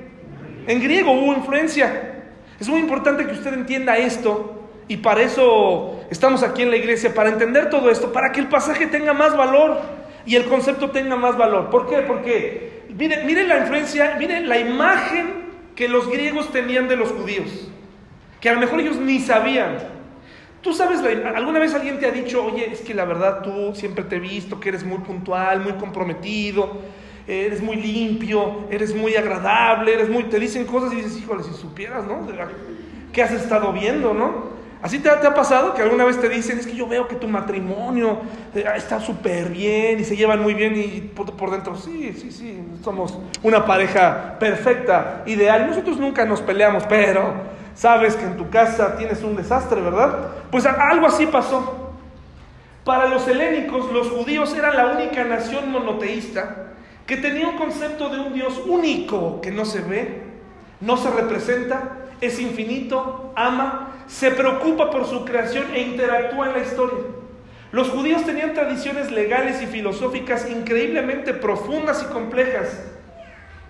En 0.68 0.82
griego 0.82 1.12
hubo 1.12 1.34
influencia. 1.34 2.24
Es 2.60 2.68
muy 2.68 2.80
importante 2.80 3.26
que 3.26 3.34
usted 3.34 3.54
entienda 3.54 3.98
esto 3.98 4.68
y 4.88 4.98
para 4.98 5.22
eso 5.22 6.00
estamos 6.10 6.42
aquí 6.44 6.64
en 6.64 6.72
la 6.72 6.78
iglesia, 6.78 7.14
para 7.14 7.30
entender 7.30 7.70
todo 7.70 7.90
esto, 7.90 8.12
para 8.12 8.32
que 8.32 8.40
el 8.40 8.48
pasaje 8.48 8.88
tenga 8.88 9.14
más 9.14 9.38
valor 9.38 9.80
y 10.30 10.36
el 10.36 10.46
concepto 10.46 10.92
tenga 10.92 11.16
más 11.16 11.36
valor. 11.36 11.72
¿Por 11.72 11.90
qué? 11.90 12.04
Porque 12.04 12.84
miren, 12.96 13.50
la 13.50 13.58
influencia, 13.58 14.16
miren 14.20 14.48
la 14.48 14.60
imagen 14.60 15.26
que 15.76 15.88
los 15.88 16.08
griegos 16.08 16.52
tenían 16.52 16.88
de 16.88 16.96
los 16.96 17.10
judíos, 17.10 17.68
que 18.40 18.48
a 18.48 18.54
lo 18.54 18.60
mejor 18.60 18.80
ellos 18.80 18.98
ni 18.98 19.20
sabían. 19.22 19.80
Tú 20.62 20.72
sabes, 20.72 21.00
alguna 21.36 21.58
vez 21.58 21.74
alguien 21.74 22.00
te 22.00 22.06
ha 22.06 22.12
dicho, 22.12 22.46
oye, 22.46 22.72
es 22.72 22.82
que 22.82 22.94
la 22.94 23.06
verdad 23.06 23.42
tú 23.42 23.74
siempre 23.74 24.04
te 24.04 24.18
he 24.18 24.20
visto 24.20 24.60
que 24.60 24.70
eres 24.70 24.84
muy 24.84 25.00
puntual, 25.00 25.62
muy 25.62 25.74
comprometido, 25.74 26.78
eres 27.28 27.60
muy 27.60 27.78
limpio, 27.78 28.68
eres 28.70 28.94
muy 28.94 29.16
agradable, 29.16 29.96
eres 29.96 30.10
muy... 30.10 30.26
Te 30.26 30.40
dicen 30.40 30.66
cosas 30.66 30.94
y 30.94 30.98
dices, 30.98 31.18
híjole, 31.18 31.42
si 31.42 31.56
supieras, 31.56 32.06
¿no? 32.06 32.28
¿Qué 33.12 33.24
has 33.24 33.32
estado 33.32 33.74
viendo, 33.74 34.14
no? 34.14 34.59
¿Así 34.82 35.00
te, 35.00 35.10
ha 35.10 35.34
pasado 35.34 35.74
que 35.74 35.82
alguna 35.82 36.06
vez 36.06 36.22
te 36.22 36.30
dicen, 36.30 36.58
es 36.58 36.66
que 36.66 36.76
yo 36.76 36.88
veo 36.88 37.08
que 37.08 37.16
tu 37.16 37.28
matrimonio 37.28 38.20
eh, 38.56 38.64
está 38.78 39.02
súper 39.02 39.50
bien 39.50 40.00
y 40.00 40.06
se 40.06 40.16
llevan 40.16 40.42
muy 40.42 40.54
bien 40.54 40.74
y 40.78 41.02
por, 41.02 41.36
por, 41.36 41.52
dentro, 41.52 41.76
sí, 41.76 42.14
sí, 42.14 42.32
sí, 42.32 42.64
somos 42.82 43.20
una 43.44 43.66
pareja 43.66 44.38
perfecta, 44.40 45.24
ideal. 45.26 45.68
Nosotros 45.68 45.98
nunca 45.98 46.24
nos 46.24 46.42
peleamos, 46.42 46.84
pero 46.88 47.34
sabes 47.76 48.16
que 48.16 48.24
en 48.24 48.38
tu 48.38 48.50
casa 48.50 48.96
tienes 48.96 49.22
un 49.22 49.36
desastre, 49.36 49.82
¿verdad? 49.82 50.30
Pues 50.50 50.66
algo 50.66 51.08
así 51.08 51.26
pasó. 51.26 51.92
Para 52.86 53.08
los 53.08 53.28
helénicos, 53.28 53.92
los 53.92 54.10
judíos 54.10 54.56
eran 54.56 54.78
la 54.78 54.88
única 54.88 55.26
nación 55.26 55.72
monoteísta 55.72 56.68
que 57.06 57.18
tenía 57.18 57.48
un 57.48 57.58
concepto 57.58 58.10
de 58.10 58.20
un 58.20 58.34
Dios 58.34 58.62
único 58.66 59.42
que 59.42 59.52
no 59.52 59.66
se 59.66 59.82
ve, 59.82 60.24
no 60.80 60.96
se 60.96 61.10
representa, 61.10 61.98
es 62.22 62.40
infinito, 62.40 63.34
ama, 63.36 64.04
se 64.08 64.32
preocupa 64.32 64.90
por 64.90 65.06
su 65.06 65.26
creación 65.26 65.68
e 65.74 65.82
interactúa 65.82 66.48
en 66.48 66.54
la 66.54 66.60
historia. 66.60 67.00
Los 67.72 67.90
judíos 67.90 68.26
tenían 68.26 68.54
tradiciones 68.54 69.12
legales 69.12 69.62
y 69.62 69.68
filosóficas 69.68 70.50
increíblemente 70.50 71.34
profundas 71.34 72.04
y 72.04 72.12
complejas 72.12 72.80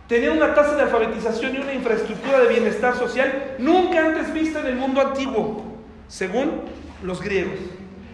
Tenía 0.09 0.31
una 0.31 0.55
tasa 0.55 0.75
de 0.75 0.81
alfabetización 0.81 1.55
y 1.55 1.59
una 1.59 1.71
infraestructura 1.71 2.39
de 2.39 2.47
bienestar 2.47 2.97
social 2.97 3.53
nunca 3.59 4.03
antes 4.03 4.33
vista 4.33 4.59
en 4.59 4.65
el 4.65 4.75
mundo 4.75 5.01
antiguo, 5.01 5.63
según 6.07 6.63
los 7.03 7.21
griegos. 7.21 7.59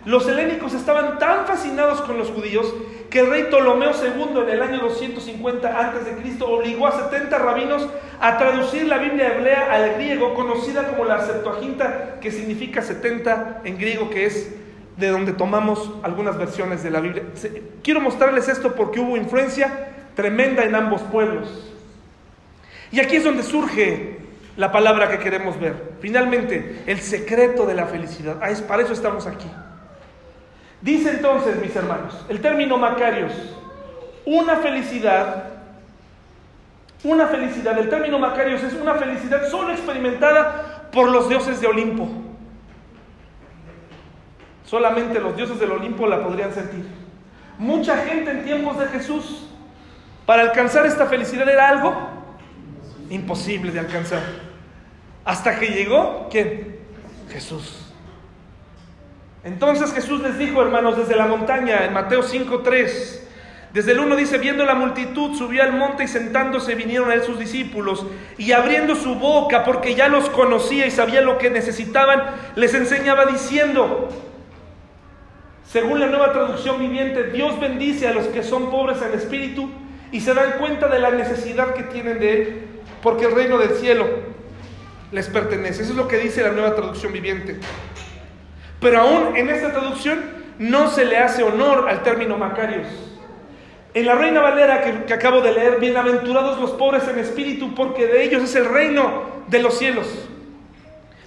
Los 0.04 0.28
helénicos 0.28 0.74
estaban 0.74 1.20
tan 1.20 1.48
fascinados 1.48 2.02
con 2.02 2.18
los 2.18 2.32
judíos 2.32 2.68
que 3.10 3.20
el 3.20 3.30
rey 3.30 3.43
Ptolomeo 3.43 3.91
II 3.91 4.41
en 4.43 4.49
el 4.49 4.62
año 4.62 4.80
250 4.80 5.68
a.C. 5.68 6.43
obligó 6.43 6.88
a 6.88 7.10
70 7.10 7.38
rabinos 7.38 7.88
a 8.20 8.38
traducir 8.38 8.86
la 8.88 8.97
Biblia 8.97 9.34
hebrea 9.34 9.72
al 9.72 9.95
griego, 9.95 10.34
conocida 10.34 10.88
como 10.88 11.06
la 11.06 11.26
Septuaginta, 11.26 12.20
que 12.20 12.32
significa 12.32 12.82
70 12.82 13.62
en 13.64 13.78
griego, 13.78 14.10
que 14.10 14.26
es 14.26 14.56
de 14.97 15.08
donde 15.10 15.34
tomamos 15.34 15.91
algunas 16.03 16.38
versiones 16.38 16.84
de 16.84 16.91
la 16.91 17.01
Biblia. 17.01 17.24
Quiero 17.84 18.01
mostrarles 18.01 18.47
esto 18.47 18.76
porque 18.76 18.99
hubo 18.99 19.18
influencia 19.18 19.89
tremenda 20.16 20.64
en 20.64 20.76
ambos 20.76 21.01
pueblos. 21.01 21.74
Y 22.91 22.99
aquí 22.99 23.18
es 23.18 23.24
donde 23.24 23.43
surge 23.43 24.20
la 24.56 24.72
palabra 24.72 25.10
que 25.10 25.20
queremos 25.20 25.60
ver. 25.60 25.95
Finalmente, 25.99 26.84
el 26.88 26.99
secreto 26.99 27.66
de 27.66 27.74
la 27.74 27.88
felicidad. 27.88 28.39
Ah, 28.41 28.49
para 28.68 28.84
eso 28.84 28.93
estamos 28.93 29.28
aquí. 29.28 29.47
Dice 30.86 31.10
entonces, 31.10 31.60
mis 31.60 31.76
hermanos, 31.76 32.14
el 32.30 32.42
término 32.42 32.78
Macarios, 32.78 33.32
una 34.24 34.58
felicidad, 34.58 35.46
una 37.04 37.26
felicidad, 37.26 37.76
el 37.80 37.90
término 37.90 38.20
Macarios 38.20 38.62
es 38.62 38.74
una 38.74 38.94
felicidad 38.94 39.50
solo 39.50 39.72
experimentada 39.72 40.88
por 40.92 41.10
los 41.10 41.28
dioses 41.28 41.60
de 41.60 41.66
Olimpo. 41.66 42.08
Solamente 44.64 45.20
los 45.20 45.36
dioses 45.36 45.60
del 45.60 45.72
Olimpo 45.72 46.06
la 46.06 46.24
podrían 46.24 46.54
sentir. 46.54 46.86
Mucha 47.58 47.98
gente 48.06 48.30
en 48.30 48.44
tiempos 48.44 48.78
de 48.78 48.86
Jesús, 48.86 49.48
para 50.28 50.44
alcanzar 50.44 50.86
esta 50.86 51.08
felicidad 51.08 51.50
era 51.50 51.68
algo 51.68 51.96
imposible 53.10 53.72
de 53.72 53.80
alcanzar. 53.80 54.22
Hasta 55.24 55.58
que 55.58 55.66
llegó, 55.66 56.28
¿quién? 56.30 56.78
Jesús. 57.32 57.85
Entonces 59.46 59.93
Jesús 59.93 60.22
les 60.22 60.38
dijo, 60.38 60.62
hermanos, 60.62 60.98
desde 60.98 61.16
la 61.16 61.28
montaña, 61.28 61.86
en 61.86 61.93
Mateo 61.93 62.24
5.3, 62.24 63.20
desde 63.74 63.91
el 63.91 64.00
1 64.00 64.16
dice, 64.16 64.38
viendo 64.39 64.66
la 64.66 64.74
multitud, 64.74 65.38
subió 65.38 65.62
al 65.62 65.74
monte 65.74 66.06
y 66.06 66.08
sentándose 66.08 66.76
vinieron 66.76 67.12
a 67.12 67.14
él 67.14 67.24
sus 67.24 67.38
discípulos, 67.38 68.06
y 68.38 68.52
abriendo 68.54 68.96
su 68.96 69.16
boca, 69.16 69.64
porque 69.64 69.96
ya 69.96 70.08
los 70.08 70.30
conocía 70.30 70.88
y 70.88 70.91
sabía 70.91 71.22
lo 71.22 71.38
que 71.38 71.50
necesitaban, 71.52 72.24
les 72.56 72.74
enseñaba 72.74 73.26
diciendo, 73.26 74.10
según 75.64 76.00
la 76.00 76.08
nueva 76.08 76.32
traducción 76.32 76.80
viviente, 76.80 77.32
Dios 77.32 77.60
bendice 77.60 78.08
a 78.08 78.14
los 78.14 78.26
que 78.28 78.43
son 78.43 78.72
pobres 78.72 78.98
en 79.02 79.14
espíritu 79.14 79.70
y 80.12 80.22
se 80.22 80.34
dan 80.34 80.54
cuenta 80.58 80.88
de 80.88 81.00
la 81.00 81.12
necesidad 81.12 81.74
que 81.74 81.84
tienen 81.84 82.20
de 82.20 82.34
Él 82.34 82.68
porque 83.04 83.26
el 83.26 83.36
reino 83.36 83.60
del 83.60 83.76
cielo 83.76 84.08
les 85.12 85.30
pertenece. 85.30 85.84
Eso 85.84 85.91
es 85.91 85.98
lo 85.98 86.08
que 86.08 86.18
dice 86.18 86.41
la 86.41 86.52
nueva 86.52 86.74
traducción 86.76 87.14
viviente. 87.14 87.60
Pero 88.86 89.02
aún 89.02 89.36
en 89.36 89.50
esta 89.50 89.72
traducción 89.72 90.20
no 90.60 90.92
se 90.92 91.06
le 91.06 91.18
hace 91.18 91.42
honor 91.42 91.90
al 91.90 92.04
término 92.04 92.38
Macarios. 92.38 92.86
En 93.96 94.06
la 94.06 94.14
Reina 94.14 94.42
Valera 94.42 95.06
que, 95.08 95.12
acabo 95.12 95.42
de 95.42 95.54
leer, 95.54 95.80
bienaventurados 95.80 96.60
los 96.60 96.70
pobres 96.70 97.08
en 97.08 97.18
espíritu, 97.18 97.74
porque 97.74 98.06
de 98.06 98.24
ellos 98.24 98.44
es 98.44 98.56
el 98.56 98.66
reino 98.66 99.24
de 99.48 99.58
los 99.58 99.80
cielos. 99.80 100.06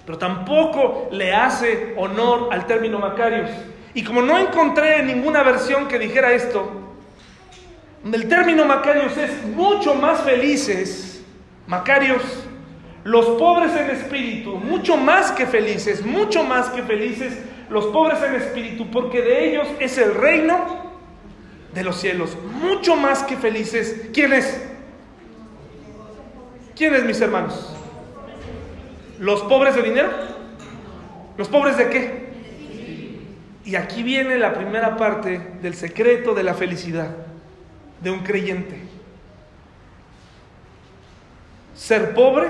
Pero 0.05 0.17
tampoco 0.17 1.09
le 1.11 1.33
hace 1.33 1.95
honor 1.97 2.47
al 2.53 2.65
término 2.65 2.97
Macarios. 2.97 3.49
Y 3.93 4.05
como 4.05 4.21
no 4.21 4.37
encontré 4.37 5.03
ninguna 5.03 5.43
versión 5.43 5.89
que 5.89 5.99
dijera 5.99 6.31
esto, 6.31 6.71
el 8.09 8.29
término 8.29 8.63
Macarios 8.63 9.17
es 9.17 9.43
mucho 9.47 9.95
más 9.95 10.21
felices 10.21 11.25
Macarios, 11.67 12.23
los 13.03 13.25
pobres 13.39 13.75
en 13.75 13.89
espíritu, 13.91 14.55
mucho 14.55 14.97
más 14.97 15.31
que 15.31 15.45
felices, 15.45 16.05
mucho 16.05 16.43
más 16.43 16.69
que 16.69 16.83
felices, 16.83 17.37
los 17.69 17.85
pobres 17.87 18.21
en 18.23 18.35
espíritu, 18.35 18.89
porque 18.91 19.21
de 19.21 19.49
ellos 19.49 19.67
es 19.79 19.97
el 19.97 20.13
reino 20.15 20.57
de 21.73 21.83
los 21.83 21.99
cielos, 21.99 22.37
mucho 22.61 22.95
más 22.95 23.23
que 23.23 23.37
felices. 23.37 24.09
¿Quién 24.13 24.33
es? 24.33 24.65
¿Quiénes, 26.75 27.03
mis 27.05 27.19
hermanos? 27.21 27.75
¿Los 29.19 29.41
pobres 29.43 29.75
de 29.75 29.81
dinero? 29.83 30.09
¿Los 31.37 31.47
pobres 31.47 31.77
de 31.77 31.89
qué? 31.89 32.29
Y 33.65 33.75
aquí 33.75 34.01
viene 34.01 34.37
la 34.37 34.53
primera 34.53 34.97
parte 34.97 35.39
del 35.61 35.75
secreto 35.75 36.33
de 36.33 36.43
la 36.43 36.53
felicidad 36.53 37.09
de 38.01 38.11
un 38.11 38.19
creyente 38.19 38.89
ser 41.79 42.13
pobre, 42.13 42.49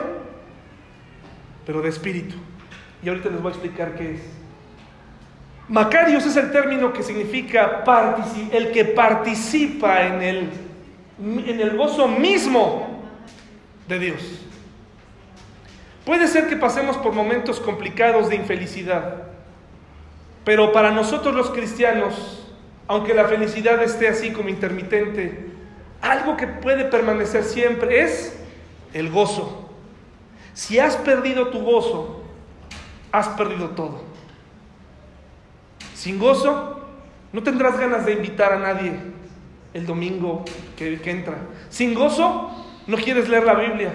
pero 1.70 1.84
de 1.84 1.90
espíritu. 1.90 2.34
Y 3.04 3.10
ahorita 3.10 3.30
les 3.30 3.40
voy 3.44 3.52
a 3.52 3.54
explicar 3.54 3.94
qué 3.94 4.16
es. 4.16 4.22
Macarios 5.68 6.26
es 6.26 6.36
el 6.36 6.52
término 6.52 6.92
que 6.92 7.04
significa 7.04 7.84
el 8.52 8.72
que 8.72 8.86
participa 8.86 10.02
en 10.08 10.24
el, 10.24 10.50
en 11.20 11.60
el 11.62 11.78
gozo 11.78 12.08
mismo 12.08 13.04
de 13.88 14.00
Dios. 14.00 14.42
Puede 16.06 16.26
ser 16.26 16.50
que 16.50 16.56
pasemos 16.56 16.98
por 16.98 17.14
momentos 17.14 17.60
complicados 17.60 18.30
de 18.30 18.38
infelicidad, 18.38 19.26
pero 20.44 20.72
para 20.72 20.90
nosotros 20.90 21.36
los 21.36 21.52
cristianos, 21.52 22.52
aunque 22.88 23.14
la 23.14 23.26
felicidad 23.26 23.80
esté 23.84 24.08
así 24.08 24.32
como 24.32 24.50
intermitente, 24.50 25.52
algo 26.02 26.36
que 26.36 26.48
puede 26.48 26.86
permanecer 26.86 27.44
siempre 27.44 28.02
es 28.02 28.36
el 28.96 29.12
gozo. 29.12 29.69
Si 30.60 30.78
has 30.78 30.98
perdido 30.98 31.48
tu 31.48 31.62
gozo, 31.62 32.22
has 33.14 33.30
perdido 33.30 33.70
todo. 33.70 34.02
Sin 35.94 36.20
gozo, 36.20 36.82
no 37.32 37.44
tendrás 37.44 37.80
ganas 37.80 38.06
de 38.06 38.12
invitar 38.12 38.52
a 38.52 38.60
nadie 38.60 38.92
el 39.74 39.86
domingo 39.86 40.44
que, 40.76 41.00
entra. 41.06 41.38
Sin 41.70 41.94
gozo, 41.94 42.52
no 42.88 42.98
quieres 42.98 43.30
leer 43.30 43.46
la 43.46 43.54
Biblia. 43.54 43.94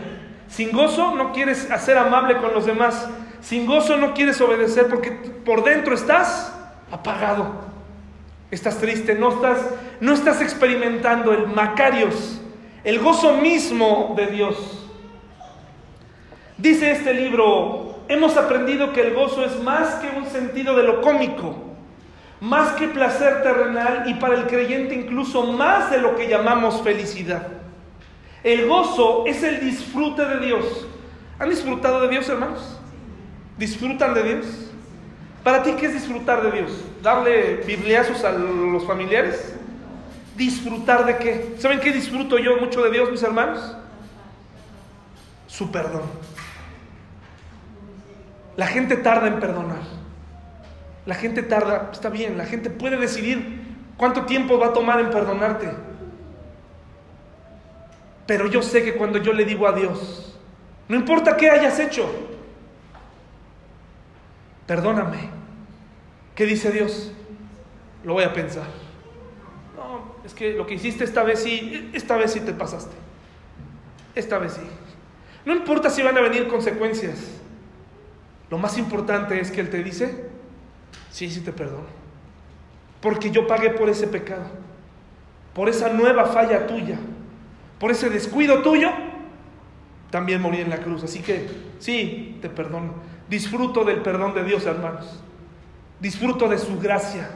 Sin 0.49 0.73
gozo, 0.73 1.15
no 1.15 1.35
quieres 1.35 1.71
hacer 1.71 1.99
amable 1.99 2.39
con 2.39 2.55
los 2.55 2.65
demás. 2.65 3.11
Sin 3.43 3.67
gozo, 3.67 3.99
no 3.99 4.15
quieres 4.15 4.41
obedecer 4.41 4.87
porque 4.89 5.11
por 5.11 5.65
dentro 5.65 5.95
estás 5.95 6.51
apagado. 6.91 7.61
Estás 8.51 8.79
triste, 8.79 9.15
no 9.15 9.35
estás, 9.35 9.59
no 10.01 10.15
estás 10.15 10.41
experimentando 10.41 11.35
el 11.35 11.47
Macarios, 11.47 12.41
el 12.85 13.01
gozo 13.01 13.35
mismo 13.35 14.15
de 14.17 14.29
Dios. 14.29 14.84
Dice 16.57 16.93
este 16.93 17.13
libro, 17.15 18.05
hemos 18.09 18.37
aprendido 18.37 18.93
que 18.93 19.01
el 19.01 19.15
gozo 19.15 19.45
es 19.45 19.61
más 19.63 19.97
que 19.97 20.17
un 20.17 20.27
sentido 20.27 20.77
de 20.77 20.85
lo 20.85 21.01
cómico, 21.01 21.57
más 22.41 22.73
que 22.73 22.87
placer 22.87 23.43
terrenal 23.43 24.05
y 24.07 24.15
para 24.15 24.37
el 24.37 24.47
creyente 24.47 24.95
incluso 24.95 25.53
más 25.53 25.91
de 25.91 25.99
lo 25.99 26.15
que 26.15 26.29
llamamos 26.29 26.81
felicidad. 26.83 27.49
El 28.45 28.69
gozo 28.69 29.25
es 29.27 29.43
el 29.43 29.61
disfrute 29.61 30.25
de 30.27 30.47
Dios. 30.47 30.87
¿Han 31.39 31.51
disfrutado 31.51 32.03
de 32.03 32.09
Dios, 32.09 32.29
hermanos? 32.29 32.79
¿Disfrutan 33.59 34.15
de 34.15 34.23
Dios? 34.23 34.47
¿Para 35.43 35.63
ti 35.63 35.73
qué 35.73 35.87
es 35.87 35.95
disfrutar 35.95 36.43
de 36.43 36.53
Dios? 36.53 36.73
¿Darle 37.03 37.57
bibliazos 37.67 38.23
a 38.23 38.31
los 38.31 38.87
familiares? 38.87 39.55
¿Disfrutar 40.37 41.05
de 41.05 41.17
qué? 41.19 41.55
¿Saben 41.59 41.81
qué 41.81 41.91
disfruto 41.91 42.39
yo 42.39 42.57
mucho 42.59 42.83
de 42.83 42.91
Dios, 42.91 43.11
mis 43.11 43.23
hermanos? 43.23 43.77
Su 45.47 45.71
perdón. 45.71 46.03
La 48.57 48.67
gente 48.67 48.97
tarda 48.97 49.27
en 49.27 49.41
perdonar. 49.41 49.83
La 51.07 51.15
gente 51.15 51.43
tarda, 51.43 51.91
está 51.93 52.09
bien, 52.09 52.39
la 52.39 52.47
gente 52.47 52.71
puede 52.71 52.97
decidir 52.97 53.63
cuánto 53.97 54.25
tiempo 54.25 54.59
va 54.59 54.69
a 54.69 54.73
tomar 54.73 55.01
en 55.01 55.11
perdonarte. 55.11 55.71
Pero 58.27 58.47
yo 58.47 58.63
sé 58.63 58.83
que 58.83 58.95
cuando 58.95 59.19
yo 59.19 59.33
le 59.33 59.45
digo 59.45 59.69
a 59.69 59.73
Dios, 59.73 60.39
no 60.89 60.97
importa 60.97 61.37
qué 61.37 61.51
hayas 61.51 61.79
hecho, 61.79 62.11
perdóname. 64.67 65.29
¿Qué 66.35 66.47
dice 66.47 66.73
Dios? 66.73 67.13
Lo 68.03 68.15
voy 68.15 68.25
a 68.25 68.33
pensar. 68.33 68.65
No, 69.77 70.17
es 70.25 70.33
que 70.33 70.55
lo 70.55 70.67
que 70.67 70.75
hiciste 70.75 71.05
esta 71.05 71.23
vez 71.23 71.43
sí, 71.43 71.91
esta 71.93 72.17
vez 72.17 72.33
sí 72.33 72.41
te 72.41 72.53
pasaste. 72.53 72.97
Esta 74.15 74.39
vez 74.39 74.55
sí. 74.55 74.67
No 75.45 75.55
importa 75.55 75.91
si 75.91 76.03
van 76.03 76.17
a 76.17 76.21
venir 76.23 76.49
consecuencias. 76.49 77.41
Lo 78.51 78.59
más 78.59 78.79
importante 78.79 79.41
es 79.41 79.51
que 79.51 79.61
Él 79.61 79.71
te 79.71 79.83
dice, 79.83 80.29
sí, 81.11 81.31
sí 81.31 81.41
te 81.41 81.53
perdono. 81.53 82.05
Porque 83.01 83.31
yo 83.31 83.47
pagué 83.47 83.71
por 83.71 83.89
ese 83.89 84.07
pecado. 84.07 84.45
Por 85.55 85.69
esa 85.69 85.91
nueva 85.91 86.27
falla 86.27 86.67
tuya. 86.67 86.99
Por 87.79 87.91
ese 87.91 88.11
descuido 88.11 88.63
tuyo. 88.63 88.91
También 90.11 90.41
morí 90.41 90.61
en 90.61 90.71
la 90.71 90.79
cruz. 90.79 91.05
Así 91.05 91.21
que 91.21 91.49
sí, 91.79 92.39
te 92.41 92.49
perdono. 92.49 92.95
Disfruto 93.29 93.85
del 93.85 94.03
perdón 94.03 94.35
de 94.35 94.45
Dios, 94.45 94.65
hermanos. 94.67 95.23
Disfruto 96.01 96.49
de 96.49 96.59
su 96.59 96.79
gracia. 96.79 97.31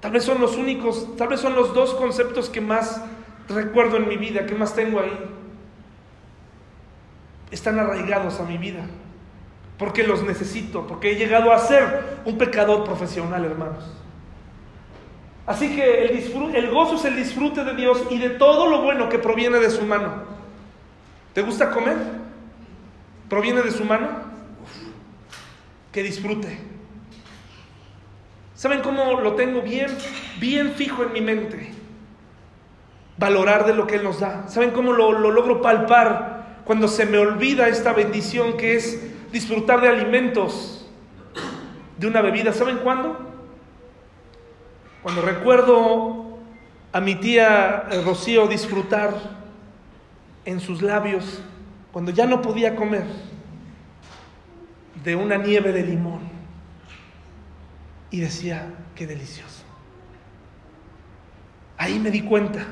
Tal 0.00 0.12
vez 0.12 0.24
son 0.24 0.40
los 0.40 0.56
únicos, 0.56 1.16
tal 1.16 1.28
vez 1.28 1.40
son 1.40 1.54
los 1.54 1.74
dos 1.74 1.94
conceptos 1.94 2.48
que 2.48 2.60
más 2.60 3.02
recuerdo 3.48 3.96
en 3.98 4.08
mi 4.08 4.16
vida, 4.16 4.46
que 4.46 4.54
más 4.54 4.74
tengo 4.74 5.00
ahí. 5.00 5.12
Están 7.50 7.78
arraigados 7.78 8.40
a 8.40 8.44
mi 8.44 8.56
vida. 8.56 8.86
Porque 9.80 10.02
los 10.02 10.22
necesito, 10.22 10.86
porque 10.86 11.12
he 11.12 11.14
llegado 11.14 11.54
a 11.54 11.58
ser 11.58 12.18
un 12.26 12.36
pecador 12.36 12.84
profesional, 12.84 13.46
hermanos. 13.46 13.82
Así 15.46 15.74
que 15.74 16.04
el, 16.04 16.70
gozo 16.70 16.96
es 16.96 17.06
el 17.06 17.16
disfrute 17.16 17.64
de 17.64 17.74
Dios 17.74 18.04
y 18.10 18.18
de 18.18 18.28
todo 18.28 18.66
lo 18.66 18.82
bueno 18.82 19.08
que 19.08 19.18
proviene 19.18 19.58
de 19.58 19.70
su 19.70 19.80
mano. 19.86 20.22
¿Te 21.32 21.40
gusta 21.40 21.70
comer? 21.70 21.96
¿Proviene 23.30 23.62
de 23.62 23.70
su 23.70 23.86
mano? 23.86 24.08
que 25.90 26.02
disfrute. 26.02 26.58
¿Saben 28.54 28.82
cómo 28.82 29.18
lo 29.22 29.34
tengo 29.34 29.62
bien, 29.62 29.88
bien 30.38 30.72
fijo 30.72 31.04
en 31.04 31.12
mi 31.14 31.22
mente? 31.22 31.72
Valorar 33.16 33.64
de 33.64 33.72
lo 33.72 33.86
que 33.86 33.96
Él 33.96 34.04
nos 34.04 34.20
da. 34.20 34.46
¿Saben 34.46 34.72
cómo 34.72 34.92
lo 34.92 35.30
logro 35.30 35.62
palpar 35.62 36.60
cuando 36.66 36.86
se 36.86 37.06
me 37.06 37.16
olvida 37.16 37.66
esta 37.66 37.94
bendición 37.94 38.58
que 38.58 38.76
es 38.76 39.09
disfrutar 39.32 39.80
de 39.80 39.88
alimentos, 39.88 40.88
de 41.98 42.06
una 42.06 42.20
bebida? 42.20 42.52
¿Saben 42.52 42.78
cuándo? 42.78 43.18
Cuando 45.02 45.22
recuerdo 45.22 46.38
a 46.92 47.00
mi 47.00 47.14
tía 47.14 47.86
eh, 47.90 48.02
Rocío 48.02 48.46
disfrutar 48.46 49.14
en 50.44 50.60
sus 50.60 50.82
labios, 50.82 51.42
cuando 51.92 52.10
ya 52.10 52.26
no 52.26 52.42
podía 52.42 52.76
comer 52.76 53.04
de 55.02 55.16
una 55.16 55.36
nieve 55.36 55.72
de 55.72 55.84
limón 55.84 56.20
y 58.10 58.20
decía, 58.20 58.74
qué 58.94 59.06
delicioso. 59.06 59.64
Ahí 61.78 61.98
me 61.98 62.10
di 62.10 62.22
cuenta 62.22 62.66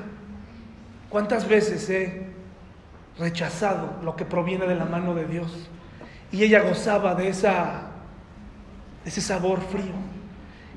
cuántas 1.08 1.48
veces 1.48 1.88
he 1.88 2.26
rechazado 3.18 3.98
lo 4.02 4.16
que 4.16 4.24
proviene 4.24 4.66
de 4.66 4.74
la 4.74 4.84
mano 4.84 5.14
de 5.14 5.26
Dios 5.26 5.70
y 6.30 6.42
ella 6.42 6.62
gozaba 6.62 7.14
de 7.14 7.28
esa 7.28 7.88
ese 9.08 9.20
sabor 9.20 9.60
frío. 9.60 9.94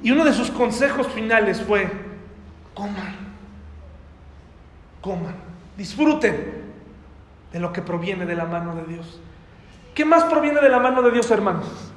Y 0.02 0.12
uno 0.12 0.26
de 0.26 0.34
sus 0.34 0.50
consejos 0.50 1.08
finales 1.08 1.62
fue, 1.62 1.92
coman, 2.74 3.16
coman, 5.02 5.36
disfruten 5.78 6.62
de 7.52 7.60
lo 7.60 7.72
que 7.72 7.82
proviene 7.82 8.26
de 8.26 8.36
la 8.36 8.46
mano 8.46 8.76
de 8.76 8.84
Dios. 8.86 9.20
¿Qué 9.94 10.06
más 10.06 10.24
proviene 10.24 10.62
de 10.62 10.70
la 10.70 10.80
mano 10.80 11.02
de 11.02 11.12
Dios, 11.12 11.30
hermanos? 11.30 11.92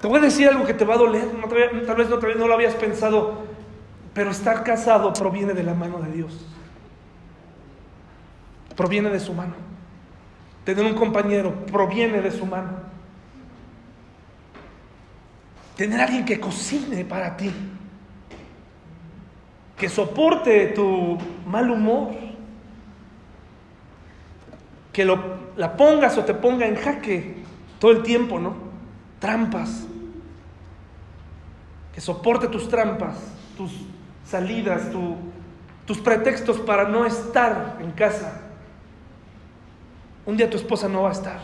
Te 0.00 0.06
voy 0.06 0.18
a 0.20 0.22
decir 0.22 0.46
algo 0.48 0.64
que 0.64 0.74
te 0.74 0.84
va 0.84 0.94
a 0.94 0.98
doler, 0.98 1.26
tal 1.86 1.96
vez 1.96 2.08
no, 2.08 2.18
no 2.18 2.46
lo 2.46 2.54
habías 2.54 2.74
pensado, 2.74 3.42
pero 4.14 4.30
estar 4.30 4.62
casado 4.62 5.12
proviene 5.12 5.54
de 5.54 5.64
la 5.64 5.74
mano 5.74 5.98
de 6.00 6.12
Dios. 6.12 6.46
Proviene 8.76 9.10
de 9.10 9.18
su 9.18 9.32
mano. 9.32 9.67
Tener 10.68 10.84
un 10.84 10.92
compañero 10.92 11.64
proviene 11.64 12.20
de 12.20 12.30
su 12.30 12.44
mano. 12.44 12.72
Tener 15.74 15.98
alguien 15.98 16.26
que 16.26 16.38
cocine 16.38 17.06
para 17.06 17.38
ti, 17.38 17.50
que 19.78 19.88
soporte 19.88 20.66
tu 20.66 21.16
mal 21.46 21.70
humor, 21.70 22.10
que 24.92 25.06
lo 25.06 25.38
la 25.56 25.74
pongas 25.74 26.18
o 26.18 26.26
te 26.26 26.34
ponga 26.34 26.66
en 26.66 26.76
jaque 26.76 27.36
todo 27.78 27.92
el 27.92 28.02
tiempo, 28.02 28.38
¿no? 28.38 28.54
Trampas. 29.20 29.86
Que 31.94 32.02
soporte 32.02 32.46
tus 32.46 32.68
trampas, 32.68 33.16
tus 33.56 33.72
salidas, 34.22 34.90
tus 35.86 35.96
pretextos 35.96 36.58
para 36.58 36.86
no 36.86 37.06
estar 37.06 37.78
en 37.80 37.90
casa. 37.92 38.47
Un 40.28 40.36
día 40.36 40.50
tu 40.50 40.58
esposa 40.58 40.90
no 40.90 41.04
va 41.04 41.08
a 41.08 41.12
estar. 41.12 41.40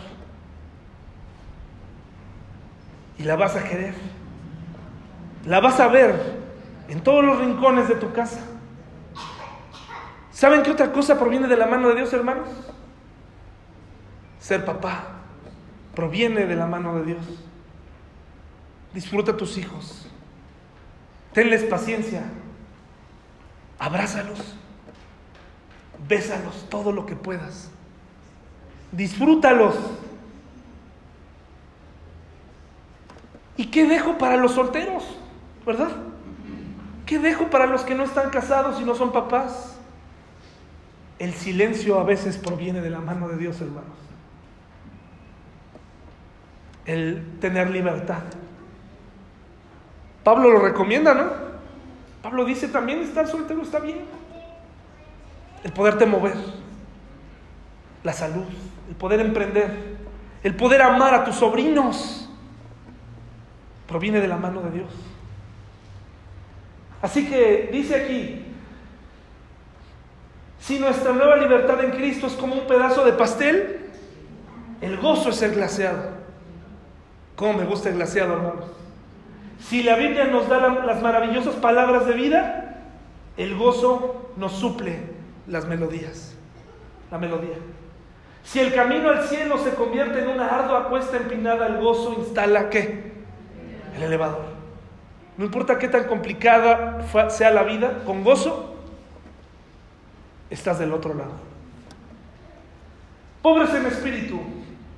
Y 3.17 3.23
la 3.23 3.35
vas 3.35 3.57
a 3.57 3.65
querer. 3.65 3.95
La 5.47 5.59
vas 5.61 5.81
a 5.81 5.89
ver 5.89 6.15
en 6.89 7.01
todos 7.01 7.25
los 7.25 7.39
rincones 7.39 7.89
de 7.89 7.95
tu 7.95 8.13
casa. 8.13 8.41
¿Saben 10.33 10.63
qué 10.63 10.71
otra 10.71 10.93
cosa 10.93 11.19
proviene 11.19 11.49
de 11.49 11.57
la 11.57 11.67
mano 11.67 11.89
de 11.89 11.95
Dios, 11.95 12.13
hermanos? 12.13 12.47
Ser 14.39 14.67
papá 14.67 15.13
proviene 15.95 16.45
de 16.45 16.55
la 16.55 16.67
mano 16.67 16.95
de 16.97 17.05
Dios. 17.07 17.25
Disfruta 18.93 19.33
a 19.33 19.37
tus 19.39 19.57
hijos. 19.57 20.11
Tenles 21.33 21.65
paciencia. 21.65 22.25
Abrázalos. 23.79 24.57
Bésalos 26.07 26.69
todo 26.69 26.93
lo 26.93 27.07
que 27.07 27.17
puedas. 27.17 27.71
Disfrútalos. 28.97 29.75
¿Y 33.57 33.67
qué 33.67 33.87
dejo 33.87 34.19
para 34.19 34.37
los 34.37 34.53
solteros? 34.53 35.05
¿Verdad? 35.65 35.91
¿Qué 37.07 37.19
dejo 37.19 37.51
para 37.51 37.67
los 37.67 37.83
que 37.83 37.95
no 37.95 38.05
están 38.05 38.31
casados 38.31 38.81
y 38.81 38.85
no 38.85 38.95
son 38.95 39.13
papás? 39.13 39.77
El 41.19 41.33
silencio 41.35 42.01
a 42.01 42.05
veces 42.05 42.39
proviene 42.39 42.81
de 42.81 42.91
la 42.91 43.01
mano 43.01 43.29
de 43.29 43.37
Dios, 43.37 43.61
hermanos 43.61 44.05
el 46.87 47.39
tener 47.41 47.71
libertad. 47.71 48.23
Pablo 50.23 50.51
lo 50.51 50.61
recomienda, 50.61 51.15
¿no? 51.15 51.31
Pablo 52.23 52.45
dice 52.45 52.69
también 52.69 53.01
estar 53.01 53.27
soltero 53.27 53.63
está 53.63 53.79
bien. 53.79 53.99
El 55.63 55.73
poderte 55.73 56.07
mover, 56.07 56.37
la 58.03 58.13
salud, 58.13 58.45
el 58.89 58.97
poder 58.97 59.21
emprender, 59.21 59.97
el 60.43 60.55
poder 60.57 60.83
amar 60.83 61.15
a 61.15 61.25
tus 61.25 61.37
sobrinos, 61.37 62.29
proviene 63.87 64.21
de 64.21 64.29
la 64.29 64.37
mano 64.37 64.63
de 64.63 64.71
Dios. 64.71 64.91
Así 67.03 67.29
que 67.29 67.69
dice 67.73 67.97
aquí, 67.97 68.45
si 70.59 70.79
nuestra 70.79 71.13
nueva 71.13 71.37
libertad 71.37 71.85
en 71.85 71.91
Cristo 71.91 72.27
es 72.27 72.33
como 72.35 72.55
un 72.55 72.67
pedazo 72.67 73.05
de 73.05 73.13
pastel, 73.13 73.81
el 74.81 74.97
gozo 74.97 75.29
es 75.29 75.43
el 75.43 75.55
glaseado. 75.55 76.15
¿Cómo 77.37 77.55
me 77.55 77.65
gusta 77.65 77.91
el 77.91 77.97
glaseado, 77.97 78.35
hermanos? 78.35 78.65
Si 79.61 79.83
la 79.83 79.97
Biblia 79.97 80.25
nos 80.25 80.49
da 80.49 80.69
las 80.69 81.03
maravillosas 81.03 81.55
palabras 81.57 82.07
de 82.07 82.15
vida, 82.15 82.83
el 83.37 83.57
gozo 83.57 84.31
nos 84.37 84.53
suple 84.53 84.99
las 85.47 85.67
melodías, 85.67 86.35
la 87.11 87.19
melodía. 87.19 87.57
Si 88.45 88.61
el 88.61 88.75
camino 88.75 89.09
al 89.09 89.25
cielo 89.25 89.59
se 89.59 89.75
convierte 89.75 90.21
en 90.21 90.29
una 90.29 90.47
ardua 90.47 90.89
cuesta 90.89 91.17
empinada, 91.17 91.67
el 91.67 91.79
gozo 91.79 92.15
instala 92.19 92.71
qué? 92.71 93.13
El 93.97 94.03
elevador. 94.03 94.45
No 95.37 95.45
importa 95.47 95.79
qué 95.79 95.89
tan 95.89 96.05
complicada 96.05 97.01
sea 97.31 97.51
la 97.51 97.65
vida, 97.65 98.03
con 98.05 98.23
gozo 98.23 98.77
estás 100.51 100.79
del 100.79 100.93
otro 100.93 101.15
lado. 101.15 101.33
Pobres 103.43 103.75
en 103.75 103.87
espíritu. 103.87 104.41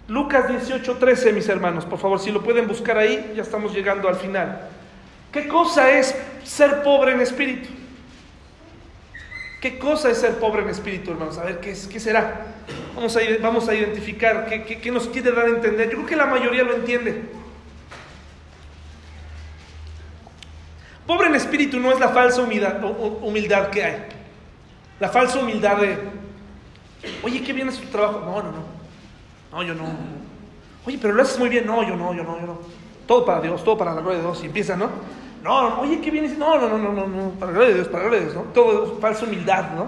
Lucas 0.09 0.49
18, 0.49 0.97
13, 0.99 1.33
mis 1.33 1.49
hermanos, 1.49 1.85
por 1.85 1.99
favor, 1.99 2.21
si 2.21 2.31
lo 2.31 2.43
pueden 2.43 2.69
buscar 2.69 2.97
ahí, 2.97 3.33
ya 3.35 3.43
estamos 3.43 3.75
llegando 3.75 4.09
al 4.09 4.15
final. 4.17 4.69
¿Qué 5.33 5.49
cosa 5.49 5.91
es 5.91 6.15
ser 6.45 6.83
pobre 6.83 7.13
en 7.13 7.21
espíritu? 7.21 7.69
¿Qué 9.67 9.79
cosa 9.81 10.13
es 10.13 10.19
ser 10.19 10.39
pobre 10.39 10.63
en 10.63 10.69
espíritu, 10.69 11.11
hermanos? 11.11 11.39
A 11.39 11.43
ver, 11.43 11.59
¿qué, 11.59 11.77
qué 11.91 11.99
será? 11.99 12.55
Vamos 12.95 13.17
a, 13.17 13.21
vamos 13.43 13.69
a 13.69 13.75
identificar 13.75 14.47
qué, 14.47 14.63
qué 14.63 14.91
nos 14.93 15.09
quiere 15.09 15.33
dar 15.33 15.47
a 15.47 15.49
entender. 15.49 15.91
Yo 15.91 15.97
creo 15.97 16.07
que 16.07 16.15
la 16.15 16.27
mayoría 16.27 16.63
lo 16.63 16.77
entiende. 16.77 17.25
Pobre 21.05 21.27
en 21.27 21.35
espíritu 21.35 21.81
no 21.81 21.91
es 21.91 21.99
la 21.99 22.11
falsa 22.11 22.43
humildad, 22.43 22.77
humildad 23.23 23.71
que 23.71 23.83
hay. 23.83 24.05
La 25.01 25.09
falsa 25.09 25.41
humildad 25.41 25.79
de, 25.79 25.99
oye, 27.25 27.43
qué 27.43 27.53
bien 27.53 27.69
es 27.69 27.81
tu 27.81 27.89
trabajo. 27.89 28.21
No, 28.21 28.41
no, 28.45 28.53
no. 28.53 28.65
No, 29.51 29.63
yo 29.65 29.75
no. 29.75 29.85
Oye, 30.87 30.97
pero 31.03 31.13
lo 31.13 31.23
haces 31.23 31.41
muy 31.41 31.49
bien. 31.49 31.67
No, 31.67 31.83
yo 31.83 31.97
no, 31.97 32.15
yo 32.15 32.23
no, 32.23 32.39
yo 32.39 32.47
no. 32.47 32.61
Todo 33.05 33.25
para 33.25 33.41
Dios, 33.41 33.65
todo 33.65 33.77
para 33.77 33.95
la 33.95 34.01
gloria 34.01 34.19
de 34.19 34.27
Dios. 34.27 34.41
Y 34.45 34.47
empieza, 34.47 34.77
¿no? 34.77 34.91
No, 35.43 35.81
oye, 35.81 36.01
qué 36.01 36.11
bien. 36.11 36.39
No, 36.39 36.59
no, 36.59 36.69
no, 36.69 36.79
no, 36.79 36.93
no, 36.93 37.07
no. 37.07 37.31
Para 37.39 37.53
gloria 37.53 37.69
de 37.69 37.75
Dios, 37.75 37.89
para 37.89 38.05
gloria 38.05 38.21
de 38.21 38.27
Dios, 38.27 38.37
¿no? 38.37 38.53
Todo 38.53 38.95
es 38.95 39.01
falsa 39.01 39.25
humildad, 39.25 39.71
¿no? 39.75 39.87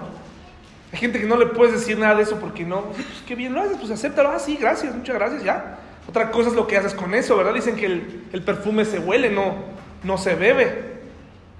Hay 0.91 0.99
gente 0.99 1.19
que 1.19 1.27
no 1.27 1.37
le 1.37 1.45
puedes 1.47 1.73
decir 1.73 1.99
nada 1.99 2.15
de 2.15 2.23
eso 2.23 2.39
porque 2.39 2.65
no. 2.65 2.81
pues 2.85 3.05
qué 3.27 3.35
bien 3.35 3.53
lo 3.53 3.61
haces, 3.61 3.77
pues 3.77 3.91
acéptalo. 3.91 4.29
Ah, 4.29 4.39
sí, 4.39 4.57
gracias, 4.59 4.95
muchas 4.95 5.15
gracias, 5.15 5.43
ya. 5.43 5.79
Otra 6.07 6.31
cosa 6.31 6.49
es 6.49 6.55
lo 6.55 6.65
que 6.65 6.77
haces 6.77 6.95
con 6.95 7.13
eso, 7.13 7.37
¿verdad? 7.37 7.53
Dicen 7.53 7.75
que 7.75 7.85
el, 7.85 8.43
perfume 8.43 8.85
se 8.85 8.97
huele, 8.97 9.29
no, 9.29 9.55
no 10.03 10.17
se 10.17 10.33
bebe. 10.33 10.99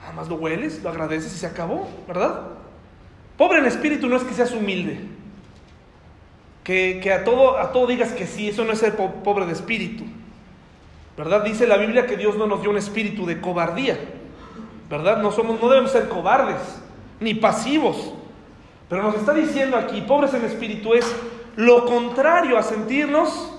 Nada 0.02 0.14
más 0.14 0.28
lo 0.28 0.36
hueles, 0.36 0.82
lo 0.82 0.90
agradeces 0.90 1.36
y 1.36 1.38
se 1.38 1.46
acabó, 1.46 1.88
¿verdad? 2.08 2.48
Pobre 3.38 3.60
en 3.60 3.66
espíritu 3.66 4.08
no 4.08 4.16
es 4.16 4.24
que 4.24 4.34
seas 4.34 4.52
humilde. 4.52 5.00
Que, 6.64 7.00
que 7.02 7.14
a, 7.14 7.24
todo, 7.24 7.60
a 7.60 7.72
todo 7.72 7.86
digas 7.86 8.12
que 8.14 8.26
sí, 8.26 8.50
eso 8.50 8.66
no 8.66 8.74
es 8.74 8.80
ser 8.80 8.96
pobre 8.96 9.46
de 9.46 9.54
espíritu. 9.54 10.06
¿Verdad? 11.20 11.43
Dice 11.43 11.67
la 11.67 11.76
Biblia 11.76 12.05
que 12.05 12.15
Dios 12.15 12.38
no 12.38 12.47
nos 12.47 12.61
dio 12.61 12.70
un 12.70 12.78
espíritu 12.78 13.26
de 13.26 13.41
cobardía. 13.41 13.99
¿Verdad? 14.89 15.17
No, 15.22 15.34
somos, 15.34 15.59
no 15.61 15.67
debemos 15.67 15.91
ser 15.91 16.07
cobardes, 16.07 16.82
ni 17.20 17.34
pasivos. 17.34 18.13
Pero 18.88 19.03
nos 19.03 19.15
está 19.15 19.34
diciendo 19.34 19.76
aquí, 19.76 19.99
pobres 19.99 20.34
en 20.34 20.45
espíritu, 20.45 20.93
es 20.93 21.13
lo 21.57 21.84
contrario 21.84 22.57
a 22.57 22.63
sentirnos 22.63 23.53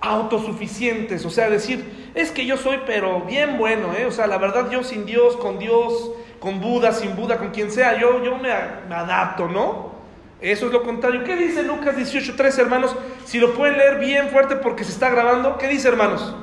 autosuficientes. 0.00 1.24
O 1.24 1.30
sea, 1.30 1.48
decir, 1.48 2.10
es 2.16 2.32
que 2.32 2.44
yo 2.44 2.56
soy 2.56 2.80
pero 2.84 3.20
bien 3.20 3.56
bueno, 3.56 3.94
¿eh? 3.96 4.06
O 4.06 4.10
sea, 4.10 4.26
la 4.26 4.38
verdad 4.38 4.68
yo 4.68 4.82
sin 4.82 5.06
Dios, 5.06 5.36
con 5.36 5.60
Dios, 5.60 6.10
con 6.40 6.60
Buda, 6.60 6.90
sin 6.90 7.14
Buda, 7.14 7.38
con 7.38 7.52
quien 7.52 7.70
sea, 7.70 8.00
yo, 8.00 8.20
yo 8.24 8.36
me, 8.36 8.50
me 8.88 8.96
adapto, 8.96 9.46
¿no? 9.46 9.92
Eso 10.40 10.66
es 10.66 10.72
lo 10.72 10.82
contrario. 10.82 11.22
¿Qué 11.22 11.36
dice 11.36 11.62
Lucas 11.62 11.96
18.3, 11.96 12.58
hermanos? 12.58 12.96
Si 13.24 13.38
lo 13.38 13.54
pueden 13.54 13.78
leer 13.78 14.00
bien 14.00 14.28
fuerte 14.30 14.56
porque 14.56 14.82
se 14.82 14.90
está 14.90 15.08
grabando. 15.08 15.56
¿Qué 15.56 15.68
dice, 15.68 15.86
hermanos? 15.86 16.34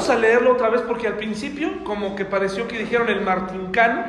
Vamos 0.00 0.16
a 0.16 0.18
leerlo 0.18 0.52
otra 0.52 0.70
vez 0.70 0.80
porque 0.80 1.06
al 1.06 1.18
principio 1.18 1.84
como 1.84 2.16
que 2.16 2.24
pareció 2.24 2.66
que 2.66 2.78
dijeron 2.78 3.10
el 3.10 3.20
martincano. 3.20 4.04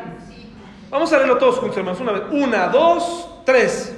Vamos 0.90 1.12
a 1.12 1.18
leerlo 1.18 1.38
todos 1.38 1.58
juntos, 1.58 1.78
hermanos. 1.78 2.00
Una 2.00 2.14
vez. 2.14 2.24
Una, 2.32 2.68
dos, 2.70 3.44
tres. 3.46 3.94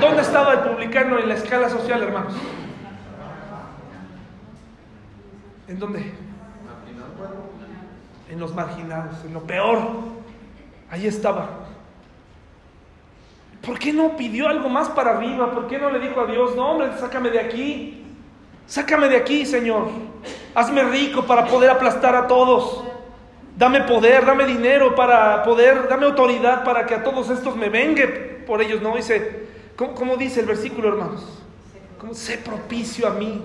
¿Dónde 0.00 0.22
estaba 0.22 0.54
el 0.54 0.58
publicano 0.58 1.20
en 1.20 1.28
la 1.28 1.34
escala 1.34 1.70
social, 1.70 2.02
hermanos? 2.02 2.34
¿En 5.68 5.78
dónde? 5.78 6.09
Marginados, 8.54 9.16
en 9.24 9.34
lo 9.34 9.40
peor. 9.40 9.78
Ahí 10.90 11.06
estaba. 11.06 11.48
¿Por 13.62 13.78
qué 13.78 13.92
no 13.92 14.16
pidió 14.16 14.48
algo 14.48 14.68
más 14.68 14.88
para 14.88 15.16
arriba? 15.16 15.52
¿Por 15.52 15.66
qué 15.66 15.78
no 15.78 15.90
le 15.90 15.98
dijo 15.98 16.20
a 16.20 16.26
Dios, 16.26 16.56
no 16.56 16.70
hombre, 16.70 16.90
sácame 16.98 17.30
de 17.30 17.40
aquí? 17.40 18.04
Sácame 18.66 19.08
de 19.08 19.16
aquí, 19.16 19.44
Señor. 19.44 19.88
Hazme 20.54 20.82
rico 20.84 21.24
para 21.24 21.46
poder 21.46 21.70
aplastar 21.70 22.14
a 22.14 22.26
todos. 22.26 22.84
Dame 23.56 23.82
poder, 23.82 24.24
dame 24.24 24.46
dinero 24.46 24.94
para 24.94 25.42
poder, 25.42 25.86
dame 25.88 26.06
autoridad 26.06 26.64
para 26.64 26.86
que 26.86 26.94
a 26.94 27.02
todos 27.02 27.28
estos 27.28 27.56
me 27.56 27.68
vengue 27.68 28.06
por 28.46 28.62
ellos. 28.62 28.80
No, 28.80 28.96
dice, 28.96 29.48
¿cómo, 29.76 30.16
dice 30.16 30.40
el 30.40 30.46
versículo, 30.46 30.88
hermanos? 30.88 31.42
¿Cómo 31.98 32.14
sé 32.14 32.38
propicio 32.38 33.06
a 33.06 33.10
mí? 33.10 33.42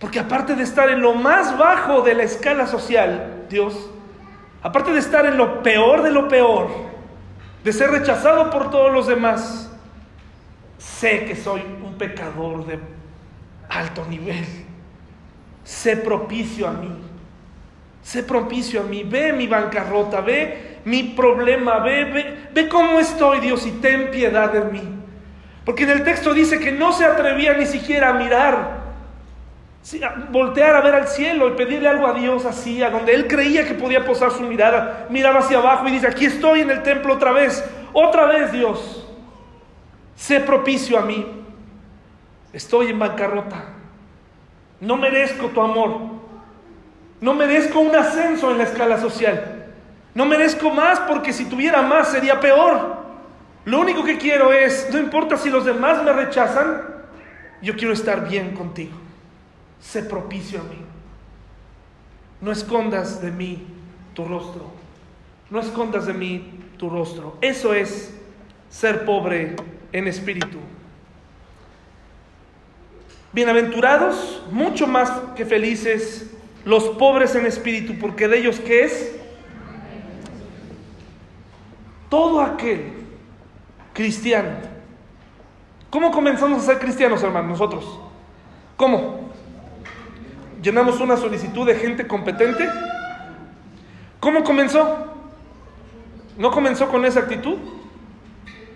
Porque 0.00 0.18
aparte 0.18 0.56
de 0.56 0.64
estar 0.64 0.90
en 0.90 1.00
lo 1.00 1.14
más 1.14 1.56
bajo 1.56 2.02
de 2.02 2.14
la 2.14 2.24
escala 2.24 2.66
social, 2.66 3.37
Dios, 3.48 3.90
aparte 4.62 4.92
de 4.92 4.98
estar 4.98 5.26
en 5.26 5.36
lo 5.36 5.62
peor 5.62 6.02
de 6.02 6.10
lo 6.10 6.28
peor, 6.28 6.68
de 7.64 7.72
ser 7.72 7.90
rechazado 7.90 8.50
por 8.50 8.70
todos 8.70 8.92
los 8.92 9.06
demás, 9.06 9.70
sé 10.78 11.24
que 11.24 11.36
soy 11.36 11.62
un 11.84 11.94
pecador 11.98 12.66
de 12.66 12.78
alto 13.68 14.04
nivel. 14.08 14.44
Sé 15.64 15.96
propicio 15.96 16.66
a 16.66 16.72
mí. 16.72 16.90
Sé 18.02 18.22
propicio 18.22 18.80
a 18.80 18.84
mí. 18.84 19.02
Ve 19.02 19.32
mi 19.32 19.46
bancarrota, 19.46 20.20
ve 20.20 20.78
mi 20.84 21.02
problema, 21.02 21.78
ve, 21.80 22.04
ve, 22.04 22.48
ve 22.54 22.68
cómo 22.68 22.98
estoy, 22.98 23.40
Dios, 23.40 23.66
y 23.66 23.72
ten 23.72 24.10
piedad 24.10 24.50
de 24.50 24.62
mí. 24.62 24.82
Porque 25.64 25.82
en 25.82 25.90
el 25.90 26.04
texto 26.04 26.32
dice 26.32 26.58
que 26.58 26.72
no 26.72 26.92
se 26.92 27.04
atrevía 27.04 27.52
ni 27.52 27.66
siquiera 27.66 28.10
a 28.10 28.12
mirar, 28.14 28.77
voltear 30.30 30.76
a 30.76 30.80
ver 30.80 30.94
al 30.94 31.08
cielo 31.08 31.48
y 31.48 31.52
pedirle 31.52 31.88
algo 31.88 32.06
a 32.06 32.12
Dios 32.12 32.44
así, 32.44 32.82
a 32.82 32.90
donde 32.90 33.14
él 33.14 33.26
creía 33.26 33.66
que 33.66 33.74
podía 33.74 34.04
posar 34.04 34.30
su 34.30 34.42
mirada. 34.42 35.06
Miraba 35.10 35.40
hacia 35.40 35.58
abajo 35.58 35.88
y 35.88 35.92
dice, 35.92 36.06
aquí 36.06 36.26
estoy 36.26 36.60
en 36.60 36.70
el 36.70 36.82
templo 36.82 37.14
otra 37.14 37.32
vez, 37.32 37.64
otra 37.92 38.26
vez 38.26 38.52
Dios. 38.52 39.06
Sé 40.16 40.40
propicio 40.40 40.98
a 40.98 41.02
mí. 41.02 41.26
Estoy 42.52 42.88
en 42.88 42.98
bancarrota. 42.98 43.64
No 44.80 44.96
merezco 44.96 45.48
tu 45.48 45.60
amor. 45.60 46.18
No 47.20 47.34
merezco 47.34 47.80
un 47.80 47.94
ascenso 47.94 48.50
en 48.50 48.58
la 48.58 48.64
escala 48.64 48.98
social. 48.98 49.66
No 50.14 50.26
merezco 50.26 50.70
más 50.70 51.00
porque 51.00 51.32
si 51.32 51.44
tuviera 51.44 51.82
más 51.82 52.08
sería 52.08 52.40
peor. 52.40 52.98
Lo 53.64 53.80
único 53.80 54.04
que 54.04 54.18
quiero 54.18 54.52
es, 54.52 54.88
no 54.92 54.98
importa 54.98 55.36
si 55.36 55.50
los 55.50 55.64
demás 55.64 56.02
me 56.02 56.12
rechazan, 56.12 56.82
yo 57.60 57.76
quiero 57.76 57.92
estar 57.92 58.28
bien 58.28 58.54
contigo. 58.54 58.96
Sé 59.80 60.02
propicio 60.02 60.60
a 60.60 60.64
mí. 60.64 60.78
No 62.40 62.52
escondas 62.52 63.20
de 63.20 63.30
mí 63.30 63.66
tu 64.14 64.24
rostro. 64.24 64.70
No 65.50 65.60
escondas 65.60 66.06
de 66.06 66.14
mí 66.14 66.50
tu 66.76 66.90
rostro. 66.90 67.36
Eso 67.40 67.74
es 67.74 68.14
ser 68.70 69.04
pobre 69.04 69.56
en 69.92 70.08
espíritu. 70.08 70.58
Bienaventurados, 73.32 74.42
mucho 74.50 74.86
más 74.86 75.10
que 75.36 75.44
felices, 75.44 76.30
los 76.64 76.84
pobres 76.84 77.34
en 77.34 77.46
espíritu, 77.46 77.98
porque 77.98 78.26
de 78.26 78.38
ellos 78.38 78.60
qué 78.60 78.84
es? 78.84 79.16
Todo 82.08 82.40
aquel 82.40 82.92
cristiano. 83.92 84.50
¿Cómo 85.90 86.10
comenzamos 86.10 86.62
a 86.62 86.66
ser 86.66 86.78
cristianos, 86.78 87.22
hermanos, 87.22 87.50
nosotros? 87.50 88.00
¿Cómo? 88.76 89.27
¿Llenamos 90.62 91.00
una 91.00 91.16
solicitud 91.16 91.66
de 91.66 91.74
gente 91.76 92.06
competente? 92.06 92.68
¿Cómo 94.20 94.42
comenzó? 94.42 95.06
¿No 96.36 96.50
comenzó 96.50 96.88
con 96.88 97.04
esa 97.04 97.20
actitud? 97.20 97.56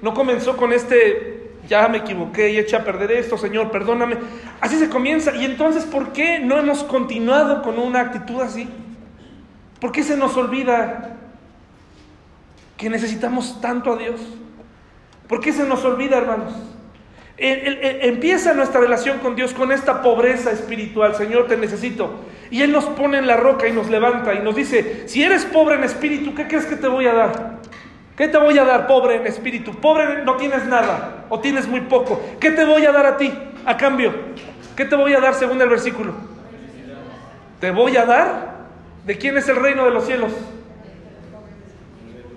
¿No 0.00 0.14
comenzó 0.14 0.56
con 0.56 0.72
este 0.72 1.42
ya 1.68 1.88
me 1.88 1.98
equivoqué 1.98 2.50
y 2.50 2.58
eché 2.58 2.76
a 2.76 2.84
perder 2.84 3.12
esto, 3.12 3.38
Señor, 3.38 3.70
perdóname. 3.70 4.16
Así 4.60 4.78
se 4.78 4.88
comienza. 4.88 5.34
Y 5.36 5.44
entonces, 5.44 5.84
¿por 5.84 6.12
qué 6.12 6.40
no 6.40 6.58
hemos 6.58 6.82
continuado 6.82 7.62
con 7.62 7.78
una 7.78 8.00
actitud 8.00 8.40
así? 8.40 8.68
¿Por 9.80 9.92
qué 9.92 10.02
se 10.02 10.16
nos 10.16 10.36
olvida 10.36 11.16
que 12.76 12.90
necesitamos 12.90 13.60
tanto 13.60 13.92
a 13.92 13.96
Dios? 13.96 14.20
¿Por 15.28 15.40
qué 15.40 15.52
se 15.52 15.64
nos 15.64 15.84
olvida, 15.84 16.18
hermanos? 16.18 16.52
Empieza 17.38 18.54
nuestra 18.54 18.80
relación 18.80 19.18
con 19.18 19.34
Dios 19.34 19.52
con 19.52 19.72
esta 19.72 20.02
pobreza 20.02 20.50
espiritual. 20.50 21.14
Señor, 21.14 21.48
te 21.48 21.56
necesito. 21.56 22.10
Y 22.50 22.62
Él 22.62 22.72
nos 22.72 22.84
pone 22.84 23.18
en 23.18 23.26
la 23.26 23.36
roca 23.36 23.66
y 23.66 23.72
nos 23.72 23.88
levanta 23.88 24.34
y 24.34 24.40
nos 24.40 24.54
dice, 24.54 25.08
si 25.08 25.22
eres 25.22 25.44
pobre 25.44 25.76
en 25.76 25.84
espíritu, 25.84 26.34
¿qué 26.34 26.46
crees 26.46 26.66
que 26.66 26.76
te 26.76 26.88
voy 26.88 27.06
a 27.06 27.14
dar? 27.14 27.58
¿Qué 28.16 28.28
te 28.28 28.36
voy 28.36 28.58
a 28.58 28.64
dar, 28.64 28.86
pobre 28.86 29.16
en 29.16 29.26
espíritu? 29.26 29.74
Pobre 29.80 30.22
no 30.22 30.36
tienes 30.36 30.66
nada 30.66 31.24
o 31.30 31.40
tienes 31.40 31.66
muy 31.66 31.80
poco. 31.80 32.20
¿Qué 32.38 32.50
te 32.50 32.64
voy 32.64 32.84
a 32.84 32.92
dar 32.92 33.06
a 33.06 33.16
ti 33.16 33.32
a 33.64 33.76
cambio? 33.76 34.12
¿Qué 34.76 34.84
te 34.84 34.94
voy 34.96 35.14
a 35.14 35.20
dar 35.20 35.34
según 35.34 35.60
el 35.62 35.68
versículo? 35.68 36.12
Te 37.58 37.70
voy 37.70 37.96
a 37.96 38.04
dar. 38.04 38.52
¿De 39.06 39.18
quién 39.18 39.36
es 39.36 39.48
el 39.48 39.56
reino 39.56 39.84
de 39.84 39.90
los 39.90 40.04
cielos? 40.06 40.32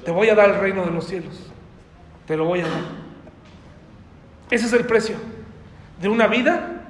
Te 0.04 0.12
voy 0.12 0.30
a 0.30 0.36
dar 0.36 0.50
el 0.52 0.60
reino 0.60 0.86
de 0.86 0.92
los 0.92 1.06
cielos. 1.06 1.52
Te 2.26 2.38
lo 2.38 2.46
voy 2.46 2.62
a 2.62 2.68
dar. 2.68 3.05
Ese 4.50 4.66
es 4.66 4.74
el 4.74 4.86
precio 4.86 5.16
de 6.02 6.10
una 6.10 6.28
vida 6.28 6.84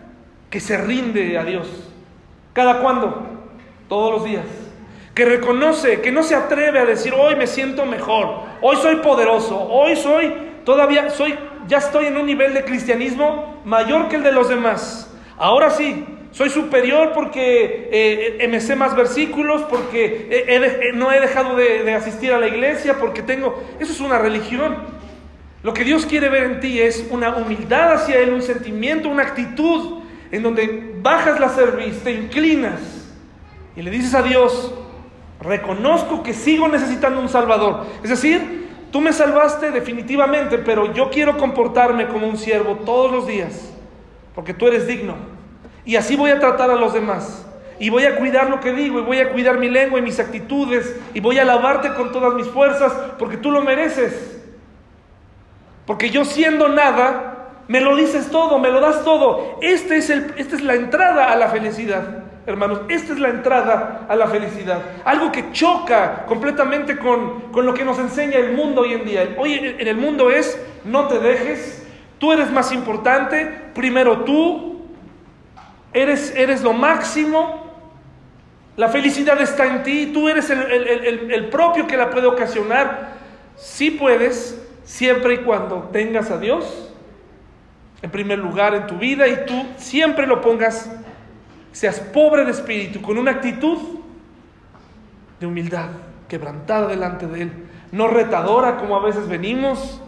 que 0.50 0.60
se 0.60 0.78
rinde 0.78 1.38
a 1.38 1.44
Dios. 1.44 1.68
¿Cada 2.54 2.80
cuándo? 2.80 3.28
Todos 3.88 4.14
los 4.14 4.26
días. 4.26 4.46
Que 5.14 5.26
reconoce, 5.26 6.02
que 6.02 6.12
no 6.12 6.24
se 6.24 6.36
atreve 6.36 6.80
a 6.80 6.86
decir, 6.86 7.14
hoy 7.14 7.36
me 7.36 7.48
siento 7.48 7.86
mejor, 7.86 8.42
hoy 8.62 8.76
soy 8.78 8.98
poderoso, 8.98 9.58
hoy 9.70 9.96
soy, 9.96 10.34
todavía 10.66 11.10
soy, 11.10 11.36
ya 11.68 11.78
estoy 11.78 12.08
en 12.08 12.18
un 12.18 12.26
nivel 12.26 12.54
de 12.54 12.66
cristianismo 12.66 13.62
mayor 13.64 14.10
que 14.10 14.18
el 14.18 14.24
de 14.24 14.34
los 14.34 14.50
demás. 14.50 15.14
Ahora 15.38 15.70
sí, 15.70 16.06
soy 16.32 16.50
superior 16.50 17.14
porque 17.14 17.90
eh, 17.92 18.38
eh 18.42 18.48
me 18.50 18.60
sé 18.60 18.76
más 18.76 18.94
versículos, 18.94 19.62
porque 19.64 20.92
no 20.94 21.12
he 21.14 21.22
dejado 21.22 21.56
de, 21.56 21.94
asistir 21.94 22.34
a 22.34 22.40
la 22.40 22.48
iglesia, 22.48 22.98
porque 23.00 23.22
tengo... 23.22 23.64
Eso 23.80 23.94
es 23.94 24.02
una 24.02 24.20
religión. 24.20 24.76
Lo 25.66 25.74
que 25.74 25.84
Dios 25.84 26.06
quiere 26.06 26.30
ver 26.30 26.44
en 26.44 26.60
ti 26.60 26.80
es 26.80 27.08
una 27.10 27.38
humildad 27.38 27.94
hacia 27.94 28.20
Él, 28.20 28.32
un 28.34 28.44
sentimiento, 28.44 29.10
una 29.10 29.24
actitud 29.24 30.04
en 30.30 30.44
donde 30.44 30.94
bajas 31.02 31.40
la 31.40 31.50
cerviz, 31.50 32.04
te 32.04 32.12
inclinas 32.12 32.80
y 33.76 33.82
le 33.82 33.90
dices 33.90 34.14
a 34.14 34.22
Dios, 34.22 34.76
reconozco 35.42 36.22
que 36.22 36.36
sigo 36.36 36.68
necesitando 36.68 37.20
un 37.20 37.30
Salvador. 37.30 37.88
Es 38.04 38.12
decir, 38.12 38.68
tú 38.92 39.02
me 39.02 39.12
salvaste 39.12 39.72
definitivamente, 39.72 40.60
pero 40.60 40.94
yo 40.94 41.10
quiero 41.10 41.36
comportarme 41.36 42.10
como 42.10 42.28
un 42.28 42.38
siervo 42.38 42.76
todos 42.86 43.12
los 43.12 43.26
días, 43.26 43.74
porque 44.36 44.54
tú 44.54 44.68
eres 44.68 44.86
digno. 44.86 45.16
Y 45.84 45.96
así 45.96 46.16
voy 46.16 46.30
a 46.30 46.40
tratar 46.40 46.70
a 46.70 46.76
los 46.76 46.94
demás. 46.94 47.44
Y 47.80 47.90
voy 47.90 48.06
a 48.06 48.18
cuidar 48.18 48.52
lo 48.52 48.60
que 48.60 48.72
digo, 48.72 49.00
y 49.00 49.02
voy 49.02 49.18
a 49.18 49.32
cuidar 49.32 49.58
mi 49.58 49.72
lengua 49.72 49.98
y 49.98 50.04
mis 50.04 50.20
actitudes, 50.20 50.96
y 51.16 51.22
voy 51.22 51.40
a 51.40 51.42
alabarte 51.42 51.92
con 51.96 52.12
todas 52.12 52.36
mis 52.36 52.46
fuerzas, 52.46 52.94
porque 53.18 53.38
tú 53.38 53.50
lo 53.50 53.64
mereces. 53.64 54.45
Porque 55.86 56.10
yo 56.10 56.26
siendo 56.26 56.70
nada, 56.70 57.36
me 57.68 57.82
lo 57.82 57.96
dices 57.96 58.30
todo, 58.30 58.60
me 58.60 58.70
lo 58.70 58.80
das 58.80 59.04
todo. 59.04 59.60
Este 59.62 59.98
es 59.98 60.10
el, 60.10 60.34
esta 60.38 60.56
es 60.56 60.62
la 60.62 60.76
entrada 60.76 61.32
a 61.32 61.36
la 61.36 61.50
felicidad, 61.50 62.24
hermanos. 62.46 62.82
Esta 62.90 63.14
es 63.14 63.20
la 63.20 63.30
entrada 63.30 64.06
a 64.08 64.16
la 64.16 64.28
felicidad. 64.28 64.82
Algo 65.04 65.32
que 65.32 65.52
choca 65.52 66.26
completamente 66.28 66.98
con, 66.98 67.52
con 67.52 67.66
lo 67.66 67.74
que 67.74 67.86
nos 67.86 68.00
enseña 68.00 68.38
el 68.38 68.54
mundo 68.54 68.82
hoy 68.82 68.94
en 68.94 69.06
día. 69.06 69.36
Hoy 69.38 69.54
en 69.54 69.88
el 69.88 69.98
mundo 69.98 70.30
es, 70.30 70.60
no 70.84 71.08
te 71.08 71.20
dejes, 71.20 71.86
tú 72.20 72.34
eres 72.34 72.52
más 72.52 72.72
importante, 72.72 73.46
primero 73.74 74.20
tú, 74.20 74.76
Eres, 75.96 76.34
eres 76.36 76.62
lo 76.62 76.74
máximo. 76.74 77.72
La 78.76 78.90
felicidad 78.90 79.40
está 79.42 79.66
en 79.66 79.82
ti. 79.84 80.12
Tú 80.14 80.28
eres 80.28 80.50
el, 80.50 81.32
el 81.32 81.48
propio 81.48 81.88
que 81.88 81.96
la 81.96 82.10
puede 82.10 82.28
ocasionar. 82.28 83.14
Sí 83.56 83.92
puedes, 83.92 84.62
siempre 84.86 85.34
y 85.34 85.38
cuando 85.40 85.90
tengas 85.92 86.32
a 86.32 86.38
Dios 86.38 86.94
en 88.02 88.12
primer 88.12 88.40
lugar 88.40 88.76
en 88.76 88.88
tu 88.88 88.98
vida 88.98 89.28
y 89.28 89.46
tú 89.46 89.66
siempre 89.78 90.28
lo 90.28 90.40
pongas, 90.40 90.92
seas 91.72 92.00
pobre 92.00 92.46
de 92.46 92.52
espíritu, 92.52 93.02
con 93.02 93.18
una 93.18 93.32
actitud 93.32 93.78
de 95.40 95.46
humildad, 95.48 95.90
quebrantada 96.28 96.88
delante 96.88 97.28
de 97.28 97.44
Él, 97.44 97.52
no 97.92 98.08
retadora 98.08 98.78
como 98.78 98.96
a 98.96 99.02
veces 99.02 99.28
venimos, 99.28 100.02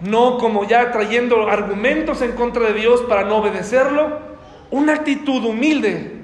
no 0.00 0.38
como 0.38 0.64
ya 0.64 0.90
trayendo 0.92 1.48
argumentos 1.48 2.22
en 2.22 2.32
contra 2.32 2.64
de 2.64 2.74
Dios 2.74 3.02
para 3.02 3.24
no 3.24 3.36
obedecerlo, 3.36 4.18
una 4.70 4.94
actitud 4.94 5.44
humilde 5.44 6.22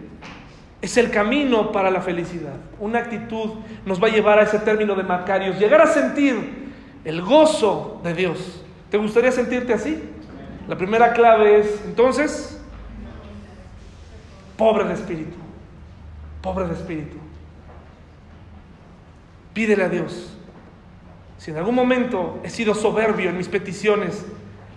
es 0.80 0.96
el 0.96 1.10
camino 1.10 1.72
para 1.72 1.90
la 1.90 2.00
felicidad. 2.00 2.54
Una 2.78 3.00
actitud 3.00 3.50
nos 3.84 4.02
va 4.02 4.08
a 4.08 4.10
llevar 4.10 4.38
a 4.38 4.42
ese 4.42 4.58
término 4.60 4.94
de 4.94 5.02
Macarios, 5.02 5.58
llegar 5.58 5.82
a 5.82 5.86
sentir 5.86 6.59
el 7.04 7.22
gozo 7.22 8.00
de 8.02 8.14
Dios. 8.14 8.62
¿Te 8.90 8.98
gustaría 8.98 9.32
sentirte 9.32 9.72
así? 9.72 10.02
La 10.68 10.76
primera 10.76 11.12
clave 11.12 11.60
es, 11.60 11.82
entonces, 11.84 12.60
pobre 14.56 14.84
de 14.84 14.94
espíritu, 14.94 15.36
pobre 16.42 16.66
de 16.66 16.74
espíritu. 16.74 17.16
Pídele 19.54 19.84
a 19.84 19.88
Dios. 19.88 20.36
Si 21.38 21.50
en 21.50 21.56
algún 21.56 21.74
momento 21.74 22.38
he 22.44 22.50
sido 22.50 22.74
soberbio 22.74 23.30
en 23.30 23.38
mis 23.38 23.48
peticiones, 23.48 24.24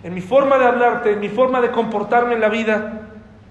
en 0.02 0.14
mi 0.14 0.20
forma 0.20 0.58
de 0.58 0.64
hablarte, 0.64 1.12
en 1.12 1.20
mi 1.20 1.28
forma 1.28 1.60
de 1.60 1.70
comportarme 1.70 2.34
en 2.34 2.40
la 2.40 2.48
vida, 2.48 3.02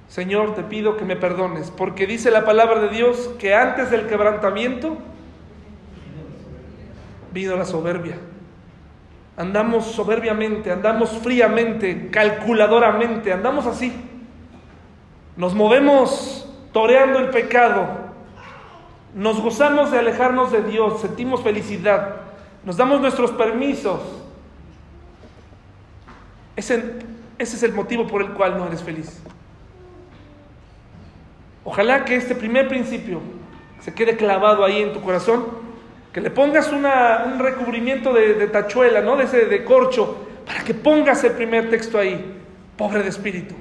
Señor, 0.08 0.54
te 0.56 0.64
pido 0.64 0.98
que 0.98 1.06
me 1.06 1.16
perdones, 1.16 1.72
porque 1.72 2.08
dice 2.08 2.30
la 2.30 2.46
palabra 2.46 2.80
de 2.80 2.90
Dios 2.90 3.32
que 3.40 3.56
antes 3.56 3.90
del 3.90 4.08
quebrantamiento 4.08 4.98
vino 7.32 7.56
la 7.56 7.66
soberbia. 7.66 8.18
Andamos 9.36 9.86
soberbiamente, 9.86 10.72
andamos 10.72 11.10
fríamente, 11.24 12.10
calculadoramente, 12.12 13.34
andamos 13.34 13.66
así. 13.66 13.92
Nos 15.36 15.56
movemos 15.56 16.48
toreando 16.72 17.20
el 17.20 17.30
pecado, 17.30 17.88
nos 19.16 19.42
gozamos 19.42 19.92
de 19.92 20.00
alejarnos 20.00 20.52
de 20.52 20.62
Dios, 20.64 21.02
sentimos 21.02 21.42
felicidad, 21.42 22.18
nos 22.64 22.78
damos 22.78 23.02
nuestros 23.02 23.32
permisos. 23.32 24.00
Ese, 26.56 27.00
es 27.40 27.64
el 27.64 27.74
motivo 27.74 28.06
por 28.08 28.22
el 28.22 28.30
cual 28.30 28.58
no 28.58 28.68
eres 28.68 28.84
feliz. 28.84 29.22
Ojalá 31.64 32.06
que 32.06 32.16
este 32.16 32.36
primer 32.36 32.68
principio 32.68 33.22
se 33.82 33.94
quede 33.94 34.16
clavado 34.18 34.64
ahí 34.64 34.82
en 34.82 34.94
tu 34.94 35.02
corazón, 35.02 35.63
que 36.14 36.22
le 36.22 36.30
pongas 36.30 36.72
un 36.72 37.40
recubrimiento 37.40 38.14
de, 38.14 38.48
tachuela, 38.48 39.02
¿no? 39.02 39.18
De 39.18 39.24
ese 39.24 39.46
de 39.46 39.64
corcho, 39.64 40.28
para 40.46 40.64
que 40.64 40.76
pongas 40.76 41.24
el 41.24 41.32
primer 41.32 41.72
texto 41.72 41.98
ahí, 41.98 42.40
pobre 42.78 43.02
de 43.02 43.10
espíritu. 43.10 43.56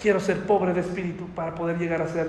Quiero 0.00 0.20
ser 0.20 0.40
pobre 0.40 0.74
de 0.74 0.80
espíritu 0.80 1.26
para 1.34 1.54
poder 1.54 1.78
llegar 1.78 2.02
a 2.02 2.08
ser 2.08 2.28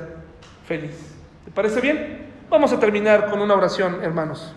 feliz. 0.66 0.96
¿Te 1.44 1.52
parece 1.52 1.82
bien? 1.82 2.30
Vamos 2.50 2.72
a 2.72 2.80
terminar 2.80 3.30
con 3.30 3.42
una 3.42 3.56
oración, 3.56 4.00
hermanos. 4.02 4.56